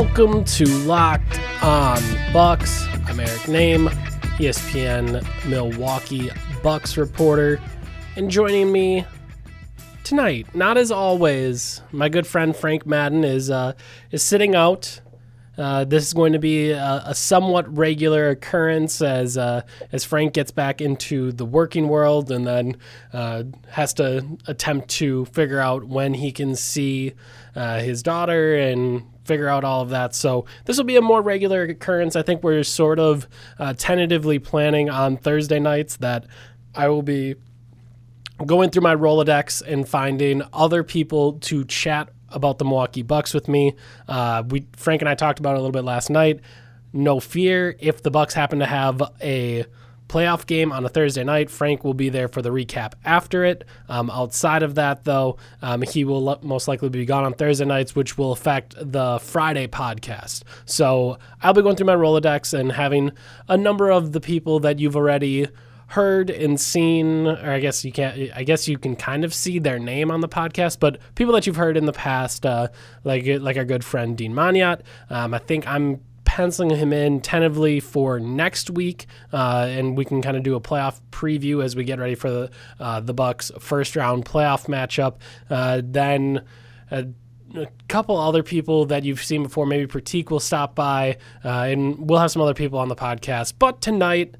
Welcome 0.00 0.44
to 0.44 0.64
Locked 0.86 1.40
On 1.60 2.00
Bucks. 2.32 2.86
I'm 3.06 3.18
Eric 3.18 3.48
Nehm, 3.48 3.88
ESPN 4.38 5.26
Milwaukee 5.48 6.30
Bucks 6.62 6.96
reporter, 6.96 7.60
and 8.14 8.30
joining 8.30 8.70
me 8.70 9.04
tonight, 10.04 10.54
not 10.54 10.78
as 10.78 10.92
always, 10.92 11.82
my 11.90 12.08
good 12.08 12.28
friend 12.28 12.54
Frank 12.54 12.86
Madden 12.86 13.24
is 13.24 13.50
uh, 13.50 13.72
is 14.12 14.22
sitting 14.22 14.54
out. 14.54 15.00
Uh, 15.58 15.84
this 15.84 16.06
is 16.06 16.12
going 16.12 16.32
to 16.32 16.38
be 16.38 16.70
a, 16.70 17.02
a 17.06 17.14
somewhat 17.14 17.76
regular 17.76 18.30
occurrence 18.30 19.02
as 19.02 19.36
uh, 19.36 19.62
as 19.90 20.04
Frank 20.04 20.32
gets 20.32 20.52
back 20.52 20.80
into 20.80 21.32
the 21.32 21.44
working 21.44 21.88
world 21.88 22.30
and 22.30 22.46
then 22.46 22.76
uh, 23.12 23.42
has 23.68 23.92
to 23.94 24.38
attempt 24.46 24.88
to 24.88 25.24
figure 25.26 25.58
out 25.58 25.84
when 25.84 26.14
he 26.14 26.30
can 26.30 26.54
see 26.54 27.14
uh, 27.56 27.80
his 27.80 28.04
daughter 28.04 28.54
and 28.54 29.02
figure 29.24 29.48
out 29.48 29.64
all 29.64 29.82
of 29.82 29.90
that. 29.90 30.14
So 30.14 30.46
this 30.64 30.76
will 30.76 30.84
be 30.84 30.96
a 30.96 31.02
more 31.02 31.20
regular 31.20 31.64
occurrence. 31.64 32.14
I 32.14 32.22
think 32.22 32.42
we're 32.42 32.62
sort 32.62 33.00
of 33.00 33.28
uh, 33.58 33.74
tentatively 33.74 34.38
planning 34.38 34.88
on 34.88 35.16
Thursday 35.16 35.58
nights 35.58 35.96
that 35.96 36.24
I 36.74 36.88
will 36.88 37.02
be 37.02 37.34
going 38.46 38.70
through 38.70 38.82
my 38.82 38.94
Rolodex 38.94 39.62
and 39.66 39.88
finding 39.88 40.42
other 40.52 40.84
people 40.84 41.34
to 41.40 41.64
chat 41.64 42.10
about 42.30 42.58
the 42.58 42.64
Milwaukee 42.64 43.02
Bucks 43.02 43.34
with 43.34 43.48
me. 43.48 43.74
Uh, 44.06 44.42
we 44.48 44.66
Frank 44.76 45.02
and 45.02 45.08
I 45.08 45.14
talked 45.14 45.38
about 45.38 45.54
it 45.54 45.58
a 45.58 45.60
little 45.60 45.72
bit 45.72 45.84
last 45.84 46.10
night. 46.10 46.40
No 46.92 47.20
fear 47.20 47.76
if 47.80 48.02
the 48.02 48.10
Bucks 48.10 48.34
happen 48.34 48.60
to 48.60 48.66
have 48.66 49.02
a 49.20 49.66
playoff 50.08 50.46
game 50.46 50.72
on 50.72 50.84
a 50.84 50.88
Thursday 50.88 51.22
night. 51.22 51.50
Frank 51.50 51.84
will 51.84 51.94
be 51.94 52.08
there 52.08 52.28
for 52.28 52.42
the 52.42 52.50
recap 52.50 52.94
after 53.04 53.44
it. 53.44 53.64
Um, 53.88 54.10
outside 54.10 54.62
of 54.62 54.74
that, 54.76 55.04
though, 55.04 55.36
um, 55.62 55.82
he 55.82 56.04
will 56.04 56.38
most 56.42 56.66
likely 56.66 56.88
be 56.88 57.04
gone 57.04 57.24
on 57.24 57.34
Thursday 57.34 57.66
nights, 57.66 57.94
which 57.94 58.16
will 58.18 58.32
affect 58.32 58.74
the 58.78 59.18
Friday 59.20 59.66
podcast. 59.66 60.42
So 60.64 61.18
I'll 61.42 61.54
be 61.54 61.62
going 61.62 61.76
through 61.76 61.86
my 61.86 61.94
Rolodex 61.94 62.58
and 62.58 62.72
having 62.72 63.12
a 63.48 63.56
number 63.56 63.90
of 63.90 64.12
the 64.12 64.20
people 64.20 64.60
that 64.60 64.78
you've 64.78 64.96
already 64.96 65.48
heard 65.88 66.28
and 66.28 66.60
seen, 66.60 67.26
or 67.26 67.50
I 67.50 67.60
guess 67.60 67.84
you 67.84 67.92
can't. 67.92 68.30
I 68.34 68.44
guess 68.44 68.68
you 68.68 68.78
can 68.78 68.94
kind 68.94 69.24
of 69.24 69.34
see 69.34 69.58
their 69.58 69.78
name 69.78 70.10
on 70.10 70.20
the 70.20 70.28
podcast, 70.28 70.78
but 70.80 70.98
people 71.14 71.34
that 71.34 71.46
you've 71.46 71.56
heard 71.56 71.76
in 71.76 71.86
the 71.86 71.92
past, 71.92 72.46
uh, 72.46 72.68
like 73.04 73.26
like 73.26 73.56
our 73.56 73.64
good 73.64 73.84
friend 73.84 74.16
Dean 74.16 74.32
Maniat. 74.32 74.82
Um, 75.10 75.34
I 75.34 75.38
think 75.38 75.66
I'm 75.66 76.00
penciling 76.24 76.76
him 76.76 76.92
in 76.92 77.20
tentatively 77.20 77.80
for 77.80 78.20
next 78.20 78.70
week, 78.70 79.06
uh, 79.32 79.66
and 79.68 79.96
we 79.96 80.04
can 80.04 80.20
kind 80.20 80.36
of 80.36 80.42
do 80.42 80.54
a 80.54 80.60
playoff 80.60 81.00
preview 81.10 81.64
as 81.64 81.74
we 81.74 81.84
get 81.84 81.98
ready 81.98 82.14
for 82.14 82.30
the 82.30 82.50
uh, 82.78 83.00
the 83.00 83.14
Bucks 83.14 83.50
first 83.58 83.96
round 83.96 84.24
playoff 84.24 84.66
matchup. 84.66 85.16
Uh, 85.50 85.80
then. 85.84 86.44
Uh, 86.90 87.02
a 87.54 87.66
couple 87.88 88.18
other 88.18 88.42
people 88.42 88.84
that 88.84 89.04
you've 89.04 89.22
seen 89.24 89.42
before, 89.42 89.64
maybe 89.64 89.86
Pratik 89.86 90.30
will 90.30 90.38
stop 90.38 90.74
by, 90.74 91.16
uh, 91.42 91.48
and 91.48 91.98
we'll 91.98 92.18
have 92.18 92.30
some 92.30 92.42
other 92.42 92.52
people 92.52 92.78
on 92.78 92.88
the 92.88 92.94
podcast. 92.94 93.54
But 93.58 93.80
tonight, 93.80 94.34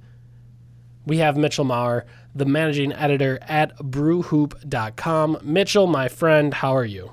we 1.08 1.18
have 1.18 1.36
Mitchell 1.36 1.64
Maurer, 1.64 2.06
the 2.34 2.44
managing 2.44 2.92
editor 2.92 3.38
at 3.42 3.76
brewhoop.com. 3.78 5.38
Mitchell, 5.42 5.86
my 5.86 6.06
friend, 6.06 6.52
how 6.52 6.76
are 6.76 6.84
you? 6.84 7.12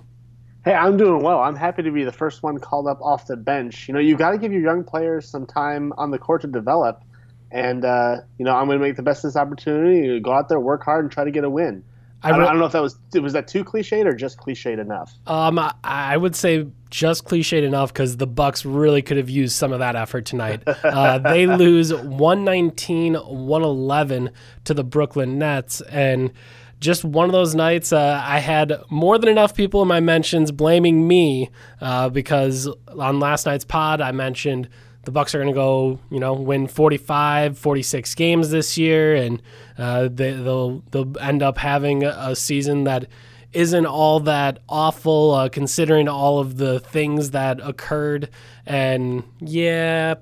Hey, 0.66 0.74
I'm 0.74 0.98
doing 0.98 1.24
well. 1.24 1.40
I'm 1.40 1.56
happy 1.56 1.82
to 1.84 1.92
be 1.92 2.04
the 2.04 2.12
first 2.12 2.44
one 2.44 2.60
called 2.60 2.88
up 2.88 3.02
off 3.02 3.28
the 3.28 3.38
bench. 3.38 3.88
You 3.88 3.94
know, 3.94 4.00
you've 4.02 4.20
got 4.20 4.32
to 4.32 4.38
give 4.38 4.52
your 4.52 4.62
young 4.62 4.84
players 4.84 5.30
some 5.30 5.46
time 5.46 5.94
on 5.98 6.12
the 6.12 6.18
court 6.18 6.42
to 6.42 6.48
develop. 6.48 7.04
And, 7.52 7.86
uh, 7.86 8.18
you 8.38 8.44
know, 8.44 8.54
I'm 8.54 8.66
going 8.66 8.80
to 8.80 8.84
make 8.84 8.98
the 8.98 9.04
best 9.04 9.24
of 9.24 9.30
this 9.30 9.38
opportunity. 9.38 10.20
Go 10.20 10.34
out 10.34 10.50
there, 10.50 10.60
work 10.60 10.84
hard, 10.84 11.06
and 11.06 11.12
try 11.12 11.24
to 11.24 11.32
get 11.32 11.46
a 11.46 11.50
win. 11.50 11.84
I, 12.26 12.32
don't, 12.32 12.42
I 12.42 12.46
don't 12.46 12.60
know 12.60 12.66
if 12.66 12.72
that 12.72 12.82
was 12.82 12.98
was 13.14 13.34
that 13.34 13.48
too 13.48 13.64
cliched 13.64 14.04
or 14.06 14.14
just 14.14 14.40
cliched 14.40 14.80
enough. 14.80 15.14
Um, 15.28 15.60
I, 15.60 15.76
I 15.84 16.18
would 16.18 16.36
say 16.36 16.66
just 16.90 17.26
cliched 17.26 17.62
enough 17.64 17.94
because 17.94 18.18
the 18.18 18.26
Bucks 18.26 18.66
really 18.66 19.04
could 19.04 19.18
have 19.18 19.30
used 19.30 19.56
some 19.56 19.72
of 19.72 19.78
that 19.80 19.96
effort 19.96 20.26
tonight. 20.26 20.64
Uh, 20.66 21.18
they 21.20 21.46
lose 21.46 21.92
119-111 21.92 24.32
to 24.64 24.74
the 24.74 24.84
Brooklyn 24.84 25.38
Nets, 25.38 25.82
and 25.82 26.32
just 26.80 27.06
one 27.06 27.26
of 27.26 27.32
those 27.32 27.54
nights. 27.54 27.94
Uh, 27.94 28.24
I 28.26 28.40
had 28.40 28.74
more 28.90 29.18
than 29.18 29.30
enough 29.30 29.56
people 29.56 29.82
in 29.82 29.88
my 29.88 30.00
mentions 30.00 30.52
blaming 30.52 31.08
me 31.08 31.50
uh, 31.82 32.10
because 32.10 32.70
on 32.98 33.20
last 33.20 33.46
night's 33.46 33.66
pod 33.66 34.02
I 34.02 34.12
mentioned 34.12 34.70
the 35.06 35.12
Bucks 35.12 35.34
are 35.34 35.40
going 35.40 35.54
to 35.54 35.54
go, 35.54 36.00
you 36.10 36.20
know, 36.20 36.34
win 36.34 36.68
45, 36.68 37.58
46 37.58 38.16
games 38.16 38.50
this 38.50 38.78
year, 38.78 39.16
and 39.16 39.42
uh, 39.78 40.10
they, 40.12 40.32
they'll 40.32 40.84
they'll 40.92 41.18
end 41.20 41.42
up 41.42 41.58
having 41.58 42.04
a, 42.04 42.16
a 42.18 42.36
season 42.36 42.84
that 42.86 43.08
isn't 43.54 43.86
all 43.86 44.20
that 44.20 44.60
awful, 44.68 45.32
uh, 45.34 45.50
considering 45.50 46.08
all 46.08 46.40
of 46.40 46.58
the 46.58 46.80
things 46.80 47.32
that 47.32 47.60
occurred. 47.62 48.30
And 48.66 49.24
yeah, 49.40 50.16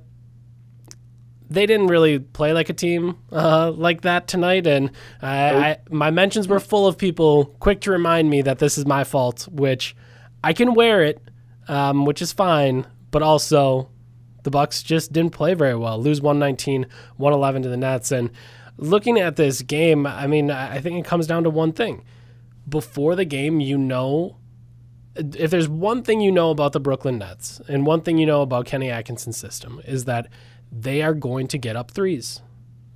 they 1.50 1.66
didn't 1.66 1.88
really 1.88 2.20
play 2.20 2.54
like 2.54 2.70
a 2.70 2.74
team 2.74 3.18
uh, 3.32 3.72
like 3.72 4.02
that 4.02 4.28
tonight. 4.28 4.68
And 4.68 4.92
I, 5.22 5.54
I, 5.54 5.78
my 5.90 6.12
mentions 6.12 6.48
were 6.48 6.60
full 6.60 6.88
of 6.88 6.98
people 6.98 7.46
quick 7.60 7.82
to 7.82 7.92
remind 7.92 8.30
me 8.30 8.42
that 8.44 8.60
this 8.60 8.78
is 8.78 8.86
my 8.86 9.04
fault, 9.04 9.48
which 9.52 9.96
I 10.44 10.54
can 10.54 10.74
wear 10.74 11.04
it, 11.04 11.22
um, 11.68 12.06
which 12.06 12.22
is 12.22 12.34
fine, 12.34 12.86
but 13.12 13.22
also 13.24 13.90
the 14.44 14.52
Bucks 14.52 14.84
just 14.84 15.12
didn't 15.12 15.32
play 15.32 15.54
very 15.54 15.76
well. 15.76 16.00
Lose 16.02 16.22
119, 16.22 16.86
111 17.18 17.64
to 17.64 17.70
the 17.70 17.78
Nets. 17.78 18.12
And 18.12 18.30
looking 18.78 19.20
at 19.20 19.36
this 19.36 19.62
game, 19.62 20.06
I 20.06 20.28
mean, 20.28 20.52
I 20.52 20.80
think 20.80 20.98
it 20.98 21.08
comes 21.08 21.28
down 21.28 21.44
to 21.44 21.50
one 21.50 21.72
thing. 21.72 22.04
Before 22.68 23.16
the 23.16 23.26
game, 23.26 23.60
you 23.60 23.78
know, 23.78 24.38
if 25.16 25.52
there's 25.52 25.68
one 25.68 26.02
thing 26.02 26.22
you 26.22 26.32
know 26.32 26.50
about 26.50 26.74
the 26.74 26.80
Brooklyn 26.80 27.18
Nets 27.18 27.62
and 27.68 27.86
one 27.86 28.02
thing 28.02 28.18
you 28.18 28.26
know 28.26 28.42
about 28.42 28.66
Kenny 28.66 28.90
Atkinson's 28.90 29.38
system 29.38 29.82
is 29.86 30.06
that 30.06 30.28
they 30.72 31.02
are 31.02 31.14
going 31.14 31.48
to 31.48 31.58
get 31.58 31.76
up 31.76 31.92
threes. 31.92 32.42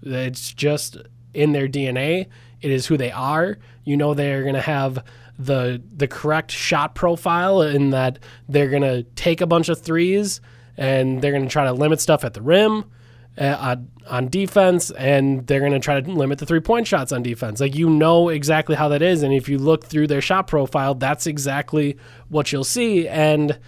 It's 0.01 0.53
just 0.53 0.97
in 1.33 1.51
their 1.51 1.67
DNA. 1.67 2.27
It 2.61 2.71
is 2.71 2.87
who 2.87 2.97
they 2.97 3.11
are. 3.11 3.57
You 3.83 3.97
know 3.97 4.13
they're 4.13 4.41
going 4.41 4.55
to 4.55 4.61
have 4.61 5.03
the 5.37 5.81
the 5.95 6.07
correct 6.07 6.49
shot 6.51 6.95
profile 6.95 7.61
in 7.61 7.91
that 7.91 8.17
they're 8.49 8.69
going 8.69 8.81
to 8.81 9.03
take 9.03 9.39
a 9.39 9.45
bunch 9.45 9.69
of 9.69 9.79
threes 9.79 10.41
and 10.77 11.21
they're 11.21 11.31
going 11.31 11.43
to 11.43 11.49
try 11.49 11.65
to 11.65 11.73
limit 11.73 11.99
stuff 11.99 12.23
at 12.23 12.33
the 12.33 12.41
rim 12.41 12.85
uh, 13.37 13.75
on, 14.07 14.29
defense, 14.29 14.89
and 14.91 15.45
they're 15.47 15.59
going 15.59 15.71
to 15.71 15.79
try 15.79 15.99
to 15.99 16.11
limit 16.11 16.39
the 16.39 16.45
three 16.45 16.59
point 16.59 16.87
shots 16.87 17.11
on 17.11 17.21
defense. 17.23 17.59
Like 17.59 17.75
you 17.75 17.89
know 17.89 18.29
exactly 18.29 18.75
how 18.75 18.89
that 18.89 19.01
is, 19.01 19.23
and 19.23 19.33
if 19.33 19.47
you 19.47 19.57
look 19.57 19.85
through 19.85 20.07
their 20.07 20.21
shot 20.21 20.47
profile, 20.47 20.95
that's 20.95 21.27
exactly 21.27 21.97
what 22.29 22.51
you'll 22.51 22.63
see. 22.63 23.07
And 23.07 23.59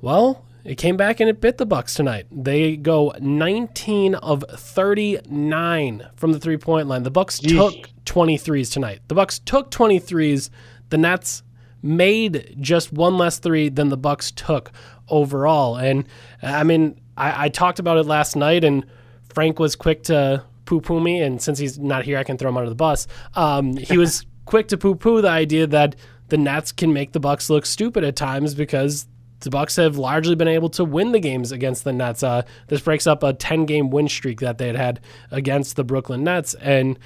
well, 0.00 0.44
it 0.64 0.76
came 0.76 0.96
back 0.96 1.20
and 1.20 1.30
it 1.30 1.40
bit 1.40 1.58
the 1.58 1.66
Bucks 1.66 1.94
tonight. 1.94 2.26
They 2.30 2.76
go 2.76 3.14
19 3.20 4.16
of 4.16 4.44
39 4.50 6.08
from 6.16 6.32
the 6.32 6.38
three 6.38 6.58
point 6.58 6.88
line. 6.88 7.02
The 7.02 7.10
Bucks 7.10 7.38
took 7.38 7.74
23s 8.04 8.72
tonight. 8.72 9.00
The 9.08 9.14
Bucks 9.14 9.38
took 9.38 9.70
23s. 9.70 10.50
The 10.90 10.98
Nets 10.98 11.42
made 11.80 12.56
just 12.60 12.92
one 12.92 13.16
less 13.16 13.38
three 13.38 13.68
than 13.68 13.88
the 13.88 13.96
Bucks 13.96 14.30
took 14.30 14.72
overall. 15.10 15.76
And 15.76 16.06
I 16.42 16.64
mean, 16.64 17.00
I, 17.16 17.46
I 17.46 17.48
talked 17.48 17.78
about 17.78 17.98
it 17.98 18.04
last 18.04 18.36
night, 18.36 18.64
and 18.64 18.84
Frank 19.32 19.58
was 19.58 19.76
quick 19.76 20.04
to 20.04 20.44
poo 20.64 20.80
poo 20.80 21.00
me. 21.00 21.20
And 21.20 21.40
since 21.40 21.58
he's 21.58 21.78
not 21.78 22.04
here, 22.04 22.18
I 22.18 22.24
can 22.24 22.38
throw 22.38 22.48
him 22.48 22.56
under 22.56 22.68
the 22.68 22.76
bus. 22.76 23.06
Um, 23.34 23.76
he 23.76 23.98
was 23.98 24.24
quick 24.44 24.68
to 24.68 24.78
poo 24.78 24.94
poo 24.94 25.20
the 25.20 25.28
idea 25.28 25.66
that 25.66 25.96
the 26.28 26.38
Nets 26.38 26.72
can 26.72 26.92
make 26.92 27.12
the 27.12 27.20
Bucks 27.20 27.50
look 27.50 27.66
stupid 27.66 28.04
at 28.04 28.16
times 28.16 28.54
because 28.54 29.06
the 29.40 29.50
Bucks 29.50 29.76
have 29.76 29.96
largely 29.96 30.34
been 30.34 30.48
able 30.48 30.68
to 30.70 30.84
win 30.84 31.12
the 31.12 31.20
games 31.20 31.52
against 31.52 31.84
the 31.84 31.92
Nets. 31.92 32.22
Uh, 32.22 32.42
this 32.68 32.80
breaks 32.80 33.06
up 33.06 33.22
a 33.22 33.32
10 33.32 33.66
game 33.66 33.90
win 33.90 34.08
streak 34.08 34.40
that 34.40 34.58
they 34.58 34.66
had 34.66 34.76
had 34.76 35.00
against 35.30 35.76
the 35.76 35.84
Brooklyn 35.84 36.24
Nets, 36.24 36.54
and 36.54 36.98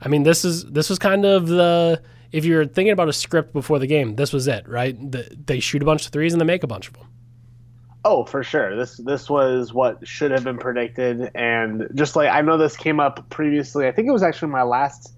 I 0.00 0.08
mean 0.08 0.22
this 0.22 0.44
is 0.44 0.64
this 0.66 0.88
was 0.88 0.98
kind 0.98 1.24
of 1.24 1.48
the 1.48 2.02
if 2.32 2.44
you're 2.44 2.64
thinking 2.66 2.92
about 2.92 3.08
a 3.08 3.12
script 3.12 3.52
before 3.52 3.78
the 3.78 3.86
game, 3.86 4.16
this 4.16 4.32
was 4.32 4.46
it, 4.46 4.68
right? 4.68 4.96
The, 5.10 5.28
they 5.46 5.58
shoot 5.60 5.82
a 5.82 5.84
bunch 5.84 6.06
of 6.06 6.12
threes 6.12 6.32
and 6.32 6.40
they 6.40 6.44
make 6.44 6.62
a 6.62 6.68
bunch 6.68 6.86
of 6.86 6.94
them. 6.94 7.08
Oh, 8.04 8.24
for 8.24 8.42
sure. 8.42 8.76
This 8.76 8.96
this 8.96 9.28
was 9.28 9.74
what 9.74 10.06
should 10.08 10.30
have 10.30 10.44
been 10.44 10.58
predicted, 10.58 11.30
and 11.34 11.88
just 11.94 12.16
like 12.16 12.30
I 12.30 12.40
know 12.40 12.56
this 12.56 12.76
came 12.76 12.98
up 12.98 13.28
previously. 13.28 13.86
I 13.86 13.92
think 13.92 14.08
it 14.08 14.12
was 14.12 14.22
actually 14.22 14.52
my 14.52 14.62
last, 14.62 15.12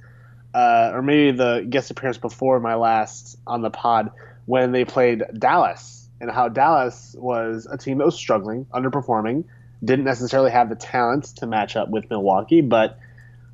uh, 0.52 0.90
or 0.92 1.00
maybe 1.00 1.36
the 1.36 1.64
guest 1.68 1.92
appearance 1.92 2.18
before 2.18 2.58
my 2.58 2.74
last 2.74 3.38
on 3.46 3.62
the 3.62 3.70
pod 3.70 4.10
when 4.46 4.72
they 4.72 4.84
played 4.84 5.22
Dallas, 5.38 6.08
and 6.20 6.28
how 6.28 6.48
Dallas 6.48 7.14
was 7.16 7.68
a 7.70 7.78
team 7.78 7.98
that 7.98 8.04
was 8.04 8.16
struggling, 8.16 8.64
underperforming, 8.74 9.44
didn't 9.84 10.04
necessarily 10.04 10.50
have 10.50 10.68
the 10.68 10.74
talent 10.74 11.24
to 11.36 11.46
match 11.46 11.76
up 11.76 11.88
with 11.88 12.10
Milwaukee, 12.10 12.62
but 12.62 12.98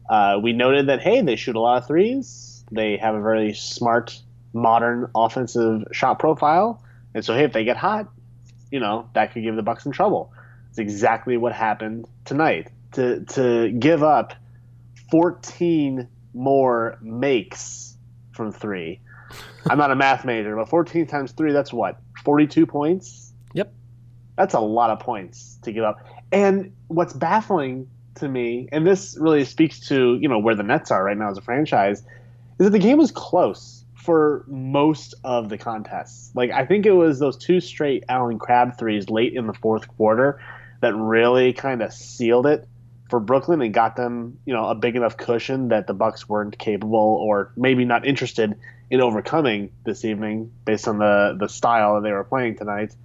uh, 0.08 0.40
we 0.42 0.54
noted 0.54 0.88
that 0.88 1.02
hey, 1.02 1.20
they 1.20 1.36
shoot 1.36 1.54
a 1.54 1.60
lot 1.60 1.82
of 1.82 1.86
threes. 1.86 2.64
They 2.72 2.96
have 2.96 3.14
a 3.14 3.20
very 3.20 3.52
smart, 3.52 4.18
modern 4.54 5.10
offensive 5.14 5.84
shot 5.92 6.18
profile, 6.18 6.82
and 7.12 7.22
so 7.22 7.34
hey, 7.34 7.44
if 7.44 7.52
they 7.52 7.64
get 7.64 7.76
hot, 7.76 8.08
you 8.70 8.80
know 8.80 9.08
that 9.14 9.32
could 9.32 9.42
give 9.42 9.56
the 9.56 9.62
Bucks 9.62 9.82
some 9.82 9.92
trouble. 9.92 10.32
It's 10.70 10.78
exactly 10.78 11.36
what 11.36 11.52
happened 11.52 12.06
tonight. 12.24 12.70
To 12.92 13.24
to 13.24 13.70
give 13.70 14.02
up 14.02 14.34
14 15.10 16.08
more 16.34 16.98
makes 17.00 17.96
from 18.32 18.52
three. 18.52 19.00
I'm 19.68 19.78
not 19.78 19.90
a 19.90 19.96
math 19.96 20.24
major, 20.24 20.56
but 20.56 20.68
14 20.68 21.06
times 21.06 21.32
three, 21.32 21.52
that's 21.52 21.72
what 21.72 22.00
42 22.24 22.66
points. 22.66 23.32
Yep. 23.54 23.72
That's 24.36 24.54
a 24.54 24.60
lot 24.60 24.90
of 24.90 25.00
points 25.00 25.58
to 25.62 25.72
give 25.72 25.84
up. 25.84 25.98
And 26.32 26.72
what's 26.86 27.12
baffling 27.12 27.88
to 28.16 28.28
me, 28.28 28.68
and 28.72 28.86
this 28.86 29.16
really 29.20 29.44
speaks 29.44 29.80
to 29.88 30.18
you 30.20 30.28
know 30.28 30.38
where 30.38 30.54
the 30.54 30.62
Nets 30.62 30.90
are 30.90 31.02
right 31.02 31.16
now 31.16 31.30
as 31.30 31.38
a 31.38 31.42
franchise, 31.42 31.98
is 31.98 32.66
that 32.66 32.70
the 32.70 32.78
game 32.78 32.98
was 32.98 33.10
close 33.10 33.77
for 34.08 34.42
most 34.48 35.14
of 35.22 35.50
the 35.50 35.58
contests. 35.58 36.30
Like 36.34 36.50
I 36.50 36.64
think 36.64 36.86
it 36.86 36.92
was 36.92 37.18
those 37.18 37.36
two 37.36 37.60
straight 37.60 38.04
Allen 38.08 38.38
Crabbe 38.38 38.78
threes 38.78 39.10
late 39.10 39.34
in 39.34 39.46
the 39.46 39.52
fourth 39.52 39.86
quarter 39.86 40.40
that 40.80 40.94
really 40.94 41.52
kind 41.52 41.82
of 41.82 41.92
sealed 41.92 42.46
it 42.46 42.66
for 43.10 43.20
Brooklyn 43.20 43.60
and 43.60 43.74
got 43.74 43.96
them, 43.96 44.38
you 44.46 44.54
know, 44.54 44.64
a 44.64 44.74
big 44.74 44.96
enough 44.96 45.18
cushion 45.18 45.68
that 45.68 45.86
the 45.86 45.92
Bucks 45.92 46.26
weren't 46.26 46.56
capable 46.56 46.98
or 46.98 47.52
maybe 47.54 47.84
not 47.84 48.06
interested 48.06 48.58
in 48.90 49.02
overcoming 49.02 49.72
this 49.84 50.06
evening 50.06 50.52
based 50.64 50.88
on 50.88 50.96
the 50.96 51.36
the 51.38 51.46
style 51.46 51.96
that 51.96 52.02
they 52.02 52.12
were 52.12 52.24
playing 52.24 52.56
tonight. 52.56 52.96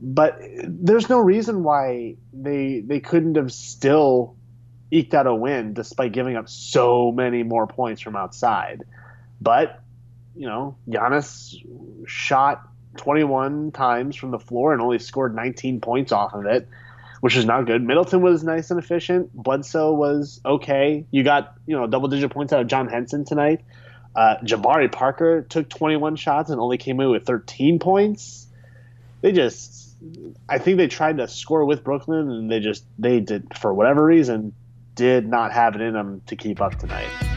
But 0.00 0.40
there's 0.64 1.08
no 1.08 1.20
reason 1.20 1.62
why 1.62 2.16
they 2.32 2.82
they 2.84 2.98
couldn't 2.98 3.36
have 3.36 3.52
still 3.52 4.34
eked 4.90 5.14
out 5.14 5.28
a 5.28 5.34
win 5.34 5.74
despite 5.74 6.10
giving 6.10 6.34
up 6.34 6.48
so 6.48 7.12
many 7.12 7.44
more 7.44 7.68
points 7.68 8.02
from 8.02 8.16
outside. 8.16 8.82
But 9.40 9.80
you 10.36 10.46
know, 10.46 10.76
Giannis 10.88 11.56
shot 12.06 12.68
21 12.96 13.72
times 13.72 14.16
from 14.16 14.30
the 14.30 14.38
floor 14.38 14.72
and 14.72 14.82
only 14.82 14.98
scored 14.98 15.34
19 15.34 15.80
points 15.80 16.12
off 16.12 16.34
of 16.34 16.46
it, 16.46 16.68
which 17.20 17.36
is 17.36 17.44
not 17.44 17.66
good. 17.66 17.82
Middleton 17.82 18.22
was 18.22 18.44
nice 18.44 18.70
and 18.70 18.78
efficient. 18.78 19.32
Bledsoe 19.34 19.92
was 19.92 20.40
okay. 20.44 21.06
You 21.10 21.24
got, 21.24 21.54
you 21.66 21.76
know, 21.76 21.86
double 21.86 22.08
digit 22.08 22.30
points 22.30 22.52
out 22.52 22.60
of 22.60 22.66
John 22.66 22.88
Henson 22.88 23.24
tonight. 23.24 23.62
Uh, 24.14 24.36
Jabari 24.44 24.90
Parker 24.90 25.42
took 25.42 25.68
21 25.68 26.16
shots 26.16 26.50
and 26.50 26.60
only 26.60 26.78
came 26.78 27.00
in 27.00 27.10
with 27.10 27.26
13 27.26 27.78
points. 27.80 28.46
They 29.22 29.32
just, 29.32 29.96
I 30.48 30.58
think 30.58 30.76
they 30.76 30.86
tried 30.86 31.18
to 31.18 31.26
score 31.26 31.64
with 31.64 31.82
Brooklyn 31.82 32.30
and 32.30 32.50
they 32.50 32.60
just, 32.60 32.84
they 32.98 33.20
did, 33.20 33.58
for 33.58 33.74
whatever 33.74 34.04
reason, 34.04 34.54
did 34.94 35.26
not 35.26 35.52
have 35.52 35.74
it 35.74 35.80
in 35.80 35.94
them 35.94 36.22
to 36.26 36.36
keep 36.36 36.60
up 36.60 36.78
tonight. 36.78 37.33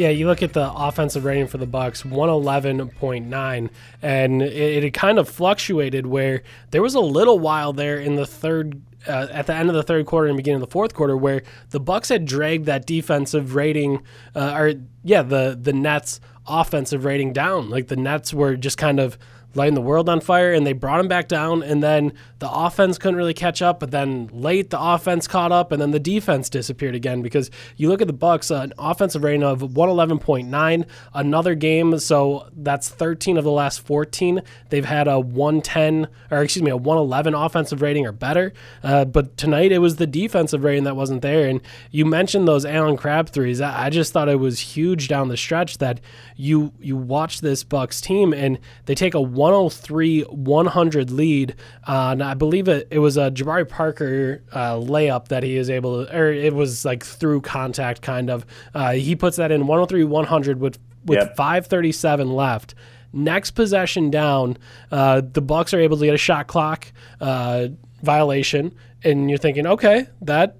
Yeah, 0.00 0.08
you 0.08 0.26
look 0.26 0.42
at 0.42 0.54
the 0.54 0.72
offensive 0.72 1.26
rating 1.26 1.46
for 1.46 1.58
the 1.58 1.66
Bucks, 1.66 2.04
111.9, 2.04 3.70
and 4.00 4.42
it, 4.42 4.84
it 4.84 4.94
kind 4.94 5.18
of 5.18 5.28
fluctuated 5.28 6.06
where 6.06 6.42
there 6.70 6.80
was 6.80 6.94
a 6.94 7.00
little 7.00 7.38
while 7.38 7.74
there 7.74 7.98
in 7.98 8.16
the 8.16 8.24
third 8.24 8.80
uh, 9.06 9.26
at 9.30 9.46
the 9.46 9.54
end 9.54 9.68
of 9.68 9.74
the 9.74 9.82
third 9.82 10.06
quarter 10.06 10.28
and 10.28 10.38
beginning 10.38 10.62
of 10.62 10.66
the 10.66 10.72
fourth 10.72 10.94
quarter 10.94 11.18
where 11.18 11.42
the 11.68 11.80
Bucks 11.80 12.08
had 12.08 12.24
dragged 12.24 12.64
that 12.64 12.86
defensive 12.86 13.54
rating 13.54 14.02
uh, 14.34 14.54
or 14.56 14.72
yeah, 15.04 15.20
the 15.20 15.58
the 15.60 15.74
Nets 15.74 16.18
offensive 16.46 17.04
rating 17.04 17.34
down. 17.34 17.68
Like 17.68 17.88
the 17.88 17.96
Nets 17.96 18.32
were 18.32 18.56
just 18.56 18.78
kind 18.78 19.00
of 19.00 19.18
lighting 19.54 19.74
the 19.74 19.82
world 19.82 20.08
on 20.08 20.22
fire 20.22 20.54
and 20.54 20.66
they 20.66 20.72
brought 20.72 21.00
him 21.00 21.08
back 21.08 21.28
down 21.28 21.62
and 21.62 21.82
then 21.82 22.14
the 22.40 22.50
offense 22.50 22.98
couldn't 22.98 23.16
really 23.16 23.34
catch 23.34 23.62
up 23.62 23.80
but 23.80 23.90
then 23.90 24.28
late 24.32 24.70
the 24.70 24.80
offense 24.80 25.26
caught 25.26 25.52
up 25.52 25.72
and 25.72 25.80
then 25.80 25.92
the 25.92 26.00
defense 26.00 26.50
disappeared 26.50 26.94
again 26.94 27.22
because 27.22 27.50
you 27.76 27.88
look 27.88 28.00
at 28.00 28.06
the 28.06 28.12
bucks 28.12 28.50
uh, 28.50 28.56
an 28.56 28.72
offensive 28.78 29.22
rating 29.22 29.42
of 29.42 29.60
111.9 29.60 30.86
another 31.14 31.54
game 31.54 31.98
so 31.98 32.48
that's 32.56 32.88
13 32.88 33.36
of 33.36 33.44
the 33.44 33.50
last 33.50 33.80
14 33.80 34.42
they've 34.70 34.84
had 34.84 35.06
a 35.06 35.20
110 35.20 36.08
or 36.30 36.42
excuse 36.42 36.62
me 36.62 36.70
a 36.70 36.76
111 36.76 37.34
offensive 37.34 37.82
rating 37.82 38.06
or 38.06 38.12
better 38.12 38.52
uh, 38.82 39.04
but 39.04 39.36
tonight 39.36 39.72
it 39.72 39.78
was 39.78 39.96
the 39.96 40.06
defensive 40.06 40.64
rating 40.64 40.84
that 40.84 40.96
wasn't 40.96 41.22
there 41.22 41.48
and 41.48 41.60
you 41.90 42.04
mentioned 42.04 42.48
those 42.48 42.64
Allen 42.64 42.96
Crabbe 42.96 43.28
threes 43.28 43.60
I, 43.60 43.86
I 43.86 43.90
just 43.90 44.12
thought 44.12 44.28
it 44.28 44.36
was 44.36 44.58
huge 44.60 45.08
down 45.08 45.28
the 45.28 45.36
stretch 45.36 45.78
that 45.78 46.00
you 46.36 46.72
you 46.80 46.96
watch 46.96 47.40
this 47.40 47.62
bucks 47.64 48.00
team 48.00 48.32
and 48.32 48.58
they 48.86 48.94
take 48.94 49.14
a 49.14 49.20
103 49.20 50.22
100 50.22 51.10
lead. 51.10 51.54
And 51.86 52.22
I 52.30 52.34
believe 52.34 52.68
it, 52.68 52.86
it 52.92 53.00
was 53.00 53.16
a 53.16 53.32
Jabari 53.32 53.68
Parker 53.68 54.40
uh, 54.52 54.74
layup 54.74 55.28
that 55.28 55.42
he 55.42 55.56
is 55.56 55.68
able 55.68 56.06
to, 56.06 56.16
or 56.16 56.30
it 56.32 56.54
was 56.54 56.84
like 56.84 57.02
through 57.04 57.40
contact 57.40 58.02
kind 58.02 58.30
of. 58.30 58.46
Uh, 58.72 58.92
he 58.92 59.16
puts 59.16 59.36
that 59.38 59.50
in 59.50 59.66
103 59.66 60.04
100 60.04 60.60
with, 60.60 60.78
with 61.04 61.18
Yep. 61.18 61.36
537 61.36 62.30
left. 62.30 62.76
Next 63.12 63.50
possession 63.52 64.12
down, 64.12 64.58
uh, 64.92 65.22
the 65.32 65.40
Bucks 65.40 65.74
are 65.74 65.80
able 65.80 65.96
to 65.96 66.04
get 66.04 66.14
a 66.14 66.18
shot 66.18 66.46
clock 66.46 66.92
uh, 67.20 67.66
violation, 68.02 68.76
and 69.02 69.28
you're 69.28 69.38
thinking, 69.38 69.66
okay, 69.66 70.06
that 70.22 70.56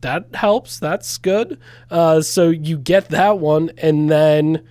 that 0.00 0.34
helps. 0.34 0.78
That's 0.78 1.18
good. 1.18 1.60
Uh, 1.90 2.22
so 2.22 2.48
you 2.48 2.78
get 2.78 3.10
that 3.10 3.38
one, 3.38 3.70
and 3.76 4.10
then 4.10 4.66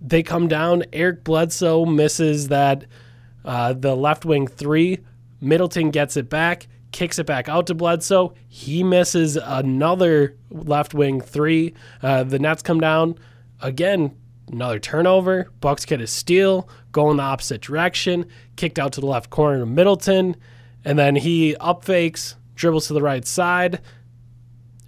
they 0.00 0.24
come 0.24 0.48
down. 0.48 0.82
Eric 0.92 1.22
Bledsoe 1.22 1.84
misses 1.84 2.48
that 2.48 2.84
uh, 3.44 3.74
the 3.74 3.94
left 3.94 4.24
wing 4.24 4.48
three. 4.48 4.98
Middleton 5.42 5.90
gets 5.90 6.16
it 6.16 6.30
back, 6.30 6.68
kicks 6.92 7.18
it 7.18 7.26
back 7.26 7.48
out 7.48 7.66
to 7.66 7.74
Bledsoe. 7.74 8.32
He 8.48 8.82
misses 8.82 9.36
another 9.36 10.36
left 10.50 10.94
wing 10.94 11.20
three. 11.20 11.74
Uh, 12.02 12.24
the 12.24 12.38
Nets 12.38 12.62
come 12.62 12.80
down 12.80 13.18
again. 13.60 14.16
Another 14.50 14.78
turnover. 14.78 15.50
Bucks 15.60 15.84
get 15.84 16.00
a 16.00 16.06
steal, 16.06 16.68
go 16.90 17.10
in 17.10 17.16
the 17.16 17.22
opposite 17.22 17.62
direction, 17.62 18.26
kicked 18.56 18.78
out 18.78 18.92
to 18.92 19.00
the 19.00 19.06
left 19.06 19.30
corner 19.30 19.60
to 19.60 19.66
Middleton, 19.66 20.36
and 20.84 20.98
then 20.98 21.16
he 21.16 21.56
up 21.56 21.84
fakes, 21.84 22.36
dribbles 22.54 22.88
to 22.88 22.92
the 22.92 23.02
right 23.02 23.26
side, 23.26 23.80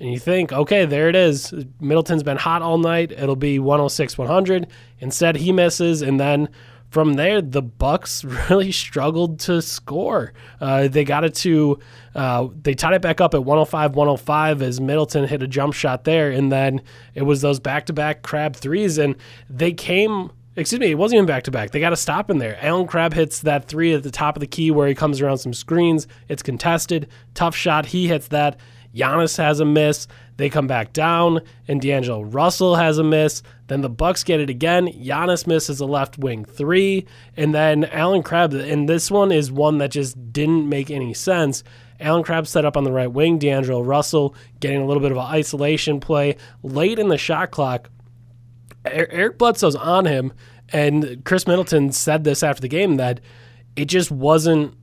and 0.01 0.13
you 0.13 0.19
think, 0.19 0.53
okay, 0.53 0.85
there 0.85 1.09
it 1.09 1.17
is. 1.17 1.55
Middleton's 1.81 2.23
been 2.23 2.37
hot 2.37 2.63
all 2.63 2.79
night. 2.79 3.13
It'll 3.13 3.37
be 3.37 3.59
106 3.59 4.19
100. 4.19 4.67
Instead, 4.99 5.37
he 5.37 5.53
misses, 5.53 6.03
and 6.03 6.19
then 6.19 6.49
from 6.95 7.15
there, 7.15 7.43
the 7.43 7.61
Bucks 7.61 8.25
really 8.49 8.71
struggled 8.71 9.41
to 9.41 9.61
score. 9.61 10.33
Uh, 10.61 10.87
they 10.87 11.03
got 11.03 11.25
it 11.25 11.35
to, 11.35 11.81
uh, 12.15 12.47
they 12.63 12.73
tied 12.73 12.95
it 12.95 13.03
back 13.03 13.21
up 13.21 13.35
at 13.35 13.45
105 13.45 13.97
105 13.97 14.63
as 14.63 14.81
Middleton 14.81 15.27
hit 15.27 15.43
a 15.43 15.49
jump 15.49 15.75
shot 15.75 16.05
there, 16.05 16.31
and 16.31 16.53
then 16.53 16.81
it 17.15 17.23
was 17.23 17.43
those 17.43 17.59
back 17.59 17.87
to 17.87 17.93
back 17.93 18.23
Crabbe 18.23 18.55
threes, 18.55 18.97
and 18.97 19.17
they 19.51 19.73
came. 19.73 20.31
Excuse 20.57 20.79
me, 20.79 20.93
it 20.93 20.95
wasn't 20.95 21.17
even 21.17 21.27
back 21.27 21.43
to 21.43 21.51
back. 21.51 21.73
They 21.73 21.81
got 21.81 21.93
a 21.93 21.97
stop 21.97 22.31
in 22.31 22.39
there. 22.39 22.57
Allen 22.65 22.87
Crabbe 22.87 23.13
hits 23.13 23.41
that 23.41 23.67
three 23.67 23.93
at 23.93 24.05
the 24.05 24.11
top 24.13 24.37
of 24.37 24.41
the 24.41 24.47
key 24.47 24.71
where 24.71 24.87
he 24.87 24.95
comes 24.95 25.21
around 25.21 25.39
some 25.39 25.53
screens. 25.53 26.07
It's 26.29 26.45
contested. 26.45 27.09
Tough 27.35 27.57
shot. 27.57 27.87
He 27.87 28.07
hits 28.07 28.29
that. 28.29 28.57
Giannis 28.95 29.37
has 29.39 29.61
a 29.61 29.65
miss. 29.65 30.07
They 30.37 30.51
come 30.51 30.67
back 30.67 30.93
down, 30.93 31.41
and 31.69 31.81
D'Angelo 31.81 32.23
Russell 32.23 32.77
has 32.77 32.99
a 32.99 33.05
miss. 33.05 33.43
Then 33.67 33.81
the 33.81 33.89
Bucks 33.89 34.25
get 34.25 34.41
it 34.41 34.51
again. 34.51 34.89
Giannis 34.89 35.47
misses 35.47 35.81
a 35.81 35.87
left 35.87 36.19
wing 36.19 36.45
three, 36.45 37.07
and 37.37 37.55
then 37.55 37.85
Allen 37.85 38.23
Crabbe. 38.23 38.55
And 38.55 38.89
this 38.89 39.11
one 39.11 39.33
is 39.33 39.51
one 39.53 39.79
that 39.79 39.91
just 39.91 40.33
didn't 40.33 40.69
make 40.69 40.91
any 40.91 41.15
sense. 41.15 41.63
Allen 42.01 42.25
Crabbe 42.25 42.47
set 42.47 42.65
up 42.65 42.77
on 42.77 42.85
the 42.85 42.93
right 42.93 43.11
wing. 43.11 43.39
D'Angelo 43.39 43.83
Russell 43.83 44.35
getting 44.61 44.81
a 44.81 44.87
little 44.87 45.03
bit 45.03 45.13
of 45.13 45.19
an 45.19 45.25
isolation 45.25 46.01
play 46.01 46.37
late 46.63 46.99
in 46.99 47.09
the 47.09 47.19
shot 47.19 47.51
clock. 47.51 47.91
Er- 48.87 49.09
Eric 49.11 49.39
Bledsoe's 49.39 49.77
on 49.77 50.05
him, 50.05 50.33
and 50.71 51.25
Khris 51.25 51.47
Middleton 51.47 51.93
said 51.93 52.25
this 52.25 52.43
after 52.43 52.61
the 52.61 52.69
game 52.69 52.97
that 52.97 53.21
it 53.77 53.87
just 53.87 54.11
wasn't 54.11 54.75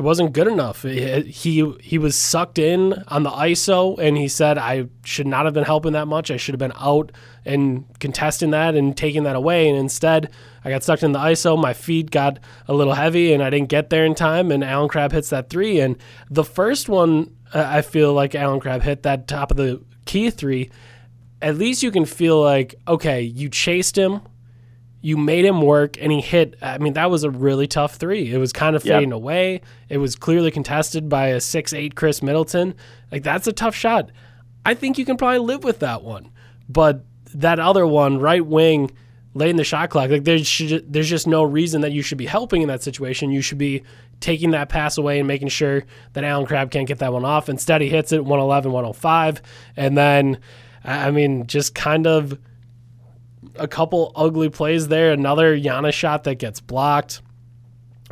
it 0.00 0.02
wasn't 0.02 0.32
good 0.32 0.46
enough. 0.48 0.86
It- 0.86 1.26
he 1.26 1.74
he 1.82 1.98
was 1.98 2.16
sucked 2.16 2.58
in 2.58 2.94
on 3.08 3.22
the 3.22 3.30
ISO, 3.30 3.98
and 3.98 4.16
he 4.16 4.28
said 4.28 4.56
I 4.56 4.86
should 5.04 5.26
not 5.26 5.44
have 5.44 5.52
been 5.52 5.64
helping 5.64 5.92
that 5.92 6.08
much. 6.08 6.30
I 6.30 6.38
should 6.38 6.54
have 6.54 6.58
been 6.58 6.72
out 6.80 7.12
and 7.44 7.84
contesting 7.98 8.50
that 8.52 8.74
and 8.74 8.96
taking 8.96 9.24
that 9.24 9.36
away. 9.36 9.68
And 9.68 9.78
instead, 9.78 10.30
I 10.64 10.70
got 10.70 10.82
sucked 10.82 11.02
in 11.02 11.12
the 11.12 11.18
ISO. 11.18 11.60
My 11.60 11.74
feet 11.74 12.10
got 12.10 12.38
a 12.66 12.72
little 12.72 12.94
heavy, 12.94 13.34
and 13.34 13.42
I 13.42 13.50
didn't 13.50 13.68
get 13.68 13.90
there 13.90 14.06
in 14.06 14.14
time. 14.14 14.50
And 14.50 14.64
Allen 14.64 14.88
Crabbe 14.88 15.12
hits 15.12 15.28
that 15.30 15.50
three, 15.50 15.80
and 15.80 15.96
the 16.30 16.44
first 16.44 16.88
one 16.88 17.30
I 17.52 17.78
I 17.78 17.82
feel 17.82 18.14
like 18.14 18.34
Allen 18.34 18.60
Crabbe 18.60 18.82
hit 18.82 19.02
that 19.02 19.28
top 19.28 19.50
of 19.50 19.58
the 19.58 19.82
key 20.06 20.30
three, 20.30 20.70
at 21.42 21.56
least 21.58 21.82
you 21.82 21.90
can 21.90 22.06
feel 22.06 22.40
like, 22.42 22.74
okay, 22.88 23.20
you 23.20 23.50
chased 23.50 23.98
him, 23.98 24.20
you 25.02 25.16
made 25.16 25.44
him 25.44 25.62
work, 25.62 25.96
and 26.00 26.12
he 26.12 26.20
hit. 26.20 26.56
I 26.60 26.78
mean, 26.78 26.92
that 26.92 27.10
was 27.10 27.24
a 27.24 27.30
really 27.30 27.66
tough 27.66 27.94
three. 27.96 28.32
It 28.32 28.38
was 28.38 28.52
kind 28.52 28.76
of 28.76 28.84
Yep. 28.84 28.96
fading 28.96 29.12
away. 29.12 29.62
It 29.88 29.98
was 29.98 30.14
clearly 30.16 30.50
contested 30.50 31.08
by 31.08 31.28
a 31.28 31.40
six 31.40 31.72
eight 31.72 31.94
Khris 31.94 32.22
Middleton. 32.22 32.74
Like 33.10 33.22
that's 33.22 33.46
a 33.46 33.52
tough 33.52 33.74
shot. 33.74 34.10
I 34.66 34.74
think 34.74 34.98
you 34.98 35.04
can 35.06 35.16
probably 35.16 35.38
live 35.38 35.64
with 35.64 35.78
that 35.78 36.02
one, 36.02 36.30
but 36.68 37.04
that 37.34 37.58
other 37.58 37.86
one, 37.86 38.18
right 38.18 38.44
wing, 38.44 38.90
late 39.32 39.50
in 39.50 39.56
the 39.56 39.64
shot 39.64 39.88
clock, 39.88 40.10
like 40.10 40.24
there's 40.24 40.46
should, 40.46 40.92
there's 40.92 41.08
just 41.08 41.26
no 41.26 41.42
reason 41.44 41.80
that 41.80 41.92
you 41.92 42.02
should 42.02 42.18
be 42.18 42.26
helping 42.26 42.60
in 42.60 42.68
that 42.68 42.82
situation. 42.82 43.30
You 43.30 43.40
should 43.40 43.56
be 43.58 43.82
taking 44.20 44.50
that 44.50 44.68
pass 44.68 44.98
away 44.98 45.18
and 45.18 45.26
making 45.26 45.48
sure 45.48 45.84
that 46.12 46.24
Allen 46.24 46.44
Crabbe 46.44 46.70
can't 46.70 46.86
get 46.86 46.98
that 46.98 47.10
one 47.12 47.24
off. 47.24 47.48
Instead, 47.48 47.80
he 47.80 47.88
hits 47.88 48.12
it 48.12 48.22
111, 48.22 48.70
105, 48.70 49.40
and 49.78 49.96
then 49.96 50.38
I 50.84 51.10
mean, 51.10 51.46
just 51.46 51.74
kind 51.74 52.06
of 52.06 52.38
a 53.56 53.68
couple 53.68 54.12
ugly 54.14 54.48
plays 54.48 54.88
there. 54.88 55.12
Another 55.12 55.58
Giannis 55.58 55.92
shot 55.92 56.24
that 56.24 56.36
gets 56.36 56.60
blocked. 56.60 57.22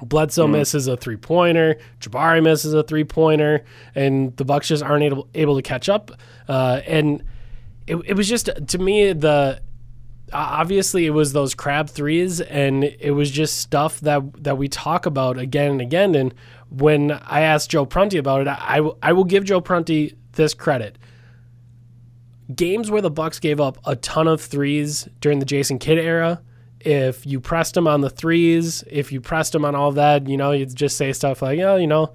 Bledsoe 0.03 0.47
misses 0.47 0.87
a 0.87 0.97
three 0.97 1.17
pointer. 1.17 1.77
Jabari 2.01 2.43
misses 2.43 2.73
a 2.73 2.83
three 2.83 3.05
pointer, 3.05 3.65
and 3.95 4.37
the 4.37 4.45
Bucks 4.45 4.69
just 4.69 4.83
aren't 4.83 5.03
able, 5.03 5.29
able 5.35 5.57
to 5.57 5.63
catch 5.63 5.89
up. 5.89 6.13
Uh, 6.47 6.81
and 6.87 7.25
it, 7.87 7.97
it 8.07 8.15
was 8.15 8.29
just 8.29 8.49
to 8.69 8.79
me 8.79 9.13
the 9.13 9.61
obviously 10.33 11.07
it 11.07 11.11
was 11.11 11.33
those 11.33 11.55
Crabbe 11.55 11.89
threes, 11.89 12.41
and 12.41 12.85
it 12.85 13.13
was 13.13 13.31
just 13.31 13.59
stuff 13.59 14.01
that 14.01 14.45
that 14.45 14.59
we 14.59 14.69
talk 14.69 15.07
about 15.07 15.39
again 15.39 15.73
and 15.73 15.81
again. 15.81 16.15
And 16.15 16.35
when 16.71 17.13
I 17.13 17.41
asked 17.41 17.71
Joe 17.71 17.87
Prunty 17.87 18.19
about 18.19 18.43
it, 18.43 18.49
I, 18.49 18.79
I 18.79 18.91
I 19.03 19.13
will 19.13 19.25
give 19.25 19.45
Joe 19.45 19.61
Prunty 19.61 20.15
this 20.33 20.55
credit 20.55 20.99
games 22.55 22.91
where 22.91 23.03
the 23.03 23.11
Bucks 23.11 23.39
gave 23.39 23.61
up 23.61 23.79
a 23.85 23.97
ton 23.97 24.27
of 24.29 24.41
threes 24.41 25.09
during 25.21 25.39
the 25.39 25.45
Jason 25.45 25.79
Kidd 25.79 25.99
era, 25.99 26.41
if 26.81 27.27
you 27.27 27.41
pressed 27.41 27.75
them 27.75 27.87
on 27.87 28.01
the 28.01 28.11
threes, 28.11 28.85
if 28.89 29.13
you 29.13 29.21
pressed 29.21 29.53
them 29.53 29.65
on 29.65 29.75
all 29.75 29.93
that, 29.93 30.29
you 30.29 30.37
know, 30.37 30.53
you'd 30.53 30.75
just 30.75 30.97
say 30.97 31.13
stuff 31.13 31.43
like, 31.43 31.59
yeah, 31.59 31.77
you 31.77 31.87
know, 31.87 32.13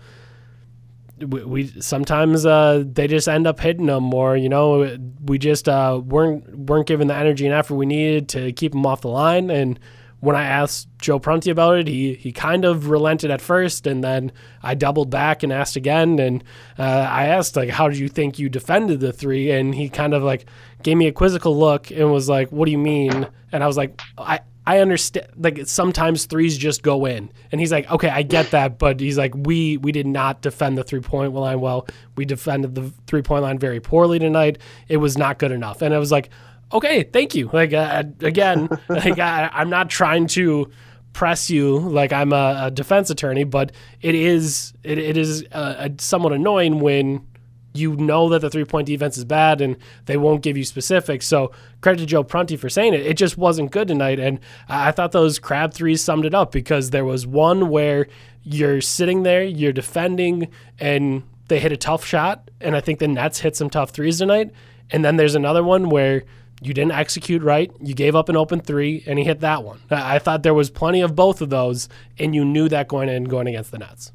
we, 1.19 1.43
we 1.43 1.81
sometimes 1.81 2.45
uh, 2.45 2.83
they 2.85 3.07
just 3.07 3.27
end 3.27 3.45
up 3.45 3.59
hitting 3.59 3.85
them 3.85 4.03
more. 4.03 4.35
You 4.35 4.49
know, 4.49 4.97
we 5.23 5.37
just 5.37 5.69
uh, 5.69 6.01
weren't 6.03 6.57
weren't 6.57 6.87
given 6.87 7.07
the 7.07 7.15
energy 7.15 7.45
and 7.45 7.53
effort 7.53 7.75
we 7.75 7.85
needed 7.85 8.29
to 8.29 8.51
keep 8.53 8.71
them 8.71 8.85
off 8.85 9.01
the 9.01 9.09
line. 9.09 9.49
And 9.49 9.79
when 10.23 10.37
I 10.37 10.45
asked 10.45 10.87
Joe 10.99 11.19
Prunty 11.19 11.49
about 11.49 11.79
it, 11.79 11.87
he 11.89 12.13
he 12.13 12.31
kind 12.31 12.63
of 12.63 12.89
relented 12.89 13.29
at 13.29 13.41
first, 13.41 13.85
and 13.85 14.01
then 14.01 14.31
I 14.61 14.73
doubled 14.73 15.09
back 15.09 15.43
and 15.43 15.51
asked 15.51 15.75
again. 15.75 16.17
And 16.17 16.45
uh, 16.79 16.83
I 16.83 17.25
asked 17.25 17.57
like, 17.57 17.69
"How 17.69 17.89
do 17.89 17.97
you 17.97 18.07
think 18.07 18.39
you 18.39 18.47
defended 18.47 19.01
the 19.01 19.11
three? 19.11 19.51
And 19.51 19.75
he 19.75 19.89
kind 19.89 20.13
of 20.13 20.23
like 20.23 20.45
gave 20.81 20.95
me 20.95 21.07
a 21.07 21.11
quizzical 21.11 21.59
look 21.59 21.91
and 21.91 22.09
was 22.09 22.29
like, 22.29 22.53
"What 22.53 22.67
do 22.67 22.71
you 22.71 22.77
mean?" 22.77 23.27
And 23.51 23.63
I 23.63 23.67
was 23.67 23.75
like, 23.75 24.01
"I." 24.17 24.39
I 24.65 24.79
understand 24.79 25.27
like 25.35 25.67
sometimes 25.67 26.25
threes 26.25 26.57
just 26.57 26.83
go 26.83 27.05
in. 27.05 27.29
And 27.51 27.59
he's 27.59 27.73
like, 27.73 27.91
"Okay, 27.91 28.07
I 28.07 28.21
get 28.21 28.51
that, 28.51 28.79
but 28.79 29.01
he's 29.01 29.17
like, 29.17 29.33
we 29.35 29.75
we 29.75 29.91
did 29.91 30.07
not 30.07 30.41
defend 30.41 30.77
the 30.77 30.85
three-point 30.85 31.33
line 31.33 31.59
well. 31.59 31.85
We 32.15 32.23
defended 32.23 32.73
the 32.73 32.93
three-point 33.05 33.43
line 33.43 33.59
very 33.59 33.81
poorly 33.81 34.19
tonight. 34.19 34.59
It 34.87 34.97
was 34.97 35.17
not 35.17 35.37
good 35.37 35.51
enough." 35.51 35.81
And 35.81 35.93
I 35.93 35.97
was 35.97 36.13
like, 36.13 36.29
"Okay, 36.71 37.03
thank 37.03 37.35
you." 37.35 37.49
Like 37.51 37.73
uh, 37.73 38.03
again, 38.21 38.69
like 38.89 39.19
I, 39.19 39.49
I'm 39.53 39.69
not 39.69 39.89
trying 39.89 40.27
to 40.27 40.71
press 41.13 41.49
you 41.49 41.77
like 41.77 42.11
I'm 42.11 42.33
a, 42.33 42.63
a 42.65 42.71
defense 42.71 43.09
attorney, 43.09 43.43
but 43.43 43.71
it 44.01 44.15
is 44.15 44.73
it, 44.83 44.97
it 44.97 45.17
is 45.17 45.45
uh, 45.51 45.89
somewhat 45.99 46.33
annoying 46.33 46.79
when 46.79 47.25
you 47.73 47.95
know 47.95 48.29
that 48.29 48.39
the 48.39 48.49
three 48.49 48.65
point 48.65 48.87
defense 48.87 49.17
is 49.17 49.25
bad 49.25 49.61
and 49.61 49.77
they 50.05 50.17
won't 50.17 50.41
give 50.41 50.57
you 50.57 50.63
specifics. 50.63 51.25
So 51.25 51.51
credit 51.81 51.99
to 51.99 52.05
Joe 52.05 52.23
Prunty 52.23 52.55
for 52.55 52.69
saying 52.69 52.93
it. 52.93 53.05
It 53.05 53.17
just 53.17 53.37
wasn't 53.37 53.71
good 53.71 53.87
tonight. 53.87 54.19
And 54.19 54.39
I 54.67 54.89
I 54.89 54.91
thought 54.91 55.11
those 55.11 55.39
Crabbe 55.39 55.73
threes 55.73 56.03
summed 56.03 56.25
it 56.25 56.33
up 56.33 56.51
because 56.51 56.89
there 56.89 57.05
was 57.05 57.25
one 57.25 57.69
where 57.69 58.07
you're 58.43 58.81
sitting 58.81 59.23
there, 59.23 59.43
you're 59.43 59.71
defending, 59.71 60.49
and 60.79 61.23
they 61.47 61.59
hit 61.59 61.71
a 61.71 61.77
tough 61.77 62.05
shot. 62.05 62.51
And 62.61 62.75
I 62.75 62.81
think 62.81 62.99
the 62.99 63.07
Nets 63.07 63.39
hit 63.39 63.55
some 63.55 63.69
tough 63.69 63.91
threes 63.91 64.19
tonight. 64.19 64.51
And 64.91 65.03
then 65.03 65.15
there's 65.15 65.35
another 65.35 65.63
one 65.63 65.89
where 65.89 66.23
you 66.63 66.73
didn't 66.73 66.93
execute 66.93 67.41
right. 67.41 67.71
You 67.81 67.93
gave 67.93 68.15
up 68.15 68.29
an 68.29 68.35
open 68.35 68.61
three, 68.61 69.03
and 69.05 69.19
he 69.19 69.25
hit 69.25 69.41
that 69.41 69.63
one. 69.63 69.79
I 69.89 70.19
thought 70.19 70.43
there 70.43 70.53
was 70.53 70.69
plenty 70.69 71.01
of 71.01 71.15
both 71.15 71.41
of 71.41 71.49
those, 71.49 71.89
and 72.17 72.33
you 72.33 72.45
knew 72.45 72.69
that 72.69 72.87
going 72.87 73.09
in 73.09 73.25
going 73.25 73.47
against 73.47 73.71
the 73.71 73.79
Nets. 73.79 74.11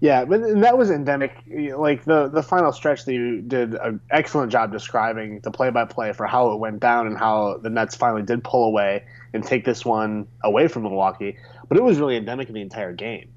Yeah, 0.00 0.24
but 0.24 0.40
and 0.40 0.64
that 0.64 0.78
was 0.78 0.90
endemic. 0.90 1.32
Like 1.76 2.04
the 2.04 2.28
the 2.28 2.42
final 2.42 2.72
stretch 2.72 3.04
that 3.04 3.12
you 3.12 3.42
did 3.42 3.74
an 3.74 4.00
excellent 4.10 4.50
job 4.50 4.72
describing 4.72 5.40
the 5.40 5.50
play 5.50 5.68
by 5.68 5.84
play 5.84 6.12
for 6.12 6.26
how 6.26 6.52
it 6.52 6.58
went 6.58 6.80
down 6.80 7.06
and 7.06 7.18
how 7.18 7.58
the 7.62 7.68
Nets 7.68 7.94
finally 7.96 8.22
did 8.22 8.42
pull 8.42 8.64
away 8.64 9.04
and 9.34 9.44
take 9.44 9.66
this 9.66 9.84
one 9.84 10.26
away 10.42 10.68
from 10.68 10.84
Milwaukee. 10.84 11.36
But 11.68 11.76
it 11.76 11.82
was 11.82 11.98
really 11.98 12.16
endemic 12.16 12.48
in 12.48 12.54
the 12.54 12.62
entire 12.62 12.94
game. 12.94 13.30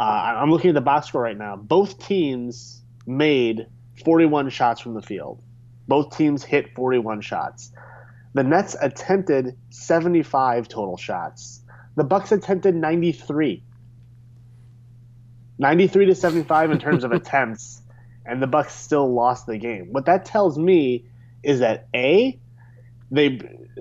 Uh, 0.00 0.36
I'm 0.38 0.50
looking 0.50 0.70
at 0.70 0.74
the 0.74 0.80
box 0.80 1.08
score 1.08 1.20
right 1.20 1.36
now. 1.36 1.56
Both 1.56 1.98
teams 1.98 2.82
made 3.06 3.66
41 4.04 4.48
shots 4.50 4.80
from 4.80 4.94
the 4.94 5.02
field. 5.02 5.42
Both 5.88 6.16
teams 6.16 6.42
hit 6.42 6.74
41 6.74 7.20
shots. 7.20 7.72
The 8.34 8.44
Nets 8.44 8.76
attempted 8.80 9.56
75 9.70 10.68
total 10.68 10.96
shots. 10.96 11.62
The 11.96 12.04
Bucks 12.04 12.32
attempted 12.32 12.74
93. 12.74 13.62
93 15.58 16.06
to 16.06 16.14
75 16.14 16.70
in 16.70 16.78
terms 16.78 17.04
of 17.04 17.12
attempts, 17.12 17.82
and 18.24 18.40
the 18.42 18.46
Bucks 18.46 18.74
still 18.74 19.12
lost 19.12 19.46
the 19.46 19.58
game. 19.58 19.88
What 19.92 20.06
that 20.06 20.24
tells 20.24 20.58
me 20.58 21.06
is 21.42 21.60
that 21.60 21.88
a 21.94 22.38
they 23.10 23.40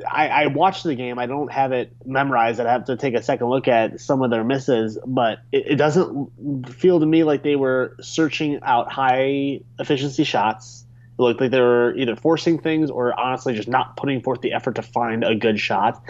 I, 0.10 0.28
I 0.28 0.48
watched 0.48 0.84
the 0.84 0.96
game. 0.96 1.20
I 1.20 1.26
don't 1.26 1.52
have 1.52 1.72
it 1.72 1.92
memorized. 2.06 2.60
I'd 2.60 2.68
have 2.68 2.86
to 2.86 2.98
take 2.98 3.14
a 3.14 3.24
second 3.24 3.48
look 3.48 3.68
at 3.68 4.00
some 4.00 4.22
of 4.22 4.30
their 4.30 4.44
misses, 4.44 4.98
but 5.06 5.40
it, 5.52 5.72
it 5.72 5.76
doesn't 5.76 6.70
feel 6.70 7.00
to 7.00 7.06
me 7.06 7.24
like 7.24 7.44
they 7.44 7.56
were 7.56 7.96
searching 8.02 8.60
out 8.64 8.92
high 8.92 9.62
efficiency 9.80 10.24
shots. 10.24 10.86
It 11.18 11.22
looked 11.22 11.42
like 11.42 11.52
they 11.52 11.60
were 11.60 11.96
either 11.96 12.16
forcing 12.16 12.60
things 12.60 12.92
or 12.92 13.20
honestly 13.20 13.54
just 13.54 13.68
not 13.68 13.98
putting 13.98 14.22
forth 14.22 14.42
the 14.42 14.54
effort 14.54 14.76
to 14.76 14.82
find 14.82 15.24
a 15.24 15.36
good 15.36 15.60
shot. 15.60 16.02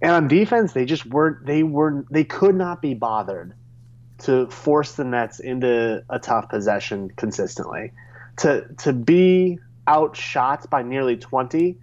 And 0.00 0.12
on 0.12 0.28
defense, 0.28 0.72
they 0.72 0.84
just 0.84 1.06
weren't. 1.06 1.46
They 1.46 1.62
were. 1.62 2.04
They 2.10 2.24
could 2.24 2.54
not 2.54 2.82
be 2.82 2.94
bothered 2.94 3.54
to 4.18 4.48
force 4.48 4.92
the 4.92 5.04
Nets 5.04 5.40
into 5.40 6.04
a 6.08 6.18
tough 6.18 6.48
possession 6.48 7.10
consistently. 7.16 7.92
To 8.38 8.66
to 8.78 8.92
be 8.92 9.58
outshot 9.88 10.68
by 10.70 10.82
nearly 10.82 11.16
twenty, 11.16 11.78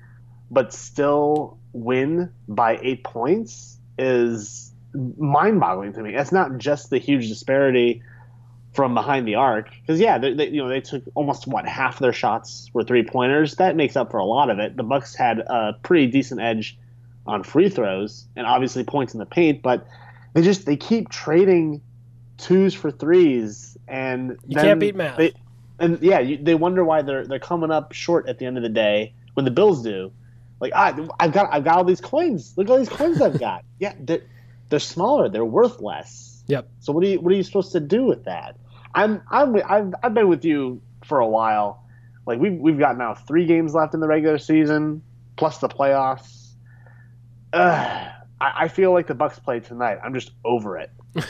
but 0.49 0.71
still 0.73 1.57
win 1.73 2.31
by 2.47 2.79
eight 2.81 3.03
points 3.03 3.77
is 3.97 4.71
mind-boggling 4.93 5.93
to 5.93 6.03
me. 6.03 6.13
It's 6.15 6.31
not 6.31 6.57
just 6.57 6.89
the 6.89 6.97
huge 6.97 7.29
disparity 7.29 8.03
from 8.73 8.93
behind 8.93 9.27
the 9.27 9.35
arc, 9.35 9.69
because 9.81 9.99
yeah, 9.99 10.17
they, 10.17 10.33
they, 10.33 10.47
you 10.47 10.63
know 10.63 10.69
they 10.69 10.81
took 10.81 11.03
almost 11.15 11.47
what 11.47 11.67
half 11.67 11.99
their 11.99 12.13
shots 12.13 12.69
were 12.73 12.83
three 12.83 13.03
pointers. 13.03 13.55
That 13.55 13.75
makes 13.75 13.95
up 13.95 14.11
for 14.11 14.17
a 14.17 14.25
lot 14.25 14.49
of 14.49 14.59
it. 14.59 14.77
The 14.77 14.83
Bucks 14.83 15.13
had 15.13 15.39
a 15.39 15.77
pretty 15.83 16.07
decent 16.07 16.41
edge 16.41 16.77
on 17.27 17.43
free 17.43 17.69
throws 17.69 18.25
and 18.35 18.47
obviously 18.47 18.83
points 18.83 19.13
in 19.13 19.19
the 19.19 19.25
paint, 19.25 19.61
but 19.61 19.85
they 20.33 20.41
just 20.41 20.65
they 20.65 20.77
keep 20.77 21.09
trading 21.09 21.81
twos 22.37 22.73
for 22.73 22.91
threes, 22.91 23.77
and 23.87 24.37
You 24.47 24.55
can't 24.55 24.79
beat 24.79 24.95
math. 24.95 25.17
They, 25.17 25.33
and 25.79 26.01
yeah, 26.01 26.19
you, 26.19 26.37
they 26.37 26.55
wonder 26.55 26.83
why 26.85 27.01
they're 27.01 27.25
they're 27.25 27.39
coming 27.39 27.71
up 27.71 27.91
short 27.91 28.27
at 28.27 28.39
the 28.39 28.45
end 28.45 28.57
of 28.57 28.63
the 28.63 28.69
day 28.69 29.13
when 29.33 29.45
the 29.45 29.51
Bills 29.51 29.83
do. 29.83 30.11
Like 30.59 30.73
I, 30.73 30.95
I've 31.19 31.33
got 31.33 31.53
I've 31.53 31.63
got 31.63 31.77
all 31.77 31.83
these 31.83 32.01
coins. 32.01 32.53
Look 32.55 32.67
at 32.67 32.71
all 32.71 32.77
these 32.77 32.89
coins 32.89 33.21
I've 33.21 33.39
got. 33.39 33.65
Yeah, 33.79 33.93
they're 33.99 34.21
they're 34.69 34.79
smaller. 34.79 35.27
They're 35.27 35.43
worth 35.43 35.81
less. 35.81 36.30
Yep. 36.51 36.69
So 36.79 36.91
what 36.91 37.01
are 37.05 37.07
you 37.07 37.21
what 37.21 37.31
are 37.31 37.35
you 37.35 37.43
supposed 37.43 37.71
to 37.71 37.79
do 37.79 38.03
with 38.03 38.25
that? 38.25 38.57
I'm 38.93 39.21
I'm 39.31 39.55
I've, 39.55 39.93
I've 40.03 40.13
been 40.13 40.27
with 40.27 40.43
you 40.43 40.81
for 41.05 41.19
a 41.19 41.27
while. 41.27 41.85
Like 42.27 42.39
we've 42.39 42.59
we've 42.59 42.77
got 42.77 42.97
now 42.97 43.13
three 43.13 43.45
games 43.45 43.73
left 43.73 43.93
in 43.93 44.01
the 44.01 44.07
regular 44.07 44.37
season 44.37 45.01
plus 45.37 45.59
the 45.59 45.69
playoffs. 45.69 46.49
Ugh, 47.53 48.11
I, 48.41 48.51
I 48.55 48.67
feel 48.67 48.91
like 48.91 49.07
the 49.07 49.15
Bucks 49.15 49.39
played 49.39 49.63
tonight. 49.63 49.99
I'm 50.03 50.13
just 50.13 50.31
over 50.43 50.77
it. 50.77 50.91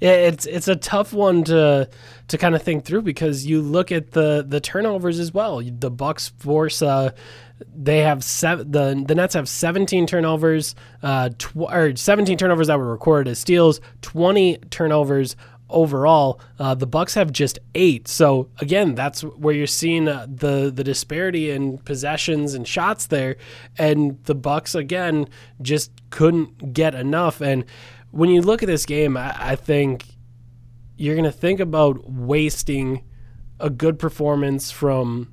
Yeah, 0.00 0.12
it's 0.12 0.44
it's 0.46 0.68
a 0.68 0.76
tough 0.76 1.12
one 1.12 1.44
to 1.44 1.88
to 2.28 2.38
kind 2.38 2.54
of 2.54 2.62
think 2.62 2.84
through 2.84 3.02
because 3.02 3.46
you 3.46 3.62
look 3.62 3.92
at 3.92 4.10
the 4.12 4.44
the 4.46 4.60
turnovers 4.60 5.18
as 5.18 5.32
well. 5.32 5.62
The 5.62 5.90
Bucks 5.90 6.28
force 6.28 6.82
uh, 6.82 7.12
they 7.74 7.98
have 8.00 8.24
seven. 8.24 8.70
The 8.70 9.04
the 9.06 9.14
Nets 9.14 9.34
have 9.34 9.48
17 9.48 10.06
turnovers, 10.06 10.74
uh, 11.02 11.30
tw- 11.38 11.56
or 11.56 11.94
17 11.94 12.36
turnovers 12.36 12.66
that 12.66 12.78
were 12.78 12.90
recorded 12.90 13.30
as 13.30 13.38
steals, 13.38 13.80
20 14.02 14.58
turnovers 14.70 15.36
overall. 15.70 16.40
Uh, 16.58 16.74
the 16.74 16.86
Bucks 16.86 17.14
have 17.14 17.32
just 17.32 17.58
eight. 17.74 18.08
So 18.08 18.48
again, 18.60 18.94
that's 18.94 19.22
where 19.22 19.54
you're 19.54 19.66
seeing 19.66 20.08
uh, 20.08 20.26
the 20.28 20.70
the 20.74 20.84
disparity 20.84 21.50
in 21.50 21.78
possessions 21.78 22.54
and 22.54 22.66
shots 22.66 23.06
there, 23.06 23.36
and 23.78 24.22
the 24.24 24.34
Bucks 24.34 24.74
again 24.74 25.28
just 25.62 25.90
couldn't 26.10 26.72
get 26.72 26.94
enough. 26.94 27.40
And 27.40 27.64
when 28.10 28.30
you 28.30 28.42
look 28.42 28.62
at 28.62 28.66
this 28.66 28.86
game, 28.86 29.16
I, 29.16 29.34
I 29.38 29.56
think 29.56 30.06
you're 30.96 31.16
going 31.16 31.24
to 31.24 31.32
think 31.32 31.60
about 31.60 32.08
wasting 32.08 33.02
a 33.58 33.70
good 33.70 33.98
performance 33.98 34.70
from 34.70 35.32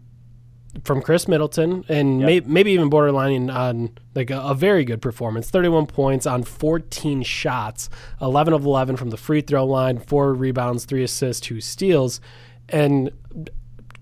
from 0.84 1.02
Khris 1.02 1.28
Middleton 1.28 1.84
and 1.90 2.20
may, 2.20 2.40
maybe 2.42 2.72
even 2.72 2.90
borderlining 2.90 3.54
on 3.54 3.98
like 4.16 4.30
a, 4.30 4.40
a 4.40 4.56
very 4.56 4.84
good 4.84 5.02
performance. 5.02 5.50
31 5.50 5.88
points 5.88 6.26
on 6.26 6.44
14 6.44 7.24
shots, 7.24 7.90
11 8.22 8.54
of 8.54 8.66
11 8.66 8.98
from 8.98 9.10
the 9.10 9.18
free 9.18 9.42
throw 9.42 9.66
line, 9.66 10.00
four 10.00 10.34
rebounds, 10.34 10.86
three 10.86 11.04
assists, 11.04 11.42
two 11.42 11.62
steals, 11.62 12.22
and 12.70 13.12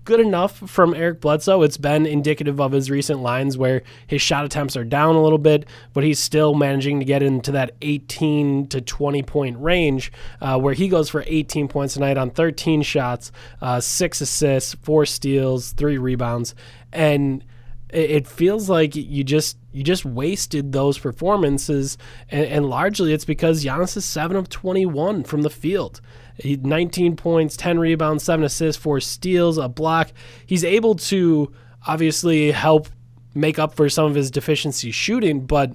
good 0.04 0.20
enough 0.20 0.56
from 0.56 0.94
Eric 0.94 1.20
Bledsoe. 1.20 1.62
It's 1.62 1.76
been 1.76 2.06
indicative 2.06 2.60
of 2.60 2.72
his 2.72 2.90
recent 2.90 3.20
lines 3.20 3.56
where 3.56 3.82
his 4.06 4.22
shot 4.22 4.44
attempts 4.44 4.76
are 4.76 4.84
down 4.84 5.14
a 5.14 5.22
little 5.22 5.38
bit, 5.38 5.66
but 5.92 6.04
he's 6.04 6.18
still 6.18 6.54
managing 6.54 6.98
to 7.00 7.04
get 7.04 7.22
into 7.22 7.52
that 7.52 7.74
18 7.82 8.68
to 8.68 8.80
20 8.80 9.22
point 9.22 9.58
range 9.58 10.12
uh, 10.40 10.58
where 10.58 10.74
he 10.74 10.88
goes 10.88 11.08
for 11.08 11.24
18 11.26 11.68
points 11.68 11.94
tonight 11.94 12.16
on 12.16 12.30
13 12.30 12.82
shots, 12.82 13.32
uh, 13.60 13.80
six 13.80 14.20
assists, 14.20 14.74
four 14.82 15.06
steals, 15.06 15.72
three 15.72 15.98
rebounds. 15.98 16.54
And 16.92 17.44
it 17.92 18.26
feels 18.26 18.68
like 18.68 18.94
you 18.96 19.24
just 19.24 19.58
you 19.72 19.82
just 19.82 20.04
wasted 20.04 20.72
those 20.72 20.98
performances, 20.98 21.98
and, 22.30 22.46
and 22.46 22.66
largely 22.66 23.12
it's 23.12 23.24
because 23.24 23.64
Giannis 23.64 23.96
is 23.96 24.04
seven 24.04 24.36
of 24.36 24.48
twenty 24.48 24.86
one 24.86 25.24
from 25.24 25.42
the 25.42 25.50
field. 25.50 26.00
He, 26.36 26.56
19 26.56 27.16
points, 27.16 27.54
10 27.58 27.78
rebounds, 27.78 28.24
7 28.24 28.42
assists, 28.44 28.82
4 28.82 29.00
steals, 29.00 29.58
a 29.58 29.68
block. 29.68 30.10
He's 30.46 30.64
able 30.64 30.94
to 30.94 31.52
obviously 31.86 32.50
help 32.50 32.88
make 33.34 33.58
up 33.58 33.74
for 33.74 33.90
some 33.90 34.06
of 34.06 34.14
his 34.14 34.30
deficiency 34.30 34.90
shooting, 34.90 35.46
but 35.46 35.72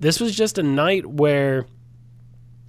this 0.00 0.18
was 0.18 0.34
just 0.34 0.58
a 0.58 0.62
night 0.62 1.06
where 1.06 1.66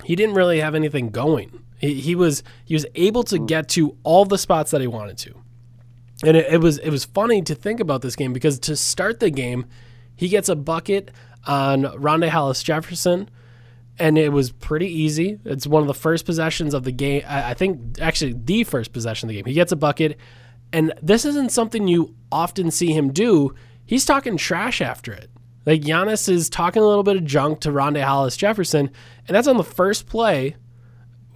he 0.03 0.15
didn't 0.15 0.35
really 0.35 0.59
have 0.59 0.75
anything 0.75 1.09
going. 1.09 1.63
He, 1.77 1.95
he 1.95 2.15
was 2.15 2.43
he 2.65 2.75
was 2.75 2.85
able 2.95 3.23
to 3.23 3.37
mm. 3.37 3.47
get 3.47 3.69
to 3.69 3.97
all 4.03 4.25
the 4.25 4.37
spots 4.37 4.71
that 4.71 4.81
he 4.81 4.87
wanted 4.87 5.17
to. 5.19 5.42
And 6.21 6.37
it, 6.37 6.53
it 6.53 6.61
was 6.61 6.77
it 6.77 6.89
was 6.89 7.05
funny 7.05 7.41
to 7.41 7.55
think 7.55 7.79
about 7.79 8.01
this 8.01 8.15
game 8.15 8.33
because 8.33 8.59
to 8.59 8.75
start 8.75 9.19
the 9.19 9.29
game, 9.29 9.65
he 10.15 10.29
gets 10.29 10.49
a 10.49 10.55
bucket 10.55 11.11
on 11.45 11.83
Rondae 11.83 12.29
Hollis 12.29 12.63
Jefferson, 12.63 13.29
and 13.99 14.17
it 14.17 14.31
was 14.31 14.51
pretty 14.51 14.87
easy. 14.87 15.39
It's 15.43 15.67
one 15.67 15.81
of 15.81 15.87
the 15.87 15.93
first 15.93 16.25
possessions 16.25 16.73
of 16.73 16.83
the 16.83 16.91
game. 16.91 17.23
I 17.27 17.51
I 17.51 17.53
think 17.53 17.99
actually 17.99 18.33
the 18.33 18.63
first 18.63 18.93
possession 18.93 19.27
of 19.27 19.29
the 19.29 19.35
game. 19.35 19.45
He 19.45 19.53
gets 19.53 19.71
a 19.71 19.75
bucket, 19.75 20.17
and 20.71 20.93
this 21.01 21.25
isn't 21.25 21.51
something 21.51 21.87
you 21.87 22.15
often 22.31 22.71
see 22.71 22.93
him 22.93 23.11
do. 23.11 23.53
He's 23.85 24.05
talking 24.05 24.37
trash 24.37 24.81
after 24.81 25.11
it. 25.11 25.29
Like 25.65 25.81
Giannis 25.81 26.27
is 26.29 26.49
talking 26.49 26.81
a 26.81 26.85
little 26.85 27.03
bit 27.03 27.17
of 27.17 27.25
junk 27.25 27.61
to 27.61 27.69
Rondae 27.69 28.03
Hollis 28.03 28.37
Jefferson, 28.37 28.91
and 29.27 29.35
that's 29.35 29.47
on 29.47 29.57
the 29.57 29.63
first 29.63 30.07
play 30.07 30.55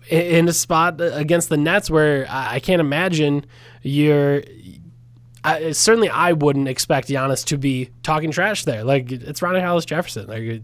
in 0.10 0.48
a 0.48 0.54
spot 0.54 1.02
against 1.02 1.50
the 1.50 1.58
Nets 1.58 1.90
where 1.90 2.26
I 2.30 2.56
I 2.56 2.60
can't 2.60 2.80
imagine 2.80 3.46
you're. 3.82 4.44
I, 5.48 5.72
certainly, 5.72 6.10
I 6.10 6.34
wouldn't 6.34 6.68
expect 6.68 7.08
Giannis 7.08 7.46
to 7.46 7.58
be 7.58 7.90
talking 8.04 8.32
trash 8.32 8.66
there. 8.66 8.84
Like 8.84 9.12
it's 9.12 9.42
Ronnie 9.42 9.62
Hollis 9.62 9.86
Jefferson. 9.86 10.28
Like 10.28 10.62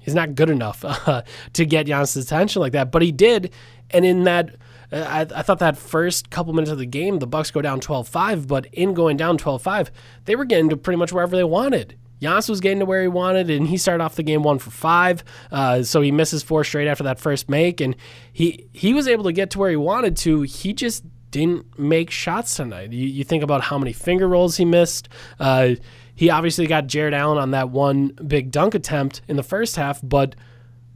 he's 0.00 0.14
not 0.14 0.34
good 0.34 0.50
enough 0.50 0.84
uh, 0.84 1.22
to 1.52 1.64
get 1.64 1.86
Giannis' 1.86 2.20
attention 2.20 2.60
like 2.60 2.72
that, 2.72 2.90
but 2.90 3.02
he 3.02 3.12
did. 3.12 3.52
And 3.90 4.04
in 4.04 4.24
that, 4.24 4.56
uh, 4.92 4.96
I, 5.08 5.20
I 5.20 5.42
thought 5.42 5.60
that 5.60 5.78
first 5.78 6.30
couple 6.30 6.52
minutes 6.52 6.72
of 6.72 6.78
the 6.78 6.86
game, 6.86 7.20
the 7.20 7.26
Bucks 7.26 7.50
go 7.50 7.62
down 7.62 7.80
12-5, 7.80 8.48
but 8.48 8.66
in 8.72 8.92
going 8.92 9.16
down 9.16 9.38
12-5, 9.38 9.90
they 10.24 10.34
were 10.34 10.44
getting 10.44 10.68
to 10.70 10.76
pretty 10.76 10.98
much 10.98 11.12
wherever 11.12 11.36
they 11.36 11.44
wanted. 11.44 11.96
Giannis 12.20 12.48
was 12.48 12.60
getting 12.60 12.80
to 12.80 12.84
where 12.84 13.02
he 13.02 13.08
wanted, 13.08 13.48
and 13.48 13.68
he 13.68 13.76
started 13.76 14.02
off 14.02 14.16
the 14.16 14.24
game 14.24 14.42
one 14.42 14.58
for 14.58 14.70
five. 14.70 15.22
Uh, 15.52 15.84
so 15.84 16.00
he 16.00 16.10
misses 16.10 16.42
four 16.42 16.64
straight 16.64 16.88
after 16.88 17.04
that 17.04 17.20
first 17.20 17.48
make, 17.48 17.80
and 17.80 17.94
he 18.32 18.66
he 18.72 18.92
was 18.92 19.06
able 19.06 19.22
to 19.22 19.32
get 19.32 19.50
to 19.50 19.58
where 19.60 19.70
he 19.70 19.76
wanted 19.76 20.16
to. 20.16 20.42
He 20.42 20.72
just 20.72 21.04
didn't 21.30 21.78
make 21.78 22.10
shots 22.10 22.56
tonight. 22.56 22.92
You, 22.92 23.06
you 23.06 23.24
think 23.24 23.42
about 23.42 23.62
how 23.62 23.78
many 23.78 23.92
finger 23.92 24.28
rolls 24.28 24.56
he 24.56 24.64
missed. 24.64 25.08
Uh, 25.38 25.74
he 26.14 26.30
obviously 26.30 26.66
got 26.66 26.86
Jarrett 26.86 27.14
Allen 27.14 27.38
on 27.38 27.52
that 27.52 27.70
one 27.70 28.08
big 28.26 28.50
dunk 28.50 28.74
attempt 28.74 29.22
in 29.28 29.36
the 29.36 29.42
first 29.42 29.76
half, 29.76 30.00
but 30.02 30.34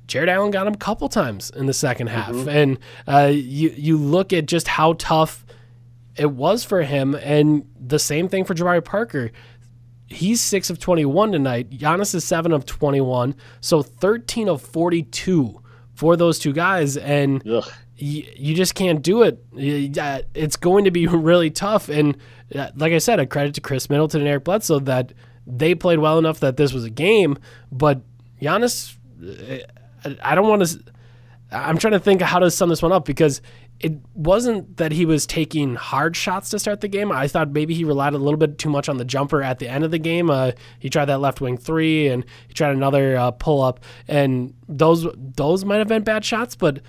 Jarrett 0.06 0.28
Allen 0.28 0.50
got 0.50 0.66
him 0.66 0.74
a 0.74 0.78
couple 0.78 1.08
times 1.08 1.50
in 1.50 1.66
the 1.66 1.72
second 1.72 2.08
half. 2.08 2.34
And 2.48 2.78
uh, 3.06 3.30
you 3.32 3.70
you 3.76 3.96
look 3.96 4.32
at 4.32 4.46
just 4.46 4.68
how 4.68 4.94
tough 4.94 5.44
it 6.16 6.30
was 6.30 6.64
for 6.64 6.82
him, 6.82 7.14
and 7.14 7.66
the 7.80 7.98
same 7.98 8.28
thing 8.28 8.44
for 8.44 8.54
Jabari 8.54 8.84
Parker. 8.84 9.30
He's 10.06 10.42
six 10.42 10.68
of 10.68 10.78
twenty-one 10.78 11.32
tonight. 11.32 11.70
Giannis 11.70 12.14
is 12.14 12.24
seven 12.24 12.52
of 12.52 12.66
twenty-one, 12.66 13.34
so 13.60 13.82
thirteen 13.82 14.48
of 14.48 14.60
forty-two 14.60 15.62
for 15.94 16.16
those 16.16 16.38
two 16.38 16.52
guys, 16.52 16.96
and 16.98 17.46
Ugh. 17.48 17.64
You, 18.04 18.54
just 18.56 18.74
can't 18.74 19.00
do 19.00 19.22
it. 19.22 19.44
It's 19.54 20.56
going 20.56 20.86
to 20.86 20.90
be 20.90 21.06
really 21.08 21.50
tough. 21.50 21.88
And 21.88 22.16
uh, 22.52 22.70
like 22.74 22.92
I 22.92 22.98
said, 22.98 23.20
a 23.20 23.26
credit 23.26 23.54
to 23.54 23.60
Khris 23.60 23.88
Middleton 23.88 24.22
and 24.22 24.28
Eric 24.28 24.44
Bledsoe 24.44 24.80
that 24.80 25.12
they 25.46 25.76
played 25.76 26.00
well 26.00 26.18
enough 26.18 26.40
that 26.40 26.56
this 26.56 26.72
was 26.72 26.84
a 26.84 26.90
game. 26.90 27.38
But 27.70 28.00
Giannis, 28.40 28.96
uh, 30.04 30.14
I 30.20 30.34
don't 30.34 30.48
want 30.48 30.66
to. 30.66 30.82
I'm 31.52 31.78
trying 31.78 31.92
to 31.92 32.00
think 32.00 32.22
how 32.22 32.40
to 32.40 32.50
sum 32.50 32.70
this 32.70 32.82
one 32.82 32.92
up 32.92 33.04
because 33.04 33.40
it 33.78 33.92
wasn't 34.14 34.78
that 34.78 34.90
he 34.90 35.06
was 35.06 35.24
taking 35.24 35.74
hard 35.76 36.16
shots 36.16 36.50
to 36.50 36.58
start 36.58 36.80
the 36.80 36.88
game. 36.88 37.12
I 37.12 37.28
thought 37.28 37.50
maybe 37.50 37.74
he 37.74 37.84
relied 37.84 38.14
a 38.14 38.18
little 38.18 38.38
bit 38.38 38.58
too 38.58 38.70
much 38.70 38.88
on 38.88 38.96
the 38.96 39.04
jumper 39.04 39.42
at 39.42 39.58
the 39.58 39.68
end 39.68 39.84
of 39.84 39.90
the 39.90 39.98
game. 39.98 40.30
Uh, 40.30 40.52
he 40.78 40.88
tried 40.88 41.04
that 41.04 41.20
left 41.20 41.40
wing 41.40 41.56
three 41.56 42.08
and 42.08 42.24
he 42.48 42.54
tried 42.54 42.74
another 42.74 43.16
uh, 43.16 43.30
pull 43.32 43.62
up, 43.62 43.78
and 44.08 44.54
those 44.68 45.06
those 45.14 45.64
might 45.64 45.78
have 45.78 45.88
been 45.88 46.02
bad 46.02 46.24
shots, 46.24 46.56
but 46.56 46.80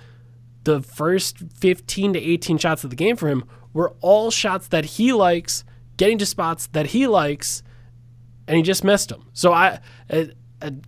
the 0.64 0.80
first 0.80 1.38
15 1.38 2.14
to 2.14 2.18
18 2.18 2.58
shots 2.58 2.84
of 2.84 2.90
the 2.90 2.96
game 2.96 3.16
for 3.16 3.28
him 3.28 3.44
were 3.72 3.94
all 4.00 4.30
shots 4.30 4.68
that 4.68 4.84
he 4.84 5.12
likes, 5.12 5.64
getting 5.96 6.18
to 6.18 6.26
spots 6.26 6.66
that 6.68 6.86
he 6.86 7.06
likes, 7.06 7.62
and 8.46 8.56
he 8.56 8.62
just 8.62 8.84
missed 8.84 9.08
them. 9.08 9.28
So 9.32 9.52
I, 9.52 9.80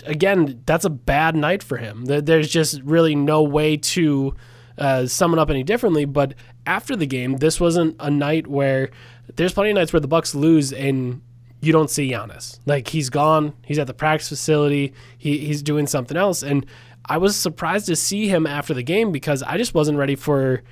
again, 0.05 0.62
that's 0.67 0.85
a 0.85 0.91
bad 0.91 1.37
night 1.37 1.62
for 1.62 1.77
him. 1.77 2.05
There's 2.05 2.49
just 2.49 2.81
really 2.83 3.15
no 3.15 3.43
way 3.43 3.77
to 3.77 4.35
uh, 4.79 5.07
sum 5.07 5.33
it 5.33 5.39
up 5.39 5.51
any 5.51 5.62
differently. 5.62 6.05
But 6.05 6.35
after 6.67 6.97
the 6.97 7.07
game, 7.07 7.37
this 7.39 7.61
wasn't 7.61 7.97
a 8.01 8.11
night 8.11 8.47
where 8.47 8.91
there's 9.35 9.53
plenty 9.53 9.71
of 9.71 9.77
nights 9.77 9.93
where 9.93 10.01
the 10.01 10.09
Bucks 10.09 10.35
lose 10.35 10.73
and 10.73 11.23
you 11.61 11.73
don't 11.73 11.91
see 11.91 12.11
Giannis. 12.11 12.59
Like 12.67 12.89
he's 12.89 13.11
gone. 13.11 13.55
He's 13.65 13.79
at 13.79 13.87
the 13.87 13.95
practice 13.95 14.29
facility. 14.29 14.93
He, 15.17 15.39
he's 15.39 15.62
doing 15.62 15.87
something 15.87 16.17
else. 16.17 16.43
And 16.43 16.67
I 17.09 17.19
was 17.19 17.37
surprised 17.37 17.87
to 17.87 17.97
see 17.97 18.29
him 18.29 18.47
after 18.47 18.75
the 18.75 18.83
game 18.83 19.12
because 19.12 19.42
I 19.42 19.57
just 19.57 19.75
wasn't 19.75 19.99
ready 19.99 20.16
for 20.16 20.62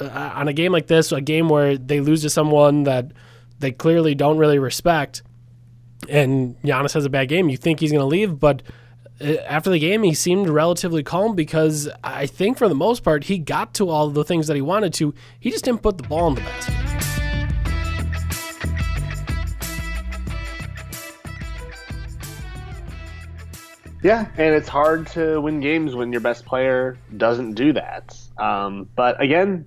uh, 0.00 0.32
on 0.34 0.48
a 0.48 0.52
game 0.52 0.72
like 0.72 0.86
this, 0.86 1.12
a 1.12 1.20
game 1.20 1.48
where 1.48 1.76
they 1.76 2.00
lose 2.00 2.22
to 2.22 2.30
someone 2.30 2.84
that 2.84 3.12
they 3.58 3.72
clearly 3.72 4.14
don't 4.14 4.38
really 4.38 4.58
respect, 4.58 5.22
and 6.08 6.60
Giannis 6.62 6.94
has 6.94 7.04
a 7.04 7.10
bad 7.10 7.28
game. 7.28 7.48
You 7.48 7.56
think 7.56 7.80
he's 7.80 7.92
going 7.92 8.00
to 8.00 8.06
leave, 8.06 8.38
but 8.40 8.62
uh, 9.20 9.34
after 9.46 9.70
the 9.70 9.78
game, 9.78 10.02
he 10.02 10.14
seemed 10.14 10.48
relatively 10.48 11.02
calm 11.02 11.34
because 11.34 11.88
I 12.02 12.26
think 12.26 12.58
for 12.58 12.68
the 12.68 12.74
most 12.74 13.02
part 13.02 13.24
he 13.24 13.38
got 13.38 13.74
to 13.74 13.88
all 13.88 14.10
the 14.10 14.24
things 14.24 14.46
that 14.46 14.56
he 14.56 14.62
wanted 14.62 14.94
to. 14.94 15.14
He 15.38 15.50
just 15.50 15.64
didn't 15.64 15.82
put 15.82 15.98
the 15.98 16.04
ball 16.04 16.28
in 16.28 16.34
the 16.36 16.40
basket. 16.40 17.11
Yeah, 24.02 24.26
and 24.36 24.54
it's 24.54 24.68
hard 24.68 25.06
to 25.08 25.40
win 25.40 25.60
games 25.60 25.94
when 25.94 26.10
your 26.10 26.20
best 26.20 26.44
player 26.44 26.98
doesn't 27.16 27.54
do 27.54 27.72
that. 27.74 28.18
Um, 28.36 28.88
but 28.96 29.22
again, 29.22 29.66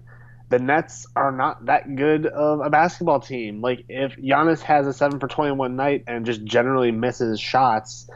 the 0.49 0.59
Nets 0.59 1.07
are 1.15 1.31
not 1.31 1.65
that 1.67 1.95
good 1.95 2.25
of 2.25 2.59
a 2.59 2.69
basketball 2.69 3.21
team. 3.21 3.61
Like 3.61 3.85
if 3.87 4.15
Giannis 4.17 4.61
has 4.61 4.87
a 4.87 4.93
seven 4.93 5.19
for 5.19 5.27
twenty-one 5.27 5.75
night 5.75 6.03
and 6.07 6.25
just 6.25 6.43
generally 6.43 6.91
misses 6.91 7.39
shots, 7.39 8.09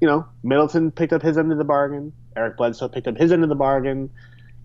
you 0.00 0.06
know, 0.06 0.26
Middleton 0.42 0.90
picked 0.90 1.14
up 1.14 1.22
his 1.22 1.38
end 1.38 1.50
of 1.50 1.58
the 1.58 1.64
bargain. 1.64 2.12
Eric 2.36 2.58
Bledsoe 2.58 2.88
picked 2.88 3.06
up 3.06 3.16
his 3.16 3.32
end 3.32 3.42
of 3.42 3.48
the 3.48 3.54
bargain. 3.54 4.10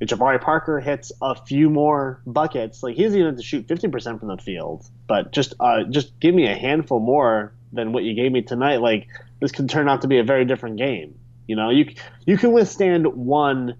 If 0.01 0.09
Jabari 0.09 0.41
Parker 0.41 0.79
hits 0.79 1.11
a 1.21 1.35
few 1.35 1.69
more 1.69 2.21
buckets, 2.25 2.83
like 2.83 2.95
he 2.95 3.03
doesn't 3.03 3.17
even 3.17 3.31
have 3.31 3.37
to 3.37 3.43
shoot 3.43 3.67
fifty 3.67 3.87
percent 3.87 4.19
from 4.19 4.27
the 4.27 4.37
field, 4.37 4.85
but 5.07 5.31
just 5.31 5.53
uh, 5.59 5.83
just 5.83 6.19
give 6.19 6.35
me 6.35 6.45
a 6.47 6.55
handful 6.55 6.99
more 6.99 7.53
than 7.71 7.93
what 7.93 8.03
you 8.03 8.13
gave 8.15 8.31
me 8.31 8.41
tonight. 8.41 8.81
Like 8.81 9.07
this 9.39 9.51
can 9.51 9.67
turn 9.67 9.89
out 9.89 10.01
to 10.01 10.07
be 10.07 10.19
a 10.19 10.23
very 10.23 10.45
different 10.45 10.77
game. 10.77 11.15
You 11.47 11.55
know, 11.55 11.69
you 11.69 11.93
you 12.25 12.37
can 12.37 12.51
withstand 12.51 13.07
one 13.07 13.75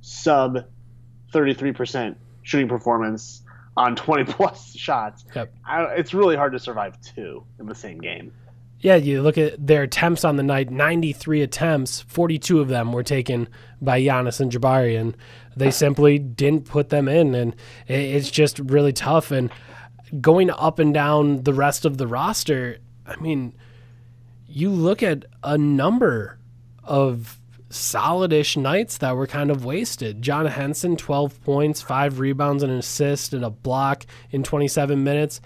sub 0.00 0.64
thirty 1.32 1.54
three 1.54 1.72
percent 1.72 2.16
shooting 2.42 2.68
performance 2.68 3.42
on 3.76 3.96
twenty 3.96 4.24
plus 4.32 4.74
shots. 4.74 5.24
Yep. 5.34 5.52
I, 5.66 5.84
it's 5.94 6.14
really 6.14 6.36
hard 6.36 6.52
to 6.52 6.58
survive 6.58 7.00
two 7.00 7.44
in 7.58 7.66
the 7.66 7.74
same 7.74 7.98
game. 7.98 8.32
Yeah, 8.80 8.96
you 8.96 9.20
look 9.20 9.36
at 9.36 9.64
their 9.64 9.82
attempts 9.82 10.24
on 10.24 10.36
the 10.36 10.42
night 10.42 10.70
93 10.70 11.42
attempts, 11.42 12.00
42 12.00 12.60
of 12.60 12.68
them 12.68 12.94
were 12.94 13.02
taken 13.02 13.46
by 13.82 14.00
Giannis 14.00 14.40
and 14.40 14.50
Jabari, 14.50 14.98
and 14.98 15.14
they 15.54 15.70
simply 15.70 16.18
didn't 16.18 16.64
put 16.64 16.88
them 16.88 17.06
in. 17.06 17.34
And 17.34 17.54
it's 17.86 18.30
just 18.30 18.58
really 18.58 18.94
tough. 18.94 19.32
And 19.32 19.50
going 20.22 20.48
up 20.48 20.78
and 20.78 20.94
down 20.94 21.42
the 21.42 21.52
rest 21.52 21.84
of 21.84 21.98
the 21.98 22.06
roster, 22.06 22.78
I 23.06 23.16
mean, 23.16 23.52
you 24.50 24.70
look 24.70 25.02
at 25.02 25.24
a 25.42 25.56
number 25.56 26.38
of 26.84 27.38
solid-ish 27.70 28.56
nights 28.56 28.98
that 28.98 29.14
were 29.16 29.26
kind 29.26 29.50
of 29.50 29.64
wasted. 29.64 30.20
John 30.22 30.46
Henson, 30.46 30.96
12 30.96 31.42
points, 31.44 31.80
5 31.82 32.18
rebounds 32.18 32.62
and 32.62 32.72
an 32.72 32.78
assist 32.78 33.32
and 33.32 33.44
a 33.44 33.50
block 33.50 34.04
in 34.30 34.42
27 34.42 35.02
minutes. 35.04 35.40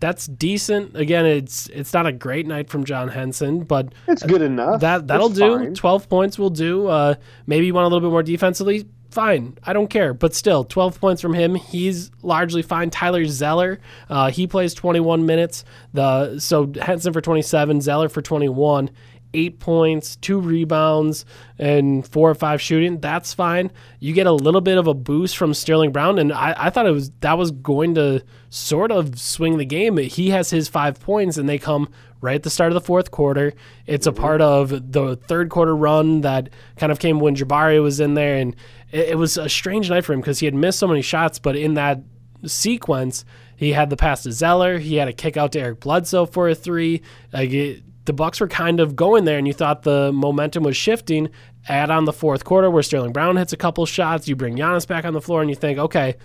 That's 0.00 0.26
decent. 0.26 0.96
Again, 0.96 1.24
it's 1.26 1.68
it's 1.68 1.92
not 1.94 2.06
a 2.06 2.12
great 2.12 2.44
night 2.46 2.68
from 2.68 2.82
John 2.84 3.06
Henson, 3.08 3.60
but 3.62 3.94
It's 4.08 4.24
good 4.24 4.42
enough. 4.42 4.80
that 4.80 5.06
that'll 5.06 5.28
It's 5.28 5.38
do. 5.38 5.56
fine. 5.58 5.74
12 5.74 6.08
points 6.08 6.38
will 6.40 6.50
do. 6.50 6.88
Uh, 6.88 7.14
maybe 7.46 7.66
you 7.66 7.72
want 7.74 7.84
a 7.84 7.88
little 7.88 8.00
bit 8.08 8.12
more 8.12 8.24
defensively. 8.24 8.84
Fine, 9.12 9.58
I 9.62 9.74
don't 9.74 9.88
care. 9.88 10.14
But 10.14 10.34
still, 10.34 10.64
12 10.64 10.98
points 10.98 11.20
from 11.20 11.34
him. 11.34 11.54
He's 11.54 12.10
largely 12.22 12.62
fine. 12.62 12.88
Tyler 12.88 13.26
Zeller, 13.26 13.78
uh, 14.08 14.30
he 14.30 14.46
plays 14.46 14.72
21 14.72 15.26
minutes. 15.26 15.66
The 15.92 16.38
so 16.38 16.72
Henson 16.80 17.12
for 17.12 17.20
27, 17.20 17.82
Zeller 17.82 18.08
for 18.08 18.22
21. 18.22 18.88
Eight 19.34 19.60
points, 19.60 20.16
two 20.16 20.40
rebounds, 20.40 21.26
and 21.58 22.06
four 22.08 22.30
or 22.30 22.34
five 22.34 22.62
shooting. 22.62 23.00
That's 23.00 23.34
fine. 23.34 23.70
You 24.00 24.14
get 24.14 24.26
a 24.26 24.32
little 24.32 24.62
bit 24.62 24.78
of 24.78 24.86
a 24.86 24.94
boost 24.94 25.36
from 25.36 25.52
Sterling 25.52 25.92
Brown, 25.92 26.18
and 26.18 26.32
I, 26.32 26.54
I 26.56 26.70
thought 26.70 26.86
it 26.86 26.92
was 26.92 27.10
that 27.20 27.36
was 27.36 27.50
going 27.50 27.94
to 27.96 28.24
sort 28.48 28.90
of 28.92 29.18
swing 29.18 29.58
the 29.58 29.64
game. 29.66 29.98
He 29.98 30.30
has 30.30 30.48
his 30.48 30.68
five 30.68 31.00
points, 31.00 31.36
and 31.36 31.46
they 31.46 31.58
come 31.58 31.90
right 32.22 32.36
at 32.36 32.42
the 32.44 32.50
start 32.50 32.72
of 32.72 32.74
the 32.74 32.80
fourth 32.80 33.10
quarter. 33.10 33.52
It's 33.86 34.06
a 34.06 34.12
mm-hmm. 34.12 34.22
part 34.22 34.40
of 34.40 34.92
the 34.92 35.16
third 35.16 35.50
quarter 35.50 35.76
run 35.76 36.22
that 36.22 36.48
kind 36.76 36.90
of 36.90 36.98
came 36.98 37.20
when 37.20 37.36
Jabari 37.36 37.82
was 37.82 38.00
in 38.00 38.14
there, 38.14 38.38
and 38.38 38.56
it, 38.90 39.10
it 39.10 39.18
was 39.18 39.36
a 39.36 39.50
strange 39.50 39.90
night 39.90 40.06
for 40.06 40.14
him 40.14 40.20
because 40.20 40.38
he 40.38 40.46
had 40.46 40.54
missed 40.54 40.78
so 40.78 40.88
many 40.88 41.02
shots, 41.02 41.38
but 41.38 41.56
in 41.56 41.74
that 41.74 42.00
sequence, 42.46 43.26
he 43.56 43.72
had 43.72 43.90
the 43.90 43.96
pass 43.96 44.22
to 44.22 44.32
Zeller, 44.32 44.78
he 44.78 44.96
had 44.96 45.08
a 45.08 45.12
kick 45.12 45.36
out 45.36 45.52
to 45.52 45.60
Eric 45.60 45.80
Bledsoe 45.80 46.26
for 46.26 46.48
a 46.48 46.54
three. 46.54 47.02
Like 47.32 47.50
it, 47.50 47.82
the 48.04 48.12
Bucks 48.12 48.40
were 48.40 48.48
kind 48.48 48.80
of 48.80 48.96
going 48.96 49.24
there, 49.24 49.38
and 49.38 49.46
you 49.46 49.52
thought 49.52 49.82
the 49.82 50.10
momentum 50.12 50.64
was 50.64 50.76
shifting. 50.76 51.28
Add 51.68 51.90
on 51.90 52.04
the 52.04 52.12
fourth 52.12 52.44
quarter 52.44 52.70
where 52.70 52.82
Sterling 52.82 53.12
Brown 53.12 53.36
hits 53.36 53.52
a 53.52 53.56
couple 53.56 53.86
shots, 53.86 54.26
you 54.26 54.34
bring 54.34 54.56
Giannis 54.56 54.86
back 54.86 55.04
on 55.04 55.12
the 55.12 55.20
floor, 55.20 55.40
and 55.42 55.50
you 55.50 55.54
think, 55.54 55.78
okay, 55.78 56.16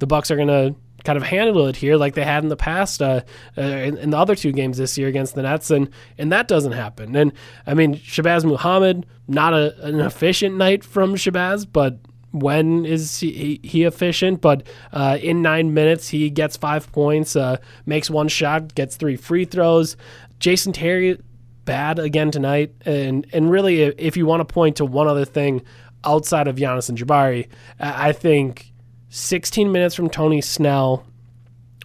the 0.00 0.06
Bucks 0.06 0.30
are 0.30 0.36
gonna 0.36 0.74
kind 1.04 1.16
of 1.16 1.22
handle 1.22 1.66
it 1.66 1.76
here 1.76 1.96
like 1.96 2.14
they 2.14 2.24
had 2.24 2.42
in 2.42 2.48
the 2.48 2.56
past 2.56 3.02
uh, 3.02 3.22
uh, 3.56 3.60
in, 3.60 3.96
in 3.98 4.10
the 4.10 4.16
other 4.18 4.34
two 4.34 4.52
games 4.52 4.78
this 4.78 4.96
year 4.98 5.08
against 5.08 5.34
the 5.34 5.42
Nets, 5.42 5.70
and 5.70 5.88
and 6.18 6.32
that 6.32 6.48
doesn't 6.48 6.72
happen. 6.72 7.16
And 7.16 7.32
I 7.66 7.74
mean, 7.74 7.96
Shabazz 7.96 8.44
Muhammad, 8.44 9.06
not 9.28 9.54
a, 9.54 9.80
an 9.86 10.00
efficient 10.00 10.56
night 10.56 10.84
from 10.84 11.14
Shabazz, 11.14 11.66
but 11.70 11.98
when 12.32 12.86
is 12.86 13.20
he, 13.20 13.60
he 13.62 13.84
efficient? 13.84 14.40
But 14.40 14.66
uh, 14.92 15.18
in 15.20 15.42
nine 15.42 15.74
minutes, 15.74 16.08
he 16.08 16.30
gets 16.30 16.56
five 16.56 16.90
points, 16.92 17.34
uh, 17.36 17.56
makes 17.86 18.08
one 18.08 18.28
shot, 18.28 18.74
gets 18.74 18.96
three 18.96 19.16
free 19.16 19.44
throws. 19.44 19.96
Jason 20.38 20.72
Terry, 20.72 21.18
bad 21.64 21.98
again 21.98 22.30
tonight. 22.30 22.72
And 22.84 23.26
and 23.32 23.50
really, 23.50 23.82
if 23.82 24.16
you 24.16 24.26
want 24.26 24.46
to 24.46 24.52
point 24.52 24.76
to 24.76 24.84
one 24.84 25.08
other 25.08 25.24
thing 25.24 25.62
outside 26.04 26.48
of 26.48 26.56
Giannis 26.56 26.88
and 26.88 26.98
Jabari, 26.98 27.48
I 27.78 28.08
I 28.08 28.12
think 28.12 28.69
16 29.10 29.70
minutes 29.70 29.94
from 29.94 30.08
Tony 30.08 30.40
Snell, 30.40 31.04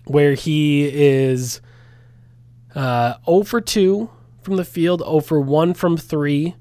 where 0.06 0.36
he 0.36 0.86
is 0.86 1.60
uh, 2.76 3.16
0 3.26 3.44
for 3.44 3.60
2 3.60 4.10
from 4.42 4.58
the 4.58 4.64
field, 4.64 5.02
0 5.02 5.20
for 5.22 5.42
1 5.42 5.74
from 5.74 5.98
3, 5.98 6.56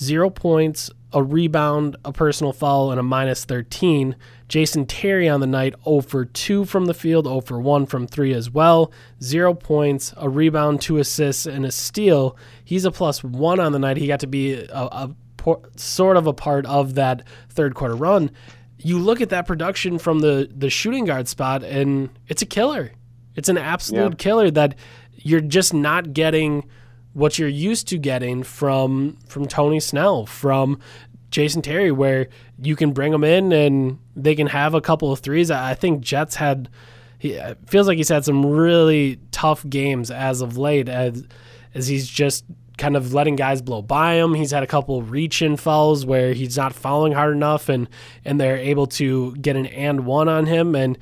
zero 0.00 0.28
points, 0.28 0.90
a 1.12 1.22
rebound, 1.22 1.96
a 2.04 2.12
personal 2.12 2.52
foul, 2.52 2.90
and 2.90 2.98
a 2.98 3.02
minus 3.04 3.44
13. 3.44 4.16
Jason 4.48 4.86
Terry 4.86 5.28
on 5.28 5.38
the 5.38 5.46
night, 5.46 5.76
0 5.84 6.00
for 6.00 6.24
2 6.24 6.64
from 6.64 6.86
the 6.86 6.94
field, 6.94 7.26
0 7.26 7.40
for 7.42 7.60
1 7.60 7.86
from 7.86 8.08
3 8.08 8.34
as 8.34 8.50
well. 8.50 8.90
Zero 9.22 9.54
points, 9.54 10.12
a 10.16 10.28
rebound, 10.28 10.80
two 10.80 10.98
assists, 10.98 11.46
and 11.46 11.64
a 11.64 11.70
steal. 11.70 12.36
He's 12.64 12.84
a 12.84 12.90
plus 12.90 13.22
1 13.22 13.60
on 13.60 13.70
the 13.70 13.78
night. 13.78 13.98
He 13.98 14.08
got 14.08 14.20
to 14.20 14.26
be 14.26 14.54
a, 14.54 14.68
a 14.72 15.14
por- 15.36 15.62
sort 15.76 16.16
of 16.16 16.26
a 16.26 16.32
part 16.32 16.66
of 16.66 16.96
that 16.96 17.22
third 17.48 17.76
quarter 17.76 17.94
run. 17.94 18.32
You 18.82 18.98
look 18.98 19.20
at 19.20 19.28
that 19.30 19.46
production 19.46 19.98
from 19.98 20.20
the, 20.20 20.50
the 20.56 20.70
shooting 20.70 21.04
guard 21.04 21.28
spot, 21.28 21.62
and 21.62 22.08
it's 22.28 22.42
a 22.42 22.46
killer. 22.46 22.92
It's 23.36 23.48
an 23.48 23.58
absolute 23.58 24.12
Yeah. 24.12 24.16
killer 24.16 24.50
that 24.52 24.74
you're 25.16 25.40
just 25.40 25.74
not 25.74 26.12
getting 26.12 26.68
what 27.12 27.38
you're 27.38 27.48
used 27.48 27.88
to 27.88 27.98
getting 27.98 28.42
from 28.42 29.18
from 29.28 29.46
Tony 29.46 29.80
Snell, 29.80 30.26
from 30.26 30.78
Jason 31.30 31.60
Terry, 31.62 31.90
where 31.92 32.28
you 32.62 32.74
can 32.76 32.92
bring 32.92 33.12
them 33.12 33.24
in 33.24 33.52
and 33.52 33.98
they 34.16 34.34
can 34.34 34.46
have 34.46 34.74
a 34.74 34.80
couple 34.80 35.12
of 35.12 35.18
threes. 35.20 35.50
I 35.50 35.74
think 35.74 36.00
Jets 36.02 36.36
had. 36.36 36.68
He 37.18 37.38
feels 37.66 37.86
like 37.86 37.98
he's 37.98 38.08
had 38.08 38.24
some 38.24 38.46
really 38.46 39.18
tough 39.30 39.68
games 39.68 40.10
as 40.10 40.40
of 40.40 40.56
late, 40.56 40.88
as 40.88 41.26
as 41.74 41.86
he's 41.86 42.08
just 42.08 42.44
kind 42.80 42.96
of 42.96 43.12
letting 43.14 43.36
guys 43.36 43.62
blow 43.62 43.82
by 43.82 44.14
him. 44.14 44.34
He's 44.34 44.50
had 44.50 44.62
a 44.64 44.66
couple 44.66 45.02
reach 45.02 45.42
in 45.42 45.56
fouls 45.56 46.04
where 46.04 46.32
he's 46.32 46.56
not 46.56 46.74
fouling 46.74 47.12
hard 47.12 47.36
enough, 47.36 47.68
and 47.68 47.88
and 48.24 48.40
they're 48.40 48.56
able 48.56 48.88
to 48.88 49.36
get 49.36 49.54
an 49.54 49.66
and 49.66 50.06
one 50.06 50.28
on 50.28 50.46
him. 50.46 50.74
And 50.74 50.98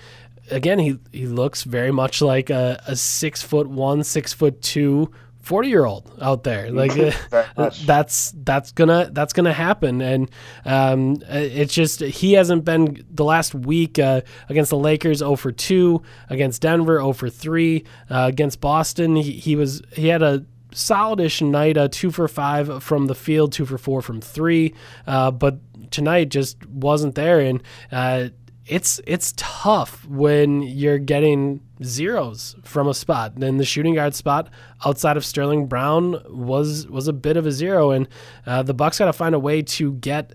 again, 0.51 0.79
he 0.79 0.99
he 1.12 1.27
looks 1.27 1.62
very 1.62 1.93
much 1.93 2.21
like 2.21 2.51
a, 2.51 2.83
a 2.87 2.97
six 2.97 3.41
foot 3.41 3.69
one, 3.69 4.03
six 4.03 4.33
foot 4.33 4.61
two 4.61 5.11
40 5.41 5.69
year 5.69 5.87
old 5.87 6.12
out 6.21 6.43
there. 6.43 6.71
Like 6.71 6.93
uh, 7.33 7.71
that's 7.87 8.35
that's 8.43 8.73
gonna 8.73 9.09
that's 9.12 9.33
gonna 9.33 9.53
happen. 9.53 10.03
And 10.03 10.31
um, 10.64 11.23
it's 11.29 11.73
just 11.73 12.01
he 12.01 12.33
hasn't 12.33 12.64
been 12.64 13.07
the 13.11 13.25
last 13.25 13.55
week 13.55 13.99
uh, 13.99 14.23
against 14.49 14.71
the 14.71 14.77
lakers 14.77 15.19
0 15.19 15.37
for 15.37 15.53
2 15.53 16.03
against 16.29 16.61
denver 16.61 16.99
0 16.99 17.12
for 17.14 17.31
3 17.31 17.85
uh, 18.11 18.27
against 18.29 18.61
boston. 18.61 19.17
He, 19.17 19.33
he 19.33 19.57
was 19.57 19.81
he 19.95 20.09
had 20.09 20.23
a 20.23 20.45
solidish 20.72 21.40
night 21.40 21.76
uh, 21.76 21.88
2 21.90 22.11
for 22.11 22.28
5 22.28 22.83
from 22.83 23.07
the 23.07 23.14
field 23.14 23.52
2 23.52 23.66
for 23.66 23.78
4 23.78 24.02
from 24.02 24.20
3 24.20 24.74
uh, 25.07 25.31
but 25.31 25.59
tonight 25.90 26.28
just 26.28 26.64
wasn't 26.66 27.14
there 27.14 27.40
and 27.40 27.62
uh, 27.90 28.28
it's 28.68 29.00
it's 29.07 29.33
tough 29.37 30.07
when 30.07 30.62
you're 30.62 30.98
getting 30.98 31.61
zeros 31.83 32.54
from 32.62 32.87
a 32.87 32.94
spot. 32.94 33.33
And 33.37 33.59
the 33.59 33.64
shooting 33.64 33.94
guard 33.94 34.14
spot 34.14 34.50
outside 34.85 35.16
of 35.16 35.24
Sterling 35.24 35.66
Brown 35.66 36.22
was 36.28 36.87
was 36.87 37.09
a 37.09 37.12
bit 37.12 37.37
of 37.37 37.46
a 37.46 37.52
zero, 37.52 37.90
and 37.90 38.09
uh, 38.46 38.62
the 38.62 38.74
Bucks 38.74 38.98
got 38.98 39.07
to 39.07 39.12
find 39.12 39.35
a 39.35 39.38
way 39.38 39.62
to 39.62 39.94
get 39.94 40.35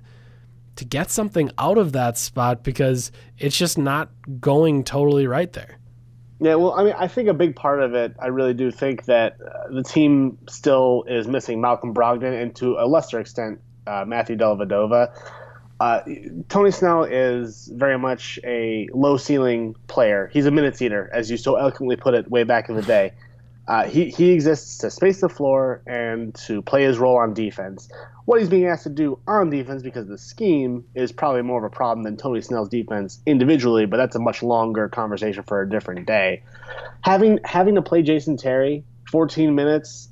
to 0.76 0.86
get 0.86 1.12
something 1.12 1.52
out 1.60 1.78
of 1.78 1.92
that 1.92 2.18
spot 2.18 2.64
because 2.64 3.12
it's 3.38 3.58
just 3.58 3.78
not 3.78 4.10
going 4.40 4.84
totally 4.84 5.28
right 5.28 5.54
there. 5.54 5.78
Yeah, 6.44 6.56
well, 6.56 6.74
I 6.74 6.84
mean, 6.84 6.94
I 6.98 7.08
think 7.08 7.30
a 7.30 7.34
big 7.34 7.56
part 7.56 7.82
of 7.82 7.94
it, 7.94 8.18
I 8.20 8.28
really 8.28 8.54
do 8.54 8.70
think 8.70 9.06
that 9.06 9.38
uh, 9.40 9.72
the 9.72 9.82
team 9.82 10.38
still 10.50 11.06
is 11.08 11.26
missing 11.26 11.62
Malcolm 11.62 11.94
Brogdon 11.94 12.34
and 12.34 12.54
to 12.58 12.76
a 12.78 12.86
lesser 12.86 13.22
extent 13.22 13.62
uh, 13.88 14.04
Matthew 14.06 14.36
Dellavedova. 14.36 15.18
Uh, 15.80 16.02
Tony 16.50 16.72
Snell 16.72 17.06
is 17.06 17.72
very 17.74 17.98
much 17.98 18.40
a 18.44 18.90
low 18.94 19.16
ceiling 19.16 19.74
player. 19.88 20.30
He's 20.34 20.46
a 20.46 20.52
minutes 20.52 20.82
eater, 20.82 21.10
as 21.14 21.32
you 21.32 21.38
so 21.38 21.56
eloquently 21.56 21.96
put 21.96 22.14
it 22.14 22.30
way 22.30 22.44
back 22.44 22.68
in 22.68 22.76
the 22.76 22.82
day. 22.82 23.14
Uh, 23.66 23.86
he, 23.86 24.10
he 24.10 24.32
exists 24.32 24.80
to 24.80 24.92
space 24.92 25.22
the 25.22 25.30
floor 25.30 25.82
and 25.88 26.36
to 26.36 26.62
play 26.62 26.84
his 26.84 26.98
role 26.98 27.18
on 27.18 27.34
defense. 27.34 27.90
What 28.26 28.40
he's 28.40 28.50
being 28.50 28.66
asked 28.68 28.84
to 28.84 28.90
do 28.90 29.20
on 29.26 29.50
defense 29.50 29.84
because 29.84 30.08
the 30.08 30.18
scheme 30.18 30.84
is 30.96 31.12
probably 31.14 31.44
more 31.44 31.60
of 31.66 31.72
a 31.72 31.74
problem 31.74 32.04
than 32.04 32.18
Tony 32.18 32.42
Snell's 32.42 32.70
defense 32.70 33.20
individually, 33.26 33.86
but 33.86 33.98
that's 33.98 34.16
a 34.16 34.20
much 34.20 34.44
longer 34.44 34.90
conversation 34.90 35.44
for 35.44 35.62
a 35.62 35.70
different 35.70 36.08
day. 36.08 36.44
Having 37.02 37.40
having 37.46 37.76
to 37.76 37.82
play 37.82 38.02
Jason 38.02 38.36
Terry 38.38 38.84
14 39.12 39.56
minutes 39.56 40.10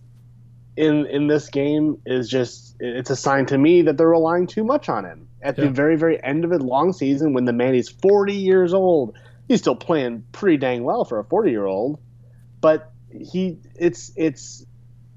in 0.78 1.06
in 1.08 1.28
this 1.28 1.50
game 1.50 1.98
is 2.06 2.30
just 2.30 2.76
it's 2.80 3.10
a 3.10 3.16
sign 3.16 3.46
to 3.48 3.58
me 3.58 3.82
that 3.84 3.98
they're 3.98 4.10
relying 4.10 4.48
too 4.48 4.64
much 4.64 4.88
on 4.90 5.04
him. 5.06 5.28
At 5.42 5.58
Yeah. 5.58 5.66
the 5.66 5.72
very 5.72 5.96
very 5.98 6.22
end 6.24 6.46
of 6.46 6.52
a 6.52 6.58
long 6.58 6.94
season 6.94 7.34
when 7.34 7.46
the 7.46 7.54
man 7.54 7.76
is 7.76 7.90
40 7.90 8.34
years 8.34 8.74
old, 8.74 9.18
he's 9.48 9.60
still 9.60 9.76
playing 9.76 10.24
pretty 10.32 10.58
dang 10.58 10.84
well 10.84 11.04
for 11.06 11.20
a 11.20 11.24
40 11.26 11.52
year 11.52 11.66
old, 11.66 12.00
but 12.62 12.91
he 13.14 13.58
it's 13.76 14.12
it's 14.16 14.66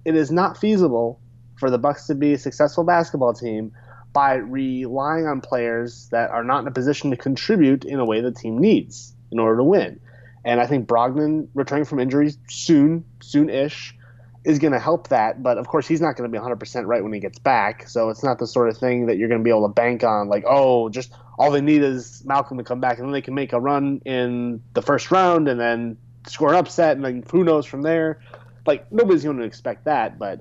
it 0.04 0.16
is 0.16 0.30
not 0.30 0.58
feasible 0.58 1.20
for 1.58 1.70
the 1.70 1.78
Bucks 1.78 2.06
to 2.06 2.14
be 2.14 2.34
a 2.34 2.38
successful 2.38 2.84
basketball 2.84 3.32
team 3.32 3.72
by 4.12 4.34
relying 4.34 5.26
on 5.26 5.40
players 5.40 6.08
that 6.10 6.30
are 6.30 6.44
not 6.44 6.60
in 6.60 6.68
a 6.68 6.70
position 6.70 7.10
to 7.10 7.16
contribute 7.16 7.84
in 7.84 7.98
a 7.98 8.04
way 8.04 8.20
the 8.20 8.30
team 8.30 8.58
needs 8.58 9.14
in 9.32 9.38
order 9.38 9.58
to 9.58 9.64
win. 9.64 10.00
And 10.44 10.60
I 10.60 10.66
think 10.66 10.86
Brogdon 10.86 11.48
returning 11.54 11.84
from 11.84 11.98
injuries 11.98 12.38
soon, 12.48 13.04
soon-ish, 13.20 13.96
is 14.44 14.58
going 14.58 14.72
to 14.72 14.78
help 14.78 15.08
that. 15.08 15.42
But 15.42 15.58
of 15.58 15.66
course, 15.66 15.88
he's 15.88 16.00
not 16.00 16.16
going 16.16 16.30
to 16.30 16.38
be 16.38 16.42
100% 16.42 16.86
right 16.86 17.02
when 17.02 17.12
he 17.12 17.18
gets 17.18 17.38
back. 17.38 17.88
So 17.88 18.10
it's 18.10 18.22
not 18.22 18.38
the 18.38 18.46
sort 18.46 18.68
of 18.68 18.76
thing 18.76 19.06
that 19.06 19.16
you're 19.16 19.28
going 19.28 19.40
to 19.40 19.44
be 19.44 19.50
able 19.50 19.66
to 19.66 19.72
bank 19.72 20.04
on. 20.04 20.28
Like, 20.28 20.44
oh, 20.46 20.90
just 20.90 21.12
all 21.38 21.50
they 21.50 21.62
need 21.62 21.82
is 21.82 22.22
Malcolm 22.24 22.58
to 22.58 22.64
come 22.64 22.78
back, 22.80 22.98
and 22.98 23.06
then 23.08 23.12
they 23.12 23.22
can 23.22 23.34
make 23.34 23.52
a 23.52 23.60
run 23.60 24.00
in 24.04 24.62
the 24.74 24.82
first 24.82 25.10
round, 25.10 25.48
and 25.48 25.58
then 25.58 25.96
score 26.26 26.50
an 26.50 26.56
upset, 26.56 26.96
and 26.96 27.04
then 27.04 27.24
who 27.30 27.44
knows 27.44 27.66
from 27.66 27.82
there. 27.82 28.20
Like 28.66 28.90
nobody's 28.90 29.24
going 29.24 29.38
to 29.38 29.44
expect 29.44 29.84
that, 29.84 30.18
but 30.18 30.40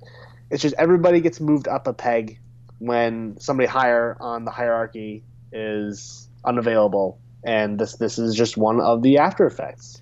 it's 0.49 0.61
just 0.61 0.75
everybody 0.77 1.19
gets 1.19 1.39
moved 1.39 1.67
up 1.67 1.87
a 1.87 1.93
peg 1.93 2.39
when 2.79 3.37
somebody 3.39 3.67
higher 3.67 4.17
on 4.19 4.45
the 4.45 4.51
hierarchy 4.51 5.23
is 5.51 6.29
unavailable, 6.45 7.19
and 7.43 7.79
this 7.79 7.95
this 7.97 8.17
is 8.17 8.35
just 8.35 8.57
one 8.57 8.79
of 8.79 9.01
the 9.01 9.17
after 9.17 9.45
effects. 9.45 10.01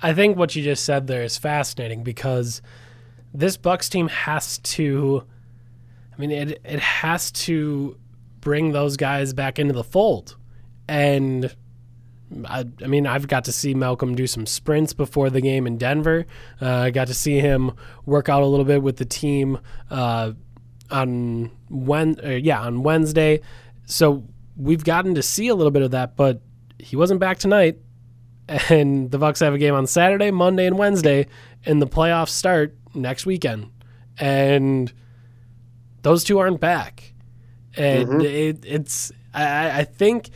I 0.00 0.14
think 0.14 0.36
what 0.36 0.56
you 0.56 0.64
just 0.64 0.84
said 0.84 1.06
there 1.06 1.22
is 1.22 1.38
fascinating 1.38 2.02
because 2.02 2.62
this 3.32 3.56
Bucks 3.56 3.88
team 3.88 4.08
has 4.08 4.58
to 4.58 5.24
I 6.16 6.20
mean, 6.20 6.30
it 6.30 6.60
it 6.64 6.80
has 6.80 7.30
to 7.32 7.96
bring 8.40 8.72
those 8.72 8.96
guys 8.96 9.32
back 9.32 9.58
into 9.58 9.72
the 9.72 9.84
fold, 9.84 10.36
and 10.88 11.54
I, 12.46 12.64
I 12.82 12.86
mean, 12.86 13.06
I've 13.06 13.28
got 13.28 13.44
to 13.44 13.52
see 13.52 13.74
Malcolm 13.74 14.14
do 14.14 14.26
some 14.26 14.46
sprints 14.46 14.92
before 14.92 15.30
the 15.30 15.40
game 15.40 15.66
in 15.66 15.78
Denver. 15.78 16.26
Uh, 16.60 16.68
I 16.68 16.90
got 16.90 17.08
to 17.08 17.14
see 17.14 17.38
him 17.40 17.72
work 18.06 18.28
out 18.28 18.42
a 18.42 18.46
little 18.46 18.64
bit 18.64 18.82
with 18.82 18.96
the 18.96 19.04
team 19.04 19.58
uh, 19.90 20.32
on 20.90 21.50
when, 21.68 22.16
uh, 22.24 22.30
yeah, 22.30 22.60
on 22.60 22.82
Wednesday. 22.82 23.40
So 23.84 24.24
we've 24.56 24.84
gotten 24.84 25.14
to 25.14 25.22
see 25.22 25.48
a 25.48 25.54
little 25.54 25.70
bit 25.70 25.82
of 25.82 25.90
that, 25.92 26.16
but 26.16 26.40
he 26.78 26.96
wasn't 26.96 27.20
back 27.20 27.38
tonight. 27.38 27.78
And 28.68 29.10
the 29.10 29.18
Bucks 29.18 29.40
have 29.40 29.54
a 29.54 29.58
game 29.58 29.72
on 29.72 29.86
Saturday, 29.86 30.30
Monday, 30.30 30.66
and 30.66 30.76
Wednesday, 30.76 31.26
and 31.64 31.80
the 31.80 31.86
playoffs 31.86 32.30
start 32.30 32.76
next 32.92 33.24
weekend. 33.24 33.70
And 34.18 34.92
those 36.02 36.24
two 36.24 36.38
aren't 36.38 36.60
back, 36.60 37.14
and 37.76 38.20
it, 38.20 38.64
it's 38.66 39.12
I, 39.32 39.80
I 39.80 39.84
think 39.84 40.30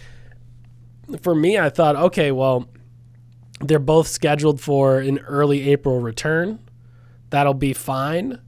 for 1.22 1.34
me, 1.34 1.58
I 1.58 1.70
thought, 1.70 1.96
okay, 1.96 2.32
well, 2.32 2.68
they're 3.60 3.78
both 3.78 4.08
scheduled 4.08 4.60
for 4.60 4.98
an 4.98 5.18
early 5.20 5.70
April 5.70 6.00
return. 6.00 6.58
That'll 7.30 7.54
be 7.54 7.72
fine. 7.72 8.40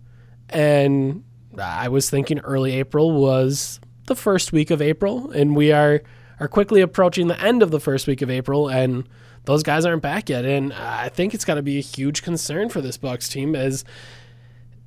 And 0.51 1.25
I 1.59 1.89
was 1.89 2.11
thinking 2.11 2.39
early 2.41 2.75
April 2.75 3.13
was 3.13 3.81
the 4.07 4.17
first 4.17 4.53
week 4.53 4.71
of 4.71 4.81
April, 4.83 5.31
and 5.31 5.57
we 5.57 5.73
are 5.73 6.03
are 6.41 6.49
quickly 6.49 6.81
approaching 6.81 7.27
the 7.27 7.41
end 7.41 7.63
of 7.63 7.71
the 7.71 7.81
first 7.81 8.07
week 8.07 8.23
of 8.23 8.31
April, 8.31 8.69
and 8.69 9.09
those 9.45 9.63
guys 9.63 9.85
aren't 9.85 10.03
back 10.03 10.29
yet. 10.29 10.45
And 10.45 10.73
I 10.73 11.09
think 11.09 11.35
it's 11.35 11.45
got 11.45 11.55
to 11.55 11.63
be 11.63 11.79
a 11.79 11.83
huge 11.83 12.23
concern 12.23 12.69
for 12.69 12.81
this 12.81 12.97
Bucks 12.97 13.29
team 13.29 13.57
as 13.57 13.85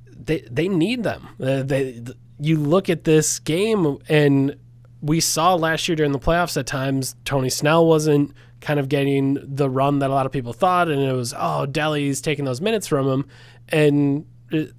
they 0.06 0.40
they 0.50 0.68
need 0.68 1.02
them. 1.02 1.28
Uh, 1.40 1.62
they 1.62 2.02
you 2.38 2.56
look 2.56 2.88
at 2.88 3.04
this 3.04 3.38
game 3.38 3.98
and 4.08 4.56
we 5.02 5.18
saw 5.20 5.54
last 5.54 5.88
year 5.88 5.96
during 5.96 6.12
the 6.12 6.18
playoffs 6.18 6.56
at 6.56 6.66
times 6.66 7.16
Tony 7.24 7.50
Snell 7.50 7.84
wasn't 7.84 8.32
kind 8.60 8.78
of 8.78 8.88
getting 8.88 9.36
the 9.42 9.68
run 9.68 9.98
that 9.98 10.10
a 10.10 10.14
lot 10.14 10.24
of 10.24 10.32
people 10.32 10.52
thought, 10.52 10.88
and 10.88 11.02
it 11.02 11.12
was 11.12 11.34
oh 11.36 11.66
Delly's 11.66 12.20
taking 12.20 12.44
those 12.44 12.60
minutes 12.60 12.86
from 12.86 13.08
him, 13.08 13.28
and 13.68 14.24
it, 14.50 14.72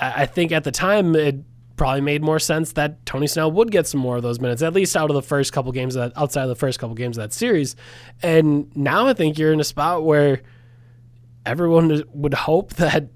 I 0.00 0.22
I 0.22 0.26
think 0.26 0.50
at 0.50 0.64
the 0.64 0.72
time 0.72 1.14
it 1.14 1.36
probably 1.76 2.00
made 2.00 2.22
more 2.22 2.38
sense 2.38 2.72
that 2.72 3.04
Tony 3.06 3.26
Snell 3.26 3.50
would 3.52 3.70
get 3.70 3.86
some 3.86 4.00
more 4.00 4.16
of 4.16 4.22
those 4.22 4.40
minutes, 4.40 4.62
at 4.62 4.72
least 4.72 4.96
out 4.96 5.10
of 5.10 5.14
the 5.14 5.22
first 5.22 5.52
couple 5.52 5.72
games 5.72 5.94
that 5.94 6.12
outside 6.16 6.42
of 6.42 6.48
the 6.48 6.56
first 6.56 6.78
couple 6.78 6.94
games 6.94 7.18
of 7.18 7.22
that 7.22 7.32
series, 7.32 7.76
and 8.22 8.74
now 8.74 9.06
I 9.06 9.12
think 9.12 9.38
you're 9.38 9.52
in 9.52 9.60
a 9.60 9.64
spot 9.64 10.04
where 10.04 10.40
everyone 11.44 12.02
would 12.12 12.34
hope 12.34 12.74
that 12.74 13.10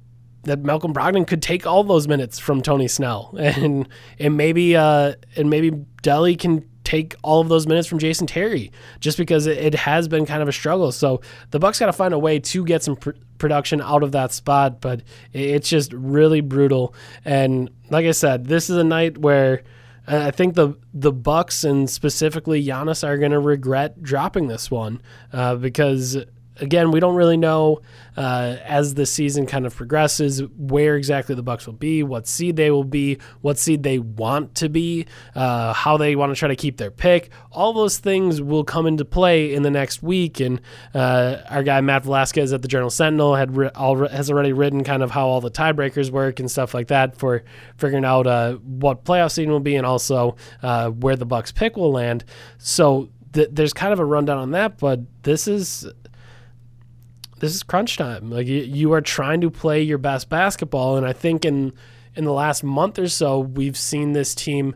that 0.44 0.60
Malcolm 0.60 0.94
Brogdon 0.94 1.26
could 1.26 1.42
take 1.42 1.66
all 1.66 1.84
those 1.84 2.08
minutes 2.08 2.38
from 2.38 2.62
Tony 2.62 2.88
Snell, 2.88 3.34
and 3.38 3.88
and 4.18 4.36
maybe 4.36 4.76
uh, 4.76 5.14
and 5.36 5.50
maybe 5.50 5.72
Delly 6.02 6.38
can 6.38 6.64
take 6.84 7.14
all 7.22 7.40
of 7.40 7.48
those 7.48 7.66
minutes 7.66 7.88
from 7.88 7.98
Jason 7.98 8.26
Terry, 8.26 8.70
just 9.00 9.16
because 9.18 9.46
it, 9.46 9.74
has 9.74 10.06
been 10.06 10.26
kind 10.26 10.42
of 10.42 10.48
a 10.48 10.52
struggle. 10.52 10.92
So 10.92 11.22
the 11.50 11.58
Bucks 11.58 11.78
got 11.78 11.86
to 11.86 11.92
find 11.92 12.12
a 12.12 12.18
way 12.18 12.38
to 12.38 12.64
get 12.64 12.82
some 12.82 12.96
pr- 12.96 13.12
production 13.38 13.80
out 13.80 14.02
of 14.02 14.12
that 14.12 14.32
spot, 14.32 14.80
but 14.80 15.00
it, 15.32 15.40
it's 15.40 15.68
just 15.68 15.92
really 15.94 16.42
brutal. 16.42 16.94
And 17.24 17.70
like 17.90 18.06
I 18.06 18.12
said, 18.12 18.46
this 18.46 18.70
is 18.70 18.76
a 18.76 18.84
night 18.84 19.18
where. 19.18 19.62
I 20.06 20.32
think 20.32 20.54
the 20.54 20.74
the 20.92 21.12
Bucks 21.12 21.64
and 21.64 21.88
specifically 21.88 22.62
Giannis 22.62 23.02
are 23.08 23.16
going 23.16 23.30
to 23.32 23.38
regret 23.38 24.02
dropping 24.02 24.48
this 24.48 24.70
one 24.70 25.00
uh, 25.32 25.54
because 25.54 26.18
again 26.60 26.90
we 26.90 27.00
don't 27.00 27.14
really 27.14 27.36
know 27.36 27.80
uh, 28.16 28.56
as 28.64 28.94
the 28.94 29.06
season 29.06 29.46
kind 29.46 29.66
of 29.66 29.74
progresses 29.74 30.42
where 30.56 30.96
exactly 30.96 31.34
the 31.34 31.42
Bucks 31.42 31.66
will 31.66 31.74
be, 31.74 32.02
what 32.02 32.26
seed 32.26 32.56
they 32.56 32.70
will 32.70 32.84
be, 32.84 33.18
what 33.40 33.58
seed 33.58 33.82
they 33.82 33.98
want 33.98 34.54
to 34.56 34.68
be, 34.68 35.06
uh, 35.34 35.72
how 35.72 35.96
they 35.96 36.14
want 36.14 36.30
to 36.30 36.38
try 36.38 36.48
to 36.48 36.56
keep 36.56 36.76
their 36.76 36.90
pick. 36.90 37.30
All 37.50 37.72
those 37.72 37.98
things 37.98 38.40
will 38.40 38.64
come 38.64 38.86
into 38.86 39.04
play 39.04 39.52
in 39.52 39.62
the 39.62 39.70
next 39.70 40.02
week. 40.02 40.40
And 40.40 40.60
uh, 40.94 41.38
our 41.48 41.62
guy 41.62 41.80
Matt 41.80 42.04
Velazquez 42.04 42.52
at 42.52 42.62
the 42.62 42.68
Journal 42.68 42.90
Sentinel 42.90 43.34
had 43.34 43.56
all, 43.74 44.06
has 44.06 44.30
already 44.30 44.52
written 44.52 44.84
kind 44.84 45.02
of 45.02 45.10
how 45.10 45.26
all 45.26 45.40
the 45.40 45.50
tiebreakers 45.50 46.10
work 46.10 46.38
and 46.38 46.50
stuff 46.50 46.74
like 46.74 46.88
that 46.88 47.16
for 47.16 47.42
figuring 47.78 48.04
out 48.04 48.26
uh, 48.26 48.54
what 48.54 49.04
playoff 49.04 49.32
seed 49.32 49.48
will 49.48 49.60
be 49.60 49.74
and 49.74 49.86
also 49.86 50.36
uh, 50.62 50.90
where 50.90 51.16
the 51.16 51.26
Bucks 51.26 51.50
pick 51.50 51.76
will 51.76 51.92
land. 51.92 52.24
So 52.58 53.10
th- 53.32 53.48
there's 53.50 53.72
kind 53.72 53.92
of 53.92 53.98
a 53.98 54.04
rundown 54.04 54.38
on 54.38 54.52
that, 54.52 54.78
but 54.78 55.00
this 55.24 55.48
is 55.48 55.86
this 57.44 57.54
is 57.54 57.62
crunch 57.62 57.96
time. 57.96 58.30
Like 58.30 58.46
you, 58.46 58.60
you 58.60 58.92
are 58.92 59.00
trying 59.00 59.40
to 59.42 59.50
play 59.50 59.82
your 59.82 59.98
best 59.98 60.28
basketball, 60.28 60.96
and 60.96 61.06
I 61.06 61.12
think 61.12 61.44
in 61.44 61.72
in 62.14 62.24
the 62.24 62.32
last 62.32 62.64
month 62.64 62.98
or 62.98 63.08
so, 63.08 63.38
we've 63.40 63.76
seen 63.76 64.12
this 64.12 64.34
team 64.34 64.74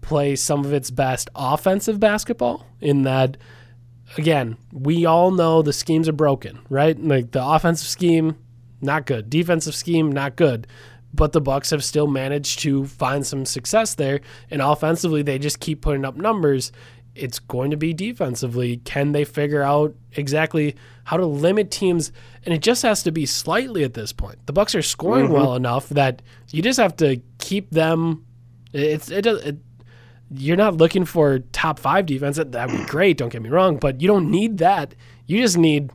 play 0.00 0.36
some 0.36 0.64
of 0.64 0.72
its 0.72 0.90
best 0.90 1.28
offensive 1.34 2.00
basketball. 2.00 2.66
In 2.80 3.02
that, 3.02 3.36
again, 4.16 4.56
we 4.72 5.04
all 5.04 5.30
know 5.30 5.62
the 5.62 5.72
schemes 5.72 6.08
are 6.08 6.12
broken, 6.12 6.60
right? 6.70 6.98
Like 6.98 7.32
the 7.32 7.44
offensive 7.44 7.88
scheme, 7.88 8.36
not 8.80 9.04
good. 9.04 9.28
Defensive 9.28 9.74
scheme, 9.74 10.10
not 10.10 10.36
good. 10.36 10.66
But 11.12 11.32
the 11.32 11.40
Bucks 11.40 11.70
have 11.70 11.82
still 11.82 12.06
managed 12.06 12.60
to 12.60 12.84
find 12.86 13.26
some 13.26 13.46
success 13.46 13.94
there, 13.94 14.20
and 14.50 14.62
offensively, 14.62 15.22
they 15.22 15.38
just 15.38 15.60
keep 15.60 15.80
putting 15.80 16.04
up 16.04 16.16
numbers 16.16 16.72
it's 17.16 17.38
going 17.38 17.70
to 17.70 17.76
be 17.76 17.92
defensively. 17.92 18.78
Can 18.78 19.12
they 19.12 19.24
figure 19.24 19.62
out 19.62 19.94
exactly 20.12 20.76
how 21.04 21.16
to 21.16 21.26
limit 21.26 21.70
teams? 21.70 22.12
And 22.44 22.54
it 22.54 22.62
just 22.62 22.82
has 22.82 23.02
to 23.04 23.12
be 23.12 23.26
slightly 23.26 23.84
at 23.84 23.94
this 23.94 24.12
point. 24.12 24.44
The 24.46 24.52
Bucks 24.52 24.74
are 24.74 24.82
scoring 24.82 25.26
mm-hmm. 25.26 25.34
well 25.34 25.54
enough 25.54 25.88
that 25.90 26.22
you 26.50 26.62
just 26.62 26.78
have 26.78 26.96
to 26.96 27.20
keep 27.38 27.70
them. 27.70 28.24
It's 28.72 29.10
it, 29.10 29.26
it 29.26 29.56
you're 30.30 30.56
not 30.56 30.76
looking 30.76 31.04
for 31.04 31.38
top 31.52 31.78
five 31.78 32.06
defense. 32.06 32.36
That 32.36 32.70
would 32.70 32.78
be 32.78 32.84
great. 32.86 33.16
Don't 33.16 33.30
get 33.30 33.42
me 33.42 33.50
wrong, 33.50 33.76
but 33.78 34.00
you 34.00 34.08
don't 34.08 34.30
need 34.30 34.58
that. 34.58 34.94
You 35.26 35.40
just 35.40 35.56
need 35.56 35.92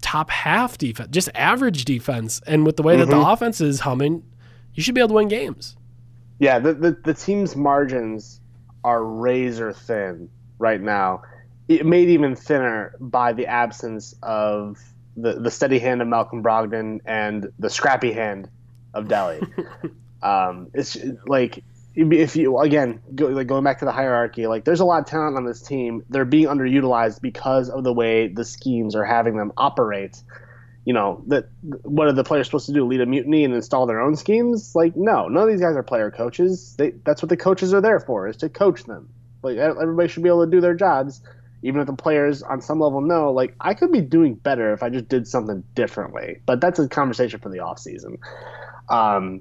top 0.00 0.30
half 0.30 0.78
defense, 0.78 1.08
just 1.10 1.28
average 1.34 1.84
defense. 1.84 2.40
And 2.46 2.64
with 2.64 2.76
the 2.76 2.82
way 2.82 2.96
that 2.96 3.06
the 3.06 3.14
mm-hmm. 3.14 3.30
offense 3.30 3.60
is 3.60 3.80
humming, 3.80 4.22
you 4.74 4.82
should 4.82 4.94
be 4.94 5.00
able 5.00 5.08
to 5.08 5.14
win 5.14 5.28
games. 5.28 5.76
Yeah, 6.38 6.58
the, 6.58 6.74
the, 6.74 6.90
the 7.04 7.14
team's 7.14 7.56
margins 7.56 8.40
are 8.86 9.02
razor 9.02 9.72
thin 9.72 10.30
right 10.58 10.80
now. 10.80 11.22
It 11.66 11.84
made 11.84 12.08
even 12.08 12.36
thinner 12.36 12.94
by 13.00 13.32
the 13.32 13.48
absence 13.48 14.14
of 14.22 14.78
the, 15.16 15.40
the 15.40 15.50
steady 15.50 15.80
hand 15.80 16.00
of 16.00 16.06
Malcolm 16.06 16.40
Brogdon 16.40 17.00
and 17.04 17.48
the 17.58 17.68
scrappy 17.68 18.12
hand 18.12 18.48
of 18.94 19.06
Delly. 19.06 19.42
um, 20.22 20.68
it's 20.72 20.96
like 21.26 21.64
if 21.96 22.36
you 22.36 22.58
again 22.58 23.00
go, 23.12 23.26
like 23.26 23.48
going 23.48 23.64
back 23.64 23.80
to 23.80 23.84
the 23.84 23.92
hierarchy, 23.92 24.46
like 24.46 24.64
there's 24.64 24.80
a 24.80 24.84
lot 24.84 25.00
of 25.00 25.06
talent 25.06 25.36
on 25.36 25.44
this 25.44 25.62
team. 25.62 26.04
They're 26.08 26.24
being 26.24 26.46
underutilized 26.46 27.20
because 27.20 27.68
of 27.68 27.82
the 27.82 27.92
way 27.92 28.28
the 28.28 28.44
schemes 28.44 28.94
are 28.94 29.04
having 29.04 29.36
them 29.36 29.52
operate 29.56 30.22
you 30.86 30.94
know 30.94 31.22
that 31.26 31.48
what 31.82 32.08
are 32.08 32.12
the 32.12 32.24
players 32.24 32.46
supposed 32.46 32.66
to 32.66 32.72
do 32.72 32.86
lead 32.86 33.02
a 33.02 33.06
mutiny 33.06 33.44
and 33.44 33.52
install 33.52 33.84
their 33.84 34.00
own 34.00 34.16
schemes? 34.16 34.74
Like 34.74 34.96
no 34.96 35.28
none 35.28 35.42
of 35.42 35.48
these 35.50 35.60
guys 35.60 35.76
are 35.76 35.82
player 35.82 36.10
coaches. 36.10 36.74
They 36.78 36.92
that's 37.04 37.22
what 37.22 37.28
the 37.28 37.36
coaches 37.36 37.74
are 37.74 37.82
there 37.82 38.00
for 38.00 38.28
is 38.28 38.38
to 38.38 38.48
coach 38.48 38.84
them. 38.84 39.10
Like 39.42 39.58
everybody 39.58 40.08
should 40.08 40.22
be 40.22 40.30
able 40.30 40.46
to 40.46 40.50
do 40.50 40.62
their 40.62 40.74
jobs 40.74 41.20
even 41.62 41.80
if 41.80 41.86
the 41.86 41.94
players 41.94 42.42
on 42.42 42.60
some 42.60 42.78
level 42.78 43.00
know 43.00 43.32
like 43.32 43.54
i 43.60 43.72
could 43.72 43.90
be 43.90 44.02
doing 44.02 44.34
better 44.34 44.74
if 44.74 44.82
i 44.82 44.90
just 44.90 45.08
did 45.08 45.26
something 45.26 45.64
differently. 45.74 46.40
But 46.46 46.60
that's 46.60 46.78
a 46.78 46.88
conversation 46.88 47.40
for 47.40 47.48
the 47.48 47.60
off 47.60 47.78
season 47.78 48.18
um, 48.88 49.40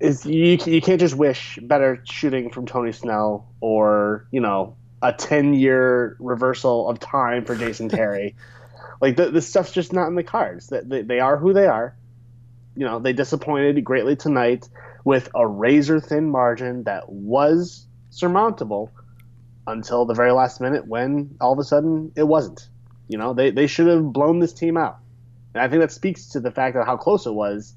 is 0.00 0.24
you, 0.24 0.58
you 0.64 0.80
can't 0.80 1.00
just 1.00 1.14
wish 1.14 1.58
better 1.62 2.00
shooting 2.04 2.50
from 2.50 2.66
tony 2.66 2.92
snell 2.92 3.46
or 3.60 4.26
you 4.30 4.40
know 4.40 4.76
a 5.02 5.12
10 5.12 5.54
year 5.54 6.16
reversal 6.18 6.88
of 6.88 6.98
time 6.98 7.44
for 7.44 7.54
jason 7.54 7.88
terry 7.90 8.34
like 9.00 9.16
the, 9.16 9.30
this 9.30 9.48
stuff's 9.48 9.72
just 9.72 9.92
not 9.92 10.08
in 10.08 10.14
the 10.14 10.22
cards. 10.22 10.68
That 10.68 10.88
they, 10.88 11.02
they 11.02 11.20
are 11.20 11.36
who 11.36 11.52
they 11.52 11.66
are. 11.66 11.96
You 12.76 12.84
know, 12.86 12.98
they 12.98 13.12
disappointed 13.12 13.82
greatly 13.84 14.16
tonight 14.16 14.68
with 15.04 15.28
a 15.34 15.46
razor 15.46 16.00
thin 16.00 16.30
margin 16.30 16.84
that 16.84 17.08
was 17.08 17.86
surmountable 18.10 18.92
until 19.66 20.04
the 20.04 20.14
very 20.14 20.32
last 20.32 20.60
minute 20.60 20.86
when 20.86 21.36
all 21.40 21.52
of 21.52 21.58
a 21.58 21.64
sudden 21.64 22.12
it 22.16 22.22
wasn't. 22.22 22.68
You 23.08 23.18
know, 23.18 23.34
they, 23.34 23.50
they 23.50 23.66
should 23.66 23.86
have 23.86 24.12
blown 24.12 24.38
this 24.38 24.52
team 24.52 24.76
out. 24.76 24.98
And 25.54 25.62
I 25.62 25.68
think 25.68 25.80
that 25.80 25.92
speaks 25.92 26.28
to 26.30 26.40
the 26.40 26.50
fact 26.50 26.76
that 26.76 26.86
how 26.86 26.96
close 26.96 27.26
it 27.26 27.32
was 27.32 27.74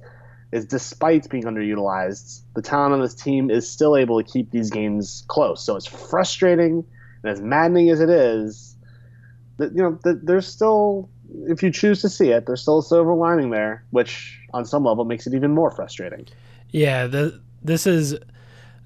is 0.52 0.66
despite 0.66 1.30
being 1.30 1.44
underutilized, 1.44 2.42
the 2.54 2.62
talent 2.62 2.94
on 2.94 3.02
this 3.02 3.16
team 3.16 3.50
is 3.50 3.70
still 3.70 3.96
able 3.96 4.22
to 4.22 4.30
keep 4.30 4.52
these 4.52 4.70
games 4.70 5.24
close. 5.28 5.64
So 5.64 5.78
as 5.78 5.86
frustrating 5.86 6.86
and 7.24 7.32
as 7.32 7.42
maddening 7.42 7.90
as 7.90 8.02
it 8.02 8.10
is, 8.10 8.76
that 9.62 9.72
you 9.76 9.82
know 9.82 9.98
that 10.04 10.26
there's 10.26 10.48
still 10.48 11.10
if 11.48 11.64
you 11.64 11.72
choose 11.72 12.02
to 12.02 12.10
see 12.10 12.30
it 12.30 12.46
there's 12.46 12.62
still 12.62 12.80
a 12.80 12.84
silver 12.84 13.14
lining 13.14 13.52
there 13.52 13.84
which 13.92 14.40
on 14.54 14.66
some 14.66 14.84
level 14.84 15.06
makes 15.06 15.26
it 15.28 15.34
even 15.34 15.52
more 15.52 15.72
frustrating 15.72 16.28
Yeah, 16.72 17.08
the, 17.08 17.42
this 17.64 17.88
is 17.88 18.18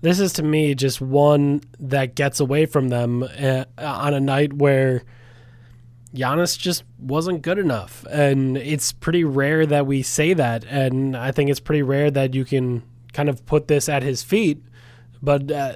this 0.02 0.20
is 0.20 0.34
to 0.34 0.44
me 0.44 0.76
just 0.76 1.02
one 1.02 1.62
that 1.80 2.16
gets 2.16 2.40
away 2.40 2.66
from 2.66 2.90
them 2.90 3.24
uh, 3.24 3.66
on 3.78 4.14
a 4.14 4.20
night 4.20 4.54
where 4.54 5.04
Giannis 6.14 6.58
just 6.58 6.84
wasn't 7.00 7.42
good 7.42 7.58
enough, 7.58 8.06
and 8.10 8.58
it's 8.58 8.94
pretty 8.94 9.24
rare 9.24 9.66
that 9.66 9.86
we 9.86 10.02
say 10.02 10.34
that, 10.34 10.64
and 10.66 11.18
I 11.18 11.32
think 11.32 11.50
it's 11.50 11.60
pretty 11.60 11.82
rare 11.82 12.10
that 12.12 12.34
you 12.34 12.46
can 12.46 12.84
kind 13.12 13.28
of 13.28 13.46
put 13.46 13.68
this 13.68 13.90
at 13.90 14.04
his 14.04 14.24
feet 14.24 14.62
but 15.22 15.52
uh, 15.52 15.76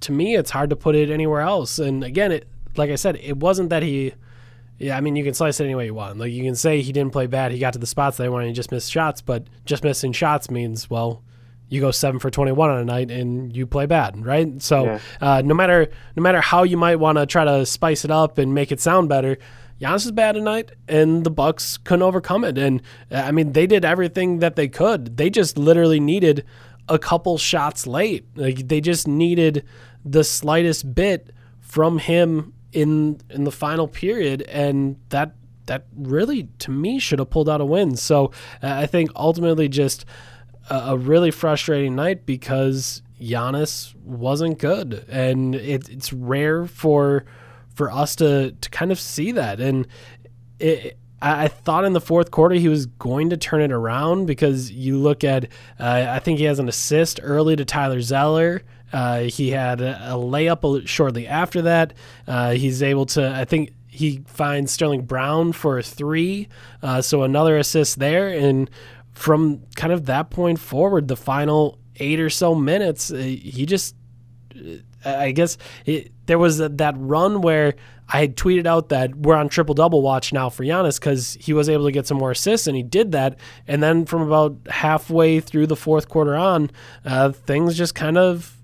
to 0.00 0.12
me, 0.12 0.36
it's 0.36 0.50
hard 0.50 0.68
to 0.70 0.76
put 0.76 0.94
it 0.94 1.10
anywhere 1.10 1.40
else. 1.40 1.78
And 1.78 2.04
again, 2.04 2.32
it 2.32 2.46
like 2.76 2.90
I 2.90 2.96
said, 2.96 3.16
it 3.16 3.38
wasn't 3.38 3.70
that 3.70 3.82
he. 3.82 4.12
Yeah, 4.80 4.96
I 4.96 5.00
mean, 5.02 5.14
you 5.14 5.22
can 5.24 5.34
slice 5.34 5.60
it 5.60 5.64
any 5.64 5.74
way 5.74 5.84
you 5.84 5.94
want. 5.94 6.18
Like 6.18 6.32
you 6.32 6.42
can 6.42 6.54
say 6.54 6.80
he 6.80 6.90
didn't 6.90 7.12
play 7.12 7.26
bad. 7.26 7.52
He 7.52 7.58
got 7.58 7.74
to 7.74 7.78
the 7.78 7.86
spots 7.86 8.16
they 8.16 8.28
wanted. 8.30 8.46
He 8.48 8.52
just 8.54 8.72
missed 8.72 8.90
shots, 8.90 9.20
but 9.20 9.46
just 9.66 9.84
missing 9.84 10.12
shots 10.12 10.50
means 10.50 10.88
well, 10.88 11.22
you 11.68 11.80
go 11.80 11.90
seven 11.90 12.18
for 12.18 12.30
twenty 12.30 12.52
one 12.52 12.70
on 12.70 12.78
a 12.78 12.84
night 12.84 13.10
and 13.10 13.54
you 13.54 13.66
play 13.66 13.84
bad, 13.86 14.24
right? 14.24 14.60
So 14.62 14.84
Yeah. 14.84 14.98
uh, 15.20 15.42
no 15.44 15.54
matter 15.54 15.88
no 16.16 16.22
matter 16.22 16.40
how 16.40 16.62
you 16.62 16.76
might 16.78 16.96
want 16.96 17.18
to 17.18 17.26
try 17.26 17.44
to 17.44 17.66
spice 17.66 18.04
it 18.04 18.10
up 18.10 18.38
and 18.38 18.54
make 18.54 18.72
it 18.72 18.80
sound 18.80 19.08
better, 19.10 19.36
Giannis 19.80 20.06
is 20.06 20.12
bad 20.12 20.32
tonight, 20.32 20.72
and 20.88 21.24
the 21.24 21.30
Bucks 21.30 21.76
couldn't 21.76 22.02
overcome 22.02 22.44
it. 22.44 22.56
And 22.56 22.80
uh, 23.12 23.16
I 23.16 23.32
mean, 23.32 23.52
they 23.52 23.66
did 23.66 23.84
everything 23.84 24.38
that 24.38 24.56
they 24.56 24.66
could. 24.68 25.16
They 25.18 25.28
just 25.30 25.58
literally 25.58 26.00
needed 26.00 26.44
a 26.88 26.98
couple 26.98 27.36
shots 27.38 27.86
late. 27.86 28.24
Like 28.34 28.66
they 28.68 28.80
just 28.80 29.06
needed 29.06 29.64
the 30.04 30.24
slightest 30.24 30.94
bit 30.94 31.32
from 31.60 31.98
him 31.98 32.54
in 32.72 33.20
in 33.30 33.44
the 33.44 33.50
final 33.50 33.88
period, 33.88 34.42
and 34.42 34.96
that 35.10 35.34
that 35.66 35.86
really 35.96 36.48
to 36.58 36.70
me 36.70 36.98
should 36.98 37.18
have 37.18 37.30
pulled 37.30 37.48
out 37.48 37.60
a 37.60 37.64
win. 37.64 37.96
So 37.96 38.26
uh, 38.62 38.74
I 38.74 38.86
think 38.86 39.10
ultimately 39.14 39.68
just 39.68 40.04
a, 40.68 40.74
a 40.74 40.96
really 40.96 41.30
frustrating 41.30 41.94
night 41.94 42.26
because 42.26 43.02
Giannis 43.20 43.94
wasn't 44.04 44.58
good, 44.58 45.04
and 45.08 45.54
it, 45.54 45.88
it's 45.88 46.12
rare 46.12 46.66
for 46.66 47.24
for 47.74 47.90
us 47.90 48.16
to 48.16 48.52
to 48.52 48.70
kind 48.70 48.92
of 48.92 48.98
see 48.98 49.32
that. 49.32 49.60
And 49.60 49.86
it, 50.58 50.98
I, 51.20 51.44
I 51.44 51.48
thought 51.48 51.84
in 51.84 51.92
the 51.92 52.00
fourth 52.00 52.30
quarter 52.30 52.54
he 52.54 52.68
was 52.68 52.86
going 52.86 53.30
to 53.30 53.36
turn 53.36 53.60
it 53.60 53.72
around 53.72 54.26
because 54.26 54.70
you 54.70 54.98
look 54.98 55.24
at 55.24 55.44
uh, 55.78 56.06
I 56.08 56.18
think 56.18 56.38
he 56.38 56.44
has 56.44 56.58
an 56.58 56.68
assist 56.68 57.20
early 57.22 57.56
to 57.56 57.64
Tyler 57.64 58.00
Zeller. 58.00 58.62
Uh, 58.92 59.20
he 59.20 59.50
had 59.50 59.80
a, 59.80 60.12
layup 60.14 60.86
shortly 60.86 61.26
after 61.26 61.62
that. 61.62 61.94
Uh, 62.26 62.52
he's 62.52 62.82
able 62.82 63.06
to 63.06 63.34
I 63.34 63.44
think 63.44 63.72
he 63.86 64.22
finds 64.26 64.72
Sterling 64.72 65.02
Brown 65.02 65.52
for 65.52 65.78
a 65.78 65.82
three, 65.82 66.48
uh, 66.82 67.02
so 67.02 67.22
another 67.22 67.56
assist 67.56 67.98
there. 67.98 68.28
And 68.28 68.70
from 69.12 69.62
kind 69.76 69.92
of 69.92 70.06
that 70.06 70.30
point 70.30 70.58
forward, 70.58 71.08
the 71.08 71.16
final 71.16 71.78
eight 71.96 72.20
or 72.20 72.30
so 72.30 72.54
minutes, 72.54 73.12
uh, 73.12 73.16
he 73.16 73.66
just 73.66 73.94
I 75.04 75.32
guess 75.32 75.56
it, 75.86 76.12
there 76.26 76.38
was 76.38 76.60
a, 76.60 76.68
that 76.68 76.94
run 76.98 77.40
where 77.40 77.74
I 78.12 78.20
had 78.20 78.36
tweeted 78.36 78.66
out 78.66 78.88
that 78.88 79.14
we're 79.14 79.36
on 79.36 79.48
triple 79.48 79.74
double 79.74 80.02
watch 80.02 80.32
now 80.32 80.48
for 80.48 80.64
Giannis 80.64 80.98
because 80.98 81.34
he 81.40 81.52
was 81.52 81.68
able 81.68 81.84
to 81.84 81.92
get 81.92 82.06
some 82.06 82.18
more 82.18 82.32
assists 82.32 82.66
and 82.66 82.76
he 82.76 82.82
did 82.82 83.12
that. 83.12 83.38
And 83.68 83.82
then 83.82 84.04
from 84.04 84.22
about 84.22 84.56
halfway 84.68 85.40
through 85.40 85.68
the 85.68 85.76
fourth 85.76 86.08
quarter 86.08 86.34
on, 86.34 86.70
uh, 87.04 87.30
things 87.32 87.76
just 87.78 87.94
kind 87.94 88.18
of 88.18 88.59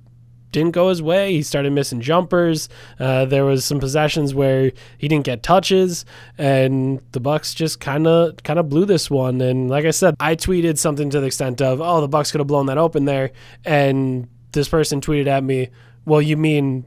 didn't 0.53 0.73
go 0.73 0.89
his 0.89 1.03
way. 1.03 1.33
He 1.33 1.43
started 1.43 1.73
missing 1.73 2.01
jumpers. 2.01 2.69
Uh, 2.99 3.25
there 3.25 3.45
was 3.45 3.65
some 3.65 3.79
possessions 3.79 4.35
where 4.35 4.73
he 4.99 5.09
didn't 5.09 5.25
get 5.25 5.43
touches, 5.43 6.05
and 6.39 7.01
the 7.13 7.21
Bucks 7.21 7.55
just 7.55 7.81
kind 7.81 8.07
of 8.07 8.43
kind 8.43 8.59
of 8.59 8.69
blew 8.69 8.85
this 8.85 9.11
one. 9.11 9.41
And 9.41 9.69
like 9.69 9.85
I 9.85 9.91
said, 9.91 10.15
I 10.21 10.37
tweeted 10.37 10.79
something 10.79 11.11
to 11.11 11.21
the 11.21 11.27
extent 11.27 11.61
of, 11.61 11.81
"Oh, 11.81 12.01
the 12.01 12.09
Bucks 12.09 12.31
could 12.31 12.41
have 12.41 12.47
blown 12.47 12.67
that 12.67 12.79
open 12.79 13.05
there," 13.05 13.33
and 13.65 14.29
this 14.53 14.69
person 14.69 15.01
tweeted 15.01 15.27
at 15.27 15.45
me, 15.45 15.69
"Well, 16.05 16.23
you 16.23 16.37
mean 16.37 16.85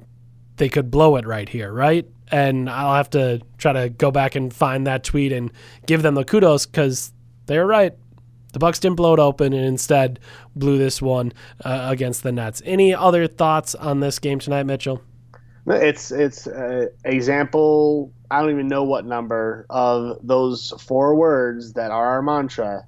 they 0.57 0.69
could 0.69 0.89
blow 0.89 1.15
it 1.17 1.27
right 1.27 1.47
here, 1.47 1.71
right?" 1.71 2.07
And 2.31 2.69
I'll 2.69 2.95
have 2.95 3.09
to 3.11 3.41
try 3.57 3.73
to 3.73 3.89
go 3.89 4.11
back 4.11 4.35
and 4.35 4.53
find 4.53 4.87
that 4.87 5.03
tweet 5.03 5.31
and 5.31 5.51
give 5.85 6.01
them 6.03 6.15
the 6.15 6.23
kudos 6.23 6.65
because 6.65 7.11
they're 7.47 7.65
right. 7.65 7.93
The 8.53 8.59
Bucks 8.59 8.79
didn't 8.79 8.97
blow 8.97 9.13
it 9.13 9.19
open 9.19 9.53
and 9.53 9.65
instead 9.65 10.19
blew 10.55 10.77
this 10.77 11.01
one 11.01 11.33
uh, 11.63 11.87
against 11.89 12.23
the 12.23 12.31
Nets. 12.31 12.61
Any 12.65 12.93
other 12.93 13.27
thoughts 13.27 13.75
on 13.75 13.99
this 13.99 14.19
game 14.19 14.39
tonight, 14.39 14.63
Mitchell? 14.63 15.01
It's 15.67 16.11
it's 16.11 16.47
uh, 16.47 16.87
example. 17.05 18.11
I 18.31 18.41
don't 18.41 18.51
even 18.51 18.67
know 18.67 18.83
what 18.83 19.05
number 19.05 19.65
of 19.69 20.17
those 20.23 20.73
four 20.79 21.15
words 21.15 21.73
that 21.73 21.91
are 21.91 22.05
our 22.07 22.21
mantra. 22.21 22.85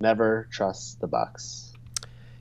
Never 0.00 0.48
trust 0.50 1.00
the 1.00 1.06
Bucks. 1.06 1.72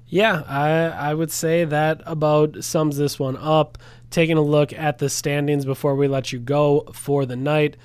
Yeah, 0.08 0.44
I 0.48 1.10
I 1.10 1.14
would 1.14 1.32
say 1.32 1.64
that 1.66 2.02
about 2.06 2.64
sums 2.64 2.98
this 2.98 3.18
one 3.18 3.38
up. 3.38 3.78
Taking 4.10 4.38
a 4.38 4.42
look 4.42 4.74
at 4.74 5.00
the 5.00 5.10
standings 5.10 5.66
before 5.66 5.96
we 5.96 6.08
let 6.08 6.32
you 6.32 6.40
go 6.40 6.86
for 6.94 7.26
the 7.26 7.36
night, 7.36 7.78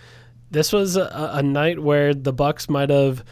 this 0.50 0.74
was 0.74 0.96
a, 0.96 1.30
a 1.32 1.42
night 1.42 1.78
where 1.78 2.12
the 2.12 2.34
Bucks 2.34 2.68
might 2.68 2.90
have, 2.90 3.24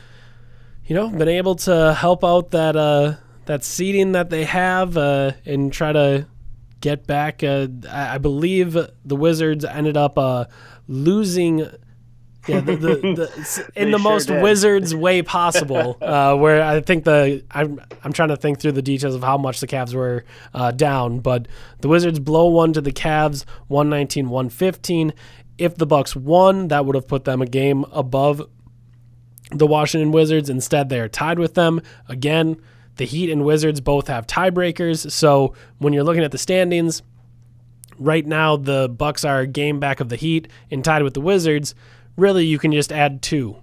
you 0.86 0.94
know, 0.94 1.08
been 1.08 1.28
able 1.28 1.56
to 1.56 1.94
help 1.94 2.24
out 2.24 2.52
that 2.52 2.76
uh, 2.76 3.14
that 3.46 3.64
seeding 3.64 4.12
that 4.12 4.30
they 4.30 4.44
have 4.44 4.96
uh, 4.96 5.32
and 5.44 5.72
try 5.72 5.92
to 5.92 6.26
get 6.80 7.06
back. 7.06 7.42
Uh, 7.42 7.68
I, 7.90 8.14
I 8.14 8.18
believe 8.18 8.76
the 9.04 9.16
Wizards 9.16 9.64
ended 9.64 9.96
up 9.96 10.16
uh, 10.18 10.44
losing. 10.86 11.66
Yeah, 12.46 12.60
the, 12.60 12.76
the, 12.76 12.94
the, 12.94 13.70
in 13.74 13.90
the 13.90 13.98
sure 13.98 14.10
most 14.10 14.26
did. 14.26 14.40
Wizards 14.40 14.94
way 14.94 15.20
possible. 15.22 15.98
uh, 16.02 16.36
where 16.36 16.62
I 16.62 16.80
think 16.80 17.02
the 17.02 17.42
I'm 17.50 17.80
I'm 18.04 18.12
trying 18.12 18.28
to 18.28 18.36
think 18.36 18.60
through 18.60 18.72
the 18.72 18.82
details 18.82 19.16
of 19.16 19.24
how 19.24 19.36
much 19.36 19.58
the 19.58 19.66
Cavs 19.66 19.94
were 19.94 20.24
uh, 20.54 20.70
down, 20.70 21.18
but 21.18 21.48
the 21.80 21.88
Wizards 21.88 22.20
blow 22.20 22.46
one 22.46 22.72
to 22.74 22.80
the 22.80 22.92
Cavs, 22.92 23.44
119-115. 23.68 25.12
If 25.58 25.74
the 25.76 25.86
Bucks 25.86 26.14
won, 26.14 26.68
that 26.68 26.86
would 26.86 26.94
have 26.94 27.08
put 27.08 27.24
them 27.24 27.42
a 27.42 27.46
game 27.46 27.84
above 27.90 28.42
the 29.50 29.66
Washington 29.66 30.12
Wizards. 30.12 30.50
Instead, 30.50 30.88
they 30.88 31.00
are 31.00 31.08
tied 31.08 31.38
with 31.38 31.54
them. 31.54 31.80
Again, 32.08 32.60
the 32.96 33.04
Heat 33.04 33.30
and 33.30 33.44
Wizards 33.44 33.80
both 33.80 34.08
have 34.08 34.26
tiebreakers. 34.26 35.10
So 35.10 35.54
when 35.78 35.92
you're 35.92 36.04
looking 36.04 36.24
at 36.24 36.32
the 36.32 36.38
standings, 36.38 37.02
right 37.98 38.26
now 38.26 38.56
the 38.56 38.88
Bucks 38.88 39.24
are 39.24 39.46
game 39.46 39.80
back 39.80 40.00
of 40.00 40.08
the 40.08 40.16
Heat 40.16 40.48
and 40.70 40.84
tied 40.84 41.02
with 41.02 41.14
the 41.14 41.20
Wizards. 41.20 41.74
Really, 42.16 42.46
you 42.46 42.58
can 42.58 42.72
just 42.72 42.92
add 42.92 43.22
two 43.22 43.56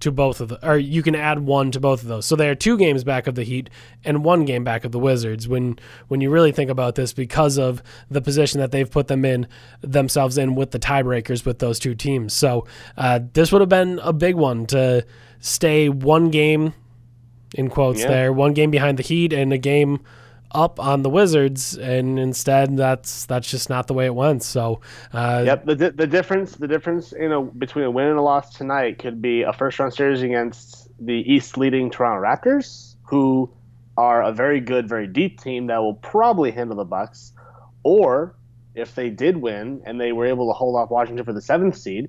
to 0.00 0.10
both 0.10 0.40
of 0.40 0.48
the, 0.48 0.66
or 0.66 0.78
you 0.78 1.02
can 1.02 1.14
add 1.14 1.40
one 1.40 1.70
to 1.70 1.78
both 1.78 2.02
of 2.02 2.08
those. 2.08 2.24
So 2.24 2.34
they 2.34 2.48
are 2.48 2.54
two 2.54 2.78
games 2.78 3.04
back 3.04 3.26
of 3.26 3.34
the 3.34 3.42
Heat 3.42 3.68
and 4.02 4.24
one 4.24 4.46
game 4.46 4.64
back 4.64 4.84
of 4.84 4.92
the 4.92 4.98
Wizards. 4.98 5.46
When 5.46 5.78
when 6.08 6.20
you 6.20 6.30
really 6.30 6.52
think 6.52 6.70
about 6.70 6.94
this, 6.94 7.12
because 7.12 7.58
of 7.58 7.82
the 8.10 8.22
position 8.22 8.60
that 8.60 8.72
they've 8.72 8.90
put 8.90 9.08
them 9.08 9.24
in 9.24 9.46
themselves 9.82 10.38
in 10.38 10.54
with 10.54 10.70
the 10.70 10.78
tiebreakers 10.78 11.44
with 11.44 11.58
those 11.58 11.78
two 11.78 11.94
teams. 11.94 12.32
So 12.32 12.66
uh, 12.96 13.20
this 13.34 13.52
would 13.52 13.60
have 13.60 13.68
been 13.68 14.00
a 14.02 14.12
big 14.12 14.36
one 14.36 14.66
to 14.66 15.06
stay 15.40 15.88
one 15.88 16.30
game 16.30 16.72
in 17.54 17.68
quotes 17.68 18.00
Yeah. 18.02 18.08
there, 18.08 18.32
one 18.32 18.52
game 18.52 18.70
behind 18.70 18.98
the 18.98 19.02
Heat 19.02 19.32
and 19.32 19.52
a 19.52 19.58
game 19.58 20.00
up 20.52 20.80
on 20.80 21.02
the 21.02 21.10
Wizards, 21.10 21.76
and 21.78 22.18
instead 22.18 22.76
that's 22.76 23.24
that's 23.26 23.48
just 23.50 23.70
not 23.70 23.86
the 23.86 23.94
way 23.94 24.06
it 24.06 24.14
went. 24.14 24.42
So 24.42 24.80
uh, 25.12 25.42
Yep. 25.46 25.64
The, 25.66 25.76
di- 25.76 25.88
the 25.90 26.06
difference 26.06 26.56
the 26.56 26.68
difference 26.68 27.12
in 27.12 27.32
a 27.32 27.40
between 27.42 27.84
a 27.84 27.90
win 27.90 28.06
and 28.06 28.18
a 28.18 28.22
loss 28.22 28.54
tonight 28.56 28.98
could 28.98 29.22
be 29.22 29.42
a 29.42 29.52
first 29.52 29.78
round 29.78 29.94
series 29.94 30.22
against 30.22 30.88
the 31.04 31.14
East 31.14 31.56
leading 31.56 31.90
Toronto 31.90 32.22
Raptors, 32.22 32.94
who 33.04 33.50
are 33.96 34.22
a 34.22 34.32
very 34.32 34.60
good, 34.60 34.88
very 34.88 35.06
deep 35.06 35.40
team 35.40 35.66
that 35.68 35.78
will 35.78 35.94
probably 35.94 36.50
handle 36.50 36.76
the 36.76 36.84
Bucks, 36.84 37.32
or 37.82 38.34
if 38.74 38.94
they 38.94 39.10
did 39.10 39.36
win 39.36 39.82
and 39.84 40.00
they 40.00 40.12
were 40.12 40.26
able 40.26 40.48
to 40.48 40.52
hold 40.52 40.76
off 40.76 40.90
Washington 40.90 41.24
for 41.24 41.32
the 41.32 41.40
seventh 41.42 41.76
seed, 41.76 42.08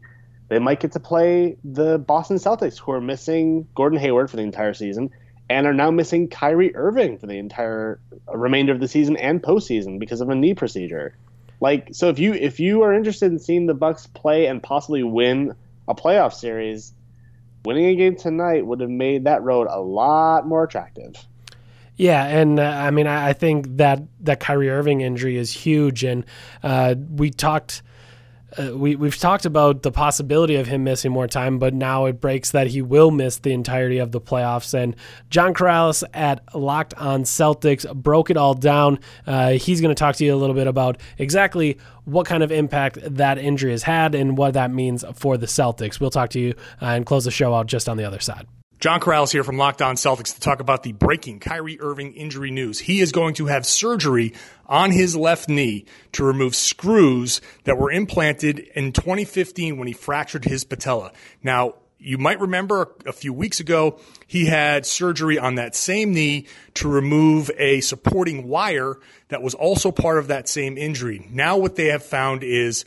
they 0.51 0.59
might 0.59 0.81
get 0.81 0.91
to 0.91 0.99
play 0.99 1.55
the 1.63 1.97
Boston 1.97 2.35
Celtics, 2.35 2.77
who 2.77 2.91
are 2.91 2.99
missing 2.99 3.65
Gordon 3.73 3.97
Hayward 3.97 4.29
for 4.29 4.35
the 4.35 4.43
entire 4.43 4.73
season 4.73 5.09
and 5.49 5.65
are 5.65 5.73
now 5.73 5.91
missing 5.91 6.27
Kyrie 6.27 6.75
Irving 6.75 7.17
for 7.17 7.25
the 7.25 7.37
entire 7.37 8.01
remainder 8.27 8.73
of 8.73 8.81
the 8.81 8.87
season 8.89 9.15
and 9.15 9.41
postseason 9.41 9.97
because 9.97 10.19
of 10.19 10.27
a 10.27 10.35
knee 10.35 10.53
procedure. 10.53 11.15
Like 11.61 11.91
so 11.93 12.09
if 12.09 12.19
you 12.19 12.33
if 12.33 12.59
you 12.59 12.81
are 12.81 12.93
interested 12.93 13.31
in 13.31 13.39
seeing 13.39 13.65
the 13.65 13.73
Bucks 13.73 14.07
play 14.07 14.47
and 14.47 14.61
possibly 14.61 15.03
win 15.03 15.55
a 15.87 15.95
playoff 15.95 16.33
series, 16.33 16.91
winning 17.63 17.85
a 17.85 17.95
game 17.95 18.17
tonight 18.17 18.65
would 18.65 18.81
have 18.81 18.89
made 18.89 19.23
that 19.23 19.43
road 19.43 19.67
a 19.69 19.79
lot 19.79 20.45
more 20.45 20.65
attractive. 20.65 21.15
Yeah, 21.95 22.25
and 22.25 22.59
uh, 22.59 22.63
I 22.63 22.91
mean, 22.91 23.07
I, 23.07 23.29
I 23.29 23.33
think 23.33 23.77
that 23.77 24.01
that 24.19 24.41
Kyrie 24.41 24.69
Irving 24.69 24.99
injury 24.99 25.37
is 25.37 25.53
huge, 25.53 26.03
and 26.03 26.25
uh, 26.61 26.95
we 27.09 27.29
talked. 27.29 27.83
Uh, 28.57 28.77
we 28.77 28.95
we've 28.95 29.17
talked 29.17 29.45
about 29.45 29.81
the 29.83 29.91
possibility 29.91 30.55
of 30.55 30.67
him 30.67 30.84
missing 30.84 31.11
more 31.11 31.28
time, 31.28 31.59
but 31.59 31.73
now 31.73 32.05
it 32.05 32.19
breaks 32.19 32.51
that 32.51 32.67
he 32.67 32.82
will 32.82 33.11
miss 33.11 33.38
the 33.38 33.51
entirety 33.51 33.97
of 33.97 34.11
the 34.11 34.21
playoffs. 34.21 34.73
And 34.73 34.95
John 35.30 35.53
Karalis 35.53 36.03
at 36.13 36.43
Locked 36.55 36.93
On 36.95 37.23
Celtics 37.23 37.91
broke 37.93 38.30
it 38.30 38.38
all 38.38 38.53
down. 38.53 38.99
Uh, 39.26 39.51
he's 39.51 39.82
going 39.82 39.93
to 39.93 39.99
talk 39.99 40.15
to 40.17 40.26
you 40.26 40.34
a 40.34 40.38
little 40.38 40.55
bit 40.55 40.67
about 40.67 40.99
exactly 41.17 41.78
what 42.05 42.26
kind 42.26 42.43
of 42.43 42.51
impact 42.51 42.97
that 43.01 43.38
injury 43.38 43.71
has 43.71 43.84
had 43.84 44.15
and 44.15 44.38
what 44.38 44.53
that 44.53 44.71
means 44.71 45.05
for 45.15 45.38
the 45.38 45.45
Celtics. 45.45 45.99
We'll 45.99 46.09
talk 46.09 46.30
to 46.32 46.39
you 46.39 46.53
uh, 46.82 46.86
and 46.86 47.05
close 47.05 47.26
the 47.26 47.32
show 47.32 47.53
out 47.53 47.67
just 47.67 47.88
on 47.88 47.97
the 47.97 48.03
other 48.03 48.19
side. 48.19 48.47
John 48.82 48.99
Karalis 48.99 49.32
here 49.32 49.43
from 49.43 49.59
Locked 49.59 49.84
On 49.84 49.95
Celtics 49.95 50.34
to 50.34 50.39
talk 50.39 50.59
about 50.59 50.82
the 50.82 50.91
breaking 50.93 51.39
Kyrie 51.39 51.79
Irving 51.79 52.13
injury 52.13 52.49
news. 52.49 52.79
He 52.79 52.99
is 52.99 53.11
going 53.11 53.36
to 53.36 53.45
have 53.45 53.63
surgery 53.63 54.34
on 54.65 54.89
his 54.89 55.15
left 55.15 55.47
knee 55.47 55.86
to 56.13 56.23
remove 56.23 56.55
screws 56.55 57.41
that 57.65 57.77
were 57.77 57.91
implanted 57.91 58.57
in 58.73 58.91
2015 58.91 59.77
when 59.77 59.88
he 59.88 59.93
fractured 59.93 60.45
his 60.45 60.63
patella. 60.63 61.11
Now, 61.43 61.75
You 61.99 62.17
might 62.17 62.39
remember 62.39 62.95
a 63.05 63.13
few 63.13 63.32
weeks 63.32 63.59
ago, 63.59 63.99
he 64.25 64.47
had 64.47 64.88
surgery 64.88 65.38
on 65.38 65.53
that 65.55 65.75
same 65.75 66.15
knee 66.15 66.47
to 66.73 66.88
remove 66.88 67.51
a 67.59 67.82
supporting 67.82 68.47
wire 68.47 68.97
that 69.27 69.43
was 69.43 69.53
also 69.53 69.91
part 69.91 70.17
of 70.17 70.27
that 70.29 70.49
same 70.49 70.79
injury. 70.79 71.27
Now, 71.29 71.57
what 71.57 71.75
they 71.75 71.89
have 71.89 72.03
found 72.03 72.41
is 72.43 72.86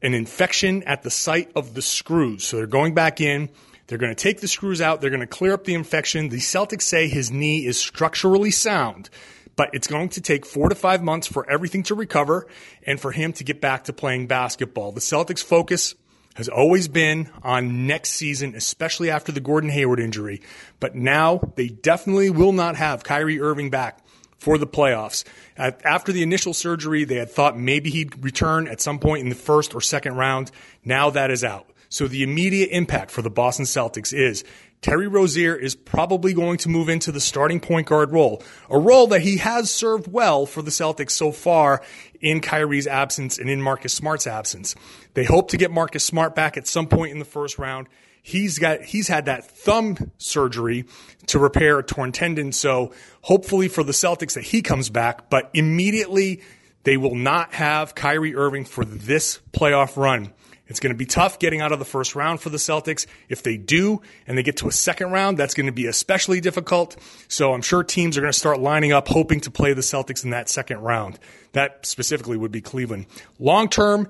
an 0.00 0.14
infection 0.14 0.82
at 0.84 1.02
the 1.02 1.10
site 1.10 1.52
of 1.54 1.74
the 1.74 1.82
screws. 1.82 2.44
So 2.44 2.56
they're 2.56 2.66
going 2.66 2.94
back 2.94 3.20
in. 3.20 3.50
They're 3.86 3.98
going 3.98 4.14
to 4.14 4.22
take 4.22 4.40
the 4.40 4.48
screws 4.48 4.80
out. 4.80 5.00
They're 5.00 5.10
going 5.10 5.20
to 5.20 5.26
clear 5.26 5.52
up 5.52 5.64
the 5.64 5.74
infection. 5.74 6.30
The 6.30 6.38
Celtics 6.38 6.82
say 6.82 7.08
his 7.08 7.30
knee 7.30 7.66
is 7.66 7.78
structurally 7.78 8.50
sound, 8.50 9.10
but 9.56 9.70
it's 9.72 9.86
going 9.86 10.08
to 10.10 10.20
take 10.20 10.46
four 10.46 10.68
to 10.68 10.74
five 10.74 11.02
months 11.02 11.26
for 11.26 11.48
everything 11.50 11.82
to 11.84 11.94
recover 11.94 12.46
and 12.86 12.98
for 12.98 13.12
him 13.12 13.32
to 13.34 13.44
get 13.44 13.60
back 13.60 13.84
to 13.84 13.92
playing 13.92 14.26
basketball. 14.26 14.92
The 14.92 15.00
Celtics 15.00 15.42
focus 15.42 15.94
has 16.34 16.48
always 16.48 16.88
been 16.88 17.30
on 17.42 17.86
next 17.86 18.10
season, 18.10 18.54
especially 18.54 19.10
after 19.10 19.30
the 19.30 19.40
Gordon 19.40 19.70
Hayward 19.70 20.00
injury. 20.00 20.42
But 20.80 20.94
now 20.96 21.52
they 21.54 21.68
definitely 21.68 22.30
will 22.30 22.52
not 22.52 22.76
have 22.76 23.04
Kyrie 23.04 23.40
Irving 23.40 23.70
back 23.70 24.00
for 24.38 24.58
the 24.58 24.66
playoffs. 24.66 25.24
After 25.56 26.10
the 26.10 26.22
initial 26.22 26.52
surgery, 26.52 27.04
they 27.04 27.16
had 27.16 27.30
thought 27.30 27.56
maybe 27.56 27.90
he'd 27.90 28.24
return 28.24 28.66
at 28.66 28.80
some 28.80 28.98
point 28.98 29.22
in 29.22 29.28
the 29.28 29.34
first 29.34 29.74
or 29.74 29.80
second 29.80 30.16
round. 30.16 30.50
Now 30.84 31.10
that 31.10 31.30
is 31.30 31.44
out. 31.44 31.68
So 31.94 32.08
the 32.08 32.24
immediate 32.24 32.70
impact 32.72 33.12
for 33.12 33.22
the 33.22 33.30
Boston 33.30 33.66
Celtics 33.66 34.12
is 34.12 34.42
Terry 34.80 35.06
Rozier 35.06 35.54
is 35.54 35.76
probably 35.76 36.34
going 36.34 36.58
to 36.58 36.68
move 36.68 36.88
into 36.88 37.12
the 37.12 37.20
starting 37.20 37.60
point 37.60 37.86
guard 37.86 38.10
role, 38.10 38.42
a 38.68 38.76
role 38.76 39.06
that 39.06 39.22
he 39.22 39.36
has 39.36 39.70
served 39.70 40.10
well 40.10 40.44
for 40.44 40.60
the 40.60 40.72
Celtics 40.72 41.12
so 41.12 41.30
far 41.30 41.82
in 42.20 42.40
Kyrie's 42.40 42.88
absence 42.88 43.38
and 43.38 43.48
in 43.48 43.62
Marcus 43.62 43.92
Smart's 43.92 44.26
absence. 44.26 44.74
They 45.14 45.22
hope 45.22 45.50
to 45.50 45.56
get 45.56 45.70
Marcus 45.70 46.02
Smart 46.02 46.34
back 46.34 46.56
at 46.56 46.66
some 46.66 46.88
point 46.88 47.12
in 47.12 47.20
the 47.20 47.24
first 47.24 47.60
round. 47.60 47.86
He's 48.24 48.58
got 48.58 48.82
he's 48.82 49.06
had 49.06 49.26
that 49.26 49.48
thumb 49.48 50.10
surgery 50.18 50.86
to 51.28 51.38
repair 51.38 51.78
a 51.78 51.84
torn 51.84 52.10
tendon, 52.10 52.50
so 52.50 52.92
hopefully 53.20 53.68
for 53.68 53.84
the 53.84 53.92
Celtics 53.92 54.34
that 54.34 54.42
he 54.42 54.62
comes 54.62 54.90
back, 54.90 55.30
but 55.30 55.48
immediately 55.54 56.42
they 56.82 56.96
will 56.96 57.14
not 57.14 57.54
have 57.54 57.94
Kyrie 57.94 58.34
Irving 58.34 58.64
for 58.64 58.84
this 58.84 59.38
playoff 59.52 59.96
run. 59.96 60.32
It's 60.66 60.80
going 60.80 60.92
to 60.92 60.96
be 60.98 61.06
tough 61.06 61.38
getting 61.38 61.60
out 61.60 61.72
of 61.72 61.78
the 61.78 61.84
first 61.84 62.14
round 62.14 62.40
for 62.40 62.48
the 62.48 62.56
Celtics. 62.56 63.06
If 63.28 63.42
they 63.42 63.56
do 63.56 64.00
and 64.26 64.38
they 64.38 64.42
get 64.42 64.56
to 64.58 64.68
a 64.68 64.72
second 64.72 65.10
round, 65.10 65.36
that's 65.38 65.54
going 65.54 65.66
to 65.66 65.72
be 65.72 65.86
especially 65.86 66.40
difficult. 66.40 66.96
So 67.28 67.52
I'm 67.52 67.62
sure 67.62 67.82
teams 67.82 68.16
are 68.16 68.20
going 68.20 68.32
to 68.32 68.38
start 68.38 68.60
lining 68.60 68.92
up 68.92 69.08
hoping 69.08 69.40
to 69.40 69.50
play 69.50 69.74
the 69.74 69.82
Celtics 69.82 70.24
in 70.24 70.30
that 70.30 70.48
second 70.48 70.78
round. 70.78 71.18
That 71.52 71.84
specifically 71.84 72.36
would 72.36 72.52
be 72.52 72.62
Cleveland. 72.62 73.06
Long 73.38 73.68
term, 73.68 74.08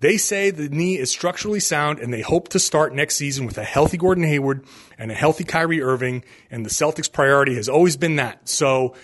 they 0.00 0.16
say 0.16 0.50
the 0.50 0.70
knee 0.70 0.96
is 0.98 1.10
structurally 1.10 1.60
sound 1.60 1.98
and 1.98 2.12
they 2.12 2.22
hope 2.22 2.48
to 2.50 2.58
start 2.58 2.94
next 2.94 3.16
season 3.16 3.44
with 3.44 3.58
a 3.58 3.64
healthy 3.64 3.98
Gordon 3.98 4.24
Hayward 4.24 4.64
and 4.98 5.10
a 5.10 5.14
healthy 5.14 5.44
Kyrie 5.44 5.82
Irving. 5.82 6.24
And 6.50 6.64
the 6.64 6.70
Celtics 6.70 7.12
priority 7.12 7.54
has 7.56 7.68
always 7.68 7.98
been 7.98 8.16
that. 8.16 8.48
So 8.48 8.94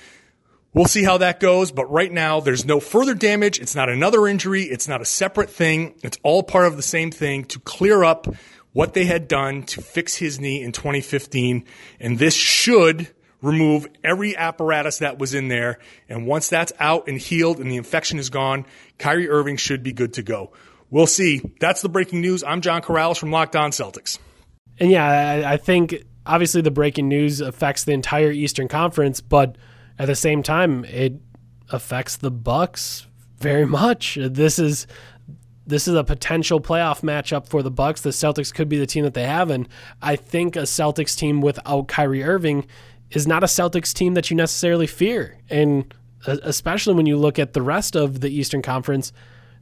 We'll 0.77 0.85
see 0.85 1.05
how 1.05 1.17
that 1.17 1.41
goes, 1.41 1.73
but 1.73 1.91
right 1.91 2.13
now 2.13 2.41
there's 2.41 2.67
no 2.67 2.81
further 2.81 3.15
damage. 3.15 3.59
It's 3.59 3.75
not 3.75 3.89
another 3.89 4.27
injury. 4.27 4.65
It's 4.65 4.87
not 4.87 5.01
a 5.01 5.07
separate 5.07 5.49
thing. 5.49 5.95
It's 6.03 6.19
all 6.23 6.43
part 6.43 6.67
of 6.67 6.77
the 6.77 6.83
same 6.83 7.11
thing 7.11 7.45
to 7.47 7.59
clear 7.61 8.05
up 8.05 8.27
what 8.75 8.93
they 8.93 9.07
had 9.07 9.27
done 9.27 9.63
to 9.63 9.81
fix 9.81 10.17
his 10.17 10.39
knee 10.39 10.63
in 10.63 10.73
2015. 10.73 11.65
And 11.99 12.19
this 12.19 12.35
should 12.35 13.09
remove 13.41 13.87
every 14.05 14.37
apparatus 14.37 14.99
that 14.99 15.19
was 15.19 15.33
in 15.33 15.49
there. 15.49 15.79
And 16.11 16.27
once 16.27 16.51
that's 16.51 16.75
out 16.79 17.09
and 17.09 17.19
healed 17.19 17.59
and 17.59 17.71
the 17.71 17.79
infection 17.79 18.19
is 18.19 18.29
gone, 18.29 18.67
Kyrie 18.99 19.31
Irving 19.31 19.57
should 19.57 19.83
be 19.83 19.95
good 19.95 20.13
to 20.13 20.23
go. 20.23 20.53
We'll 20.91 21.07
see. 21.07 21.41
That's 21.59 21.81
the 21.81 21.89
breaking 21.89 22.21
news. 22.21 22.45
I'm 22.45 22.61
John 22.61 22.83
Karalis 22.83 23.17
from 23.17 23.31
Locked 23.31 23.57
On 23.57 23.71
Celtics. 23.71 24.19
And 24.79 24.91
yeah, 24.91 25.43
I, 25.47 25.57
think 25.57 26.05
obviously 26.27 26.61
the 26.61 26.71
breaking 26.71 27.09
news 27.09 27.41
affects 27.41 27.85
the 27.85 27.93
entire 27.93 28.31
Eastern 28.31 28.69
Conference, 28.69 29.23
but 29.23 29.57
at 29.99 30.07
the 30.07 30.15
same 30.15 30.43
time, 30.43 30.85
it 30.85 31.15
affects 31.71 32.17
the 32.17 32.31
Bucks 32.31 33.07
very 33.39 33.67
much. 33.83 34.19
This 34.21 34.59
is 34.59 34.87
this 35.69 35.89
is 35.89 35.95
a 35.95 36.05
potential 36.05 36.61
playoff 36.61 37.01
matchup 37.01 37.49
for 37.49 37.61
the 37.61 37.73
Bucks. 37.73 38.01
The 38.01 38.11
Celtics 38.11 38.55
could 38.55 38.69
be 38.69 38.79
the 38.79 38.87
team 38.87 39.03
that 39.03 39.15
they 39.15 39.27
have, 39.27 39.51
and 39.51 39.69
I 40.01 40.15
think 40.15 40.55
a 40.55 40.61
Celtics 40.61 41.17
team 41.17 41.41
without 41.41 41.89
Kyrie 41.89 42.23
Irving 42.23 42.67
is 43.11 43.27
not 43.27 43.43
a 43.43 43.47
Celtics 43.47 43.93
team 43.93 44.15
that 44.15 44.31
you 44.31 44.37
necessarily 44.37 44.87
fear. 44.87 45.39
And 45.51 45.93
uh, 46.27 46.37
especially 46.43 46.95
when 46.95 47.07
you 47.07 47.17
look 47.17 47.39
at 47.39 47.53
the 47.53 47.63
rest 47.63 47.97
of 47.97 48.21
the 48.21 48.29
Eastern 48.29 48.63
Conference, 48.63 49.13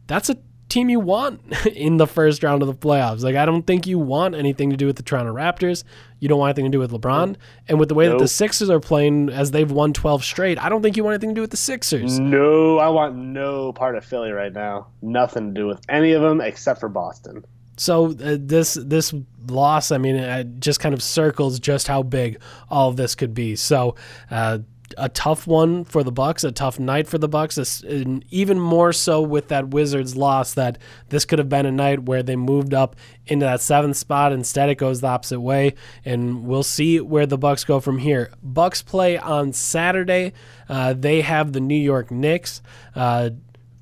that's 0.07 0.29
a 0.29 0.37
team 0.75 0.91
you 0.91 1.01
want 1.01 1.41
in 1.67 1.97
the 1.97 2.07
first 2.07 2.43
round 2.43 2.63
of 2.63 2.69
the 2.69 2.75
playoffs. 2.75 3.23
Like 3.23 3.37
I 3.37 3.47
don't 3.47 3.67
think 3.67 3.87
you 3.87 3.99
want 3.99 4.35
anything 4.35 4.71
to 4.71 4.77
do 4.77 4.87
with 4.87 4.97
the 4.97 5.03
Toronto 5.03 5.33
Raptors. 5.33 5.85
You 6.19 6.29
don't 6.29 6.39
want 6.39 6.51
anything 6.51 6.71
to 6.71 6.75
do 6.77 6.81
with 6.81 6.91
LeBron. 6.91 7.37
And 7.69 7.79
with 7.79 7.89
the 7.89 7.95
way 7.95 8.09
that 8.09 8.19
the 8.19 8.29
Sixers 8.29 8.71
are 8.71 8.81
playing 8.81 9.29
as 9.29 9.51
they've 9.51 9.71
won 9.71 9.93
12 9.93 10.25
straight, 10.25 10.59
I 10.59 10.69
don't 10.69 10.83
think 10.83 10.97
you 10.97 11.05
want 11.05 11.15
anything 11.15 11.31
to 11.31 11.35
do 11.35 11.41
with 11.43 11.51
the 11.51 11.57
Sixers. 11.57 12.19
No, 12.19 12.79
I 12.79 12.89
want 12.89 13.15
no 13.15 13.73
part 13.73 13.97
of 13.97 14.05
Philly 14.05 14.33
right 14.33 14.53
now. 14.53 14.89
Nothing 15.03 15.55
to 15.55 15.61
do 15.61 15.67
with 15.67 15.81
any 15.89 16.13
of 16.13 16.23
them 16.23 16.41
except 16.41 16.81
for 16.81 16.89
Boston. 16.89 17.45
So 17.77 18.13
uh, 18.13 18.37
this 18.39 18.75
this 18.75 19.13
loss, 19.49 19.91
I 19.91 19.99
mean, 19.99 20.17
it 20.17 20.61
just 20.61 20.81
kind 20.81 20.95
of 20.95 21.03
circles 21.03 21.59
just 21.59 21.89
how 21.89 22.03
big 22.03 22.41
all 22.71 22.93
this 22.93 23.15
could 23.15 23.35
be. 23.35 23.57
So 23.57 23.97
uh, 24.31 24.59
a 24.99 25.09
tough 25.09 25.47
one 25.47 25.85
for 25.85 26.03
the 26.03 26.13
Bucks, 26.13 26.45
a 26.45 26.53
tough 26.53 26.79
night 26.79 27.07
for 27.07 27.19
the 27.19 27.29
Bucks, 27.29 27.83
and 27.83 28.25
even 28.31 28.59
more 28.61 28.93
so 28.93 29.21
with 29.21 29.49
that 29.49 29.69
Wizards 29.69 30.17
loss. 30.17 30.55
That 30.55 30.79
this 31.09 31.25
could 31.25 31.39
have 31.39 31.49
been 31.49 31.67
a 31.67 31.73
night 31.73 32.05
where 32.05 32.23
they 32.23 32.37
moved 32.37 32.75
up 32.75 32.97
into 33.27 33.47
that 33.47 33.61
seventh 33.61 33.97
spot. 33.97 34.33
Instead, 34.33 34.69
it 34.69 34.77
goes 34.77 35.01
the 35.01 35.09
opposite 35.09 35.41
way, 35.41 35.75
and 36.05 36.45
we'll 36.45 36.63
see 36.63 37.01
where 37.01 37.27
the 37.27 37.39
Bucks 37.39 37.65
go 37.65 37.81
from 37.81 37.99
here. 37.99 38.33
Bucks 38.43 38.83
play 38.83 39.19
on 39.19 39.53
Saturday. 39.53 40.33
Uh, 40.69 40.95
they 40.95 41.21
have 41.21 41.53
the 41.53 41.61
New 41.61 41.75
York 41.75 42.11
Knicks. 42.11 42.63
Uh, 42.95 43.31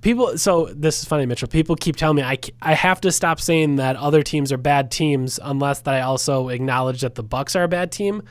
people 0.02 0.36
so 0.36 0.66
this 0.74 0.98
is 1.00 1.04
funny 1.04 1.24
mitchell 1.24 1.46
people 1.48 1.76
keep 1.76 1.94
telling 1.94 2.16
me 2.16 2.22
I, 2.22 2.36
I 2.60 2.74
have 2.74 3.00
to 3.02 3.12
stop 3.12 3.40
saying 3.40 3.76
that 3.76 3.94
other 3.94 4.24
teams 4.24 4.50
are 4.50 4.56
bad 4.56 4.90
teams 4.90 5.38
unless 5.40 5.80
that 5.82 5.94
i 5.94 6.00
also 6.00 6.48
acknowledge 6.48 7.02
that 7.02 7.14
the 7.14 7.22
bucks 7.22 7.54
are 7.54 7.62
a 7.62 7.68
bad 7.68 7.92
team 7.92 8.22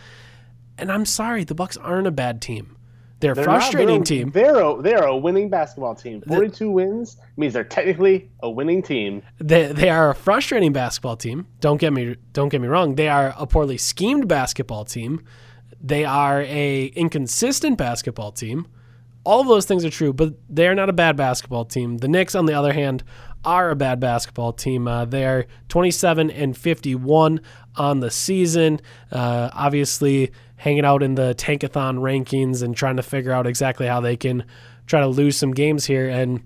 and 0.77 0.91
i'm 0.91 1.05
sorry 1.05 1.43
the 1.43 1.55
bucks 1.55 1.77
aren't 1.77 2.07
a 2.07 2.11
bad 2.11 2.41
team 2.41 2.75
they're, 3.19 3.33
a 3.33 3.35
They're 3.35 3.45
not- 3.45 3.59
frustrating 3.61 3.97
they're, 3.97 4.03
team 4.03 4.31
They're 4.31 4.59
a, 4.59 4.81
they're 4.81 5.03
a 5.03 5.15
winning 5.15 5.47
basketball 5.47 5.93
team. 5.93 6.23
42 6.27 6.71
wins 6.71 7.17
means 7.37 7.53
they're 7.53 7.63
technically 7.63 8.31
a 8.41 8.49
winning 8.49 8.81
team. 8.81 9.21
they, 9.37 9.67
they 9.71 9.89
are 9.91 10.09
a 10.09 10.15
frustrating 10.15 10.73
basketball 10.73 11.17
team 11.17 11.45
don't 11.59 11.77
get 11.79 11.93
me 11.93 12.15
don't 12.33 12.49
get 12.49 12.61
me 12.61 12.67
wrong 12.67 12.95
they 12.95 13.07
are 13.09 13.35
a 13.37 13.45
poorly 13.45 13.77
schemed 13.77 14.27
basketball 14.27 14.85
team 14.85 15.23
they 15.79 16.03
are 16.03 16.41
a 16.41 16.85
inconsistent 16.95 17.77
basketball 17.77 18.31
team 18.31 18.65
all 19.23 19.39
of 19.39 19.47
those 19.47 19.67
things 19.67 19.85
are 19.85 19.91
true, 19.91 20.13
but 20.13 20.33
they're 20.49 20.73
not 20.73 20.89
a 20.89 20.93
bad 20.93 21.15
basketball 21.15 21.63
team. 21.63 21.99
The 21.99 22.07
Knicks, 22.07 22.33
on 22.33 22.47
the 22.47 22.53
other 22.55 22.73
hand, 22.73 23.03
are 23.45 23.69
a 23.69 23.75
bad 23.75 23.99
basketball 23.99 24.51
team. 24.51 24.87
Uh, 24.87 25.05
they're 25.05 25.45
27 25.69 26.31
and 26.31 26.57
51 26.57 27.39
on 27.75 27.99
the 27.99 28.09
season. 28.09 28.79
Uh, 29.11 29.51
obviously, 29.53 30.31
hanging 30.61 30.85
out 30.85 31.01
in 31.01 31.15
the 31.15 31.33
tankathon 31.33 31.97
rankings 31.97 32.61
and 32.61 32.75
trying 32.75 32.95
to 32.95 33.01
figure 33.01 33.31
out 33.31 33.47
exactly 33.47 33.87
how 33.87 33.99
they 33.99 34.15
can 34.15 34.45
try 34.85 34.99
to 34.99 35.07
lose 35.07 35.35
some 35.35 35.53
games 35.53 35.85
here. 35.85 36.07
And 36.07 36.43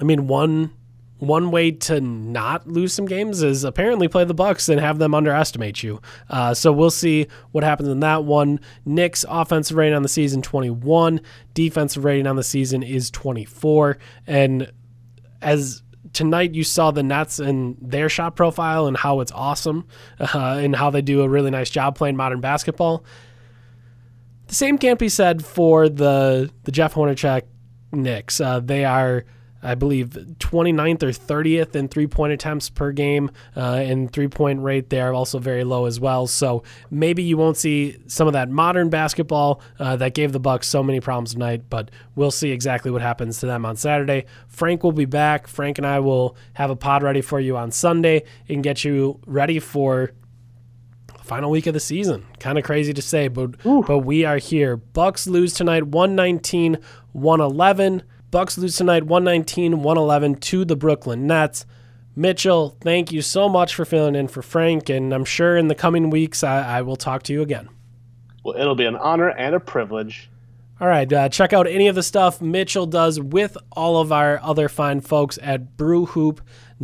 I 0.00 0.04
mean, 0.04 0.28
one 0.28 0.70
one 1.18 1.50
way 1.50 1.72
to 1.72 2.00
not 2.00 2.68
lose 2.68 2.92
some 2.92 3.06
games 3.06 3.42
is 3.42 3.64
apparently 3.64 4.06
play 4.06 4.24
the 4.24 4.32
Bucks 4.32 4.68
and 4.68 4.80
have 4.80 5.00
them 5.00 5.12
underestimate 5.12 5.82
you. 5.82 6.00
Uh, 6.30 6.54
so 6.54 6.70
we'll 6.70 6.88
see 6.90 7.26
what 7.50 7.64
happens 7.64 7.88
in 7.88 7.98
that 7.98 8.22
one. 8.22 8.60
Knicks 8.84 9.24
offensive 9.28 9.76
rating 9.76 9.94
on 9.94 10.02
the 10.02 10.08
season 10.08 10.40
21, 10.40 11.20
defensive 11.52 12.04
rating 12.04 12.28
on 12.28 12.36
the 12.36 12.44
season 12.44 12.84
is 12.84 13.10
24, 13.10 13.98
and 14.28 14.70
as 15.40 15.82
tonight 16.12 16.54
you 16.54 16.62
saw 16.62 16.92
the 16.92 17.02
Nets 17.02 17.40
and 17.40 17.76
their 17.80 18.08
shot 18.08 18.36
profile 18.36 18.86
and 18.86 18.96
how 18.96 19.18
it's 19.18 19.32
awesome 19.32 19.88
uh, 20.20 20.60
and 20.62 20.76
how 20.76 20.90
they 20.90 21.02
do 21.02 21.22
a 21.22 21.28
really 21.28 21.50
nice 21.50 21.70
job 21.70 21.96
playing 21.96 22.16
modern 22.16 22.40
basketball. 22.40 23.04
The 24.52 24.56
same 24.56 24.76
can't 24.76 24.98
be 24.98 25.08
said 25.08 25.42
for 25.42 25.88
the 25.88 26.50
the 26.64 26.72
Jeff 26.72 26.92
Hornacek 26.92 27.44
Knicks. 27.90 28.38
Uh, 28.38 28.60
they 28.60 28.84
are, 28.84 29.24
I 29.62 29.74
believe, 29.74 30.10
29th 30.10 31.02
or 31.04 31.06
30th 31.06 31.74
in 31.74 31.88
three 31.88 32.06
point 32.06 32.34
attempts 32.34 32.68
per 32.68 32.92
game, 32.92 33.30
uh, 33.56 33.80
and 33.82 34.12
three 34.12 34.28
point 34.28 34.60
rate 34.60 34.90
they 34.90 35.00
are 35.00 35.14
also 35.14 35.38
very 35.38 35.64
low 35.64 35.86
as 35.86 35.98
well. 35.98 36.26
So 36.26 36.64
maybe 36.90 37.22
you 37.22 37.38
won't 37.38 37.56
see 37.56 37.96
some 38.08 38.26
of 38.26 38.34
that 38.34 38.50
modern 38.50 38.90
basketball 38.90 39.62
uh, 39.78 39.96
that 39.96 40.12
gave 40.12 40.32
the 40.32 40.40
Bucks 40.40 40.68
so 40.68 40.82
many 40.82 41.00
problems 41.00 41.32
tonight, 41.32 41.70
but 41.70 41.90
we'll 42.14 42.30
see 42.30 42.50
exactly 42.50 42.90
what 42.90 43.00
happens 43.00 43.38
to 43.38 43.46
them 43.46 43.64
on 43.64 43.76
Saturday. 43.76 44.26
Frank 44.48 44.84
will 44.84 44.92
be 44.92 45.06
back. 45.06 45.46
Frank 45.46 45.78
and 45.78 45.86
I 45.86 46.00
will 46.00 46.36
have 46.52 46.68
a 46.68 46.76
pod 46.76 47.02
ready 47.02 47.22
for 47.22 47.40
you 47.40 47.56
on 47.56 47.70
Sunday 47.70 48.24
and 48.50 48.62
get 48.62 48.84
you 48.84 49.18
ready 49.24 49.60
for 49.60 50.12
final 51.32 51.50
week 51.50 51.66
of 51.66 51.72
the 51.72 51.80
season. 51.80 52.26
Kind 52.40 52.58
of 52.58 52.64
crazy 52.64 52.92
to 52.92 53.00
say, 53.00 53.28
but 53.28 53.52
but 53.62 54.00
we 54.00 54.26
are 54.26 54.36
here. 54.36 54.76
Bucks 54.76 55.26
lose 55.26 55.54
tonight 55.54 55.84
119-111. 55.84 58.02
Bucks 58.30 58.58
lose 58.58 58.76
tonight 58.76 59.04
119-111 59.04 60.40
to 60.40 60.66
the 60.66 60.76
Brooklyn 60.76 61.26
Nets. 61.26 61.64
Mitchell, 62.14 62.76
thank 62.82 63.12
you 63.12 63.22
so 63.22 63.48
much 63.48 63.74
for 63.74 63.86
filling 63.86 64.14
in 64.14 64.28
for 64.28 64.42
Frank, 64.42 64.90
and 64.90 65.14
I'm 65.14 65.24
sure 65.24 65.56
in 65.56 65.68
the 65.68 65.74
coming 65.74 66.10
weeks 66.10 66.44
I, 66.44 66.80
I 66.80 66.82
will 66.82 66.96
talk 66.96 67.22
to 67.22 67.32
you 67.32 67.40
again. 67.40 67.70
Well, 68.44 68.54
it'll 68.58 68.74
be 68.74 68.84
an 68.84 68.96
honor 68.96 69.30
and 69.30 69.54
a 69.54 69.60
privilege. 69.60 70.28
All 70.82 70.88
right, 70.88 71.10
uh, 71.10 71.30
check 71.30 71.54
out 71.54 71.66
any 71.66 71.88
of 71.88 71.94
the 71.94 72.02
stuff 72.02 72.42
Mitchell 72.42 72.84
does 72.84 73.18
with 73.18 73.56
all 73.70 73.98
of 73.98 74.12
our 74.12 74.38
other 74.42 74.68
fine 74.68 75.00
folks 75.00 75.38
at 75.40 75.78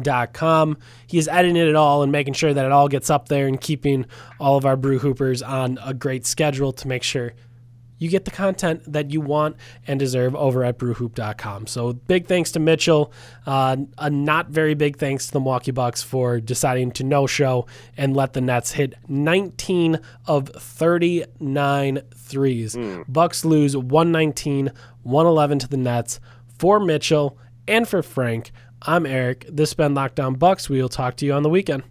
brewhoop.com. 0.03 0.79
He 1.07 1.19
is 1.19 1.29
editing 1.29 1.57
it 1.57 1.77
all 1.77 2.03
and 2.03 2.13
making 2.13 2.35
sure 2.35 2.53
that 2.53 2.65
it 2.65 2.73
all 2.73 2.89
gets 2.89 3.11
up 3.11 3.29
there 3.29 3.47
and 3.47 3.61
keeping 3.61 4.07
all 4.39 4.57
of 4.57 4.65
our 4.65 4.77
brew 4.77 4.99
hoopers 4.99 5.43
on 5.43 5.79
a 5.85 5.95
great 5.95 6.27
schedule 6.27 6.73
to 6.73 6.89
make 6.89 7.03
sure 7.03 7.33
you 8.01 8.09
get 8.09 8.25
the 8.25 8.31
content 8.31 8.93
that 8.93 9.11
you 9.11 9.21
want 9.21 9.57
and 9.87 9.99
deserve 9.99 10.37
over 10.37 10.63
at 10.63 10.79
brewhoop.com. 10.79 11.67
So 11.67 11.95
big 11.95 12.29
thanks 12.29 12.53
to 12.53 12.61
Mitchell. 12.61 13.13
Uh, 13.45 13.77
a 13.99 14.09
not 14.09 14.51
very 14.51 14.75
big 14.75 14.99
thanks 14.99 15.27
to 15.27 15.33
the 15.33 15.41
Milwaukee 15.41 15.73
Bucks 15.73 16.01
for 16.01 16.39
deciding 16.41 16.93
to 16.93 17.05
no 17.05 17.27
show 17.27 17.67
and 17.97 18.17
let 18.17 18.35
the 18.35 18.41
Nets 18.41 18.73
hit 18.73 18.95
19 19.09 19.99
of 20.27 20.49
39 20.49 22.01
threes. 22.15 22.77
Bucks 23.09 23.45
lose 23.45 23.77
119, 23.77 24.71
111 25.03 25.59
to 25.59 25.69
the 25.69 25.77
Nets. 25.77 26.21
For 26.57 26.79
Mitchell 26.81 27.37
and 27.67 27.87
for 27.87 28.03
Frank, 28.03 28.53
I'm 28.83 29.07
Eric. 29.07 29.45
This 29.49 29.71
has 29.71 29.75
been 29.75 29.95
Locked 29.95 30.21
On 30.21 30.35
Bucks. 30.35 30.69
We 30.71 30.81
will 30.81 30.89
talk 30.89 31.17
to 31.17 31.27
you 31.27 31.33
on 31.33 31.43
the 31.43 31.49
weekend. 31.49 31.83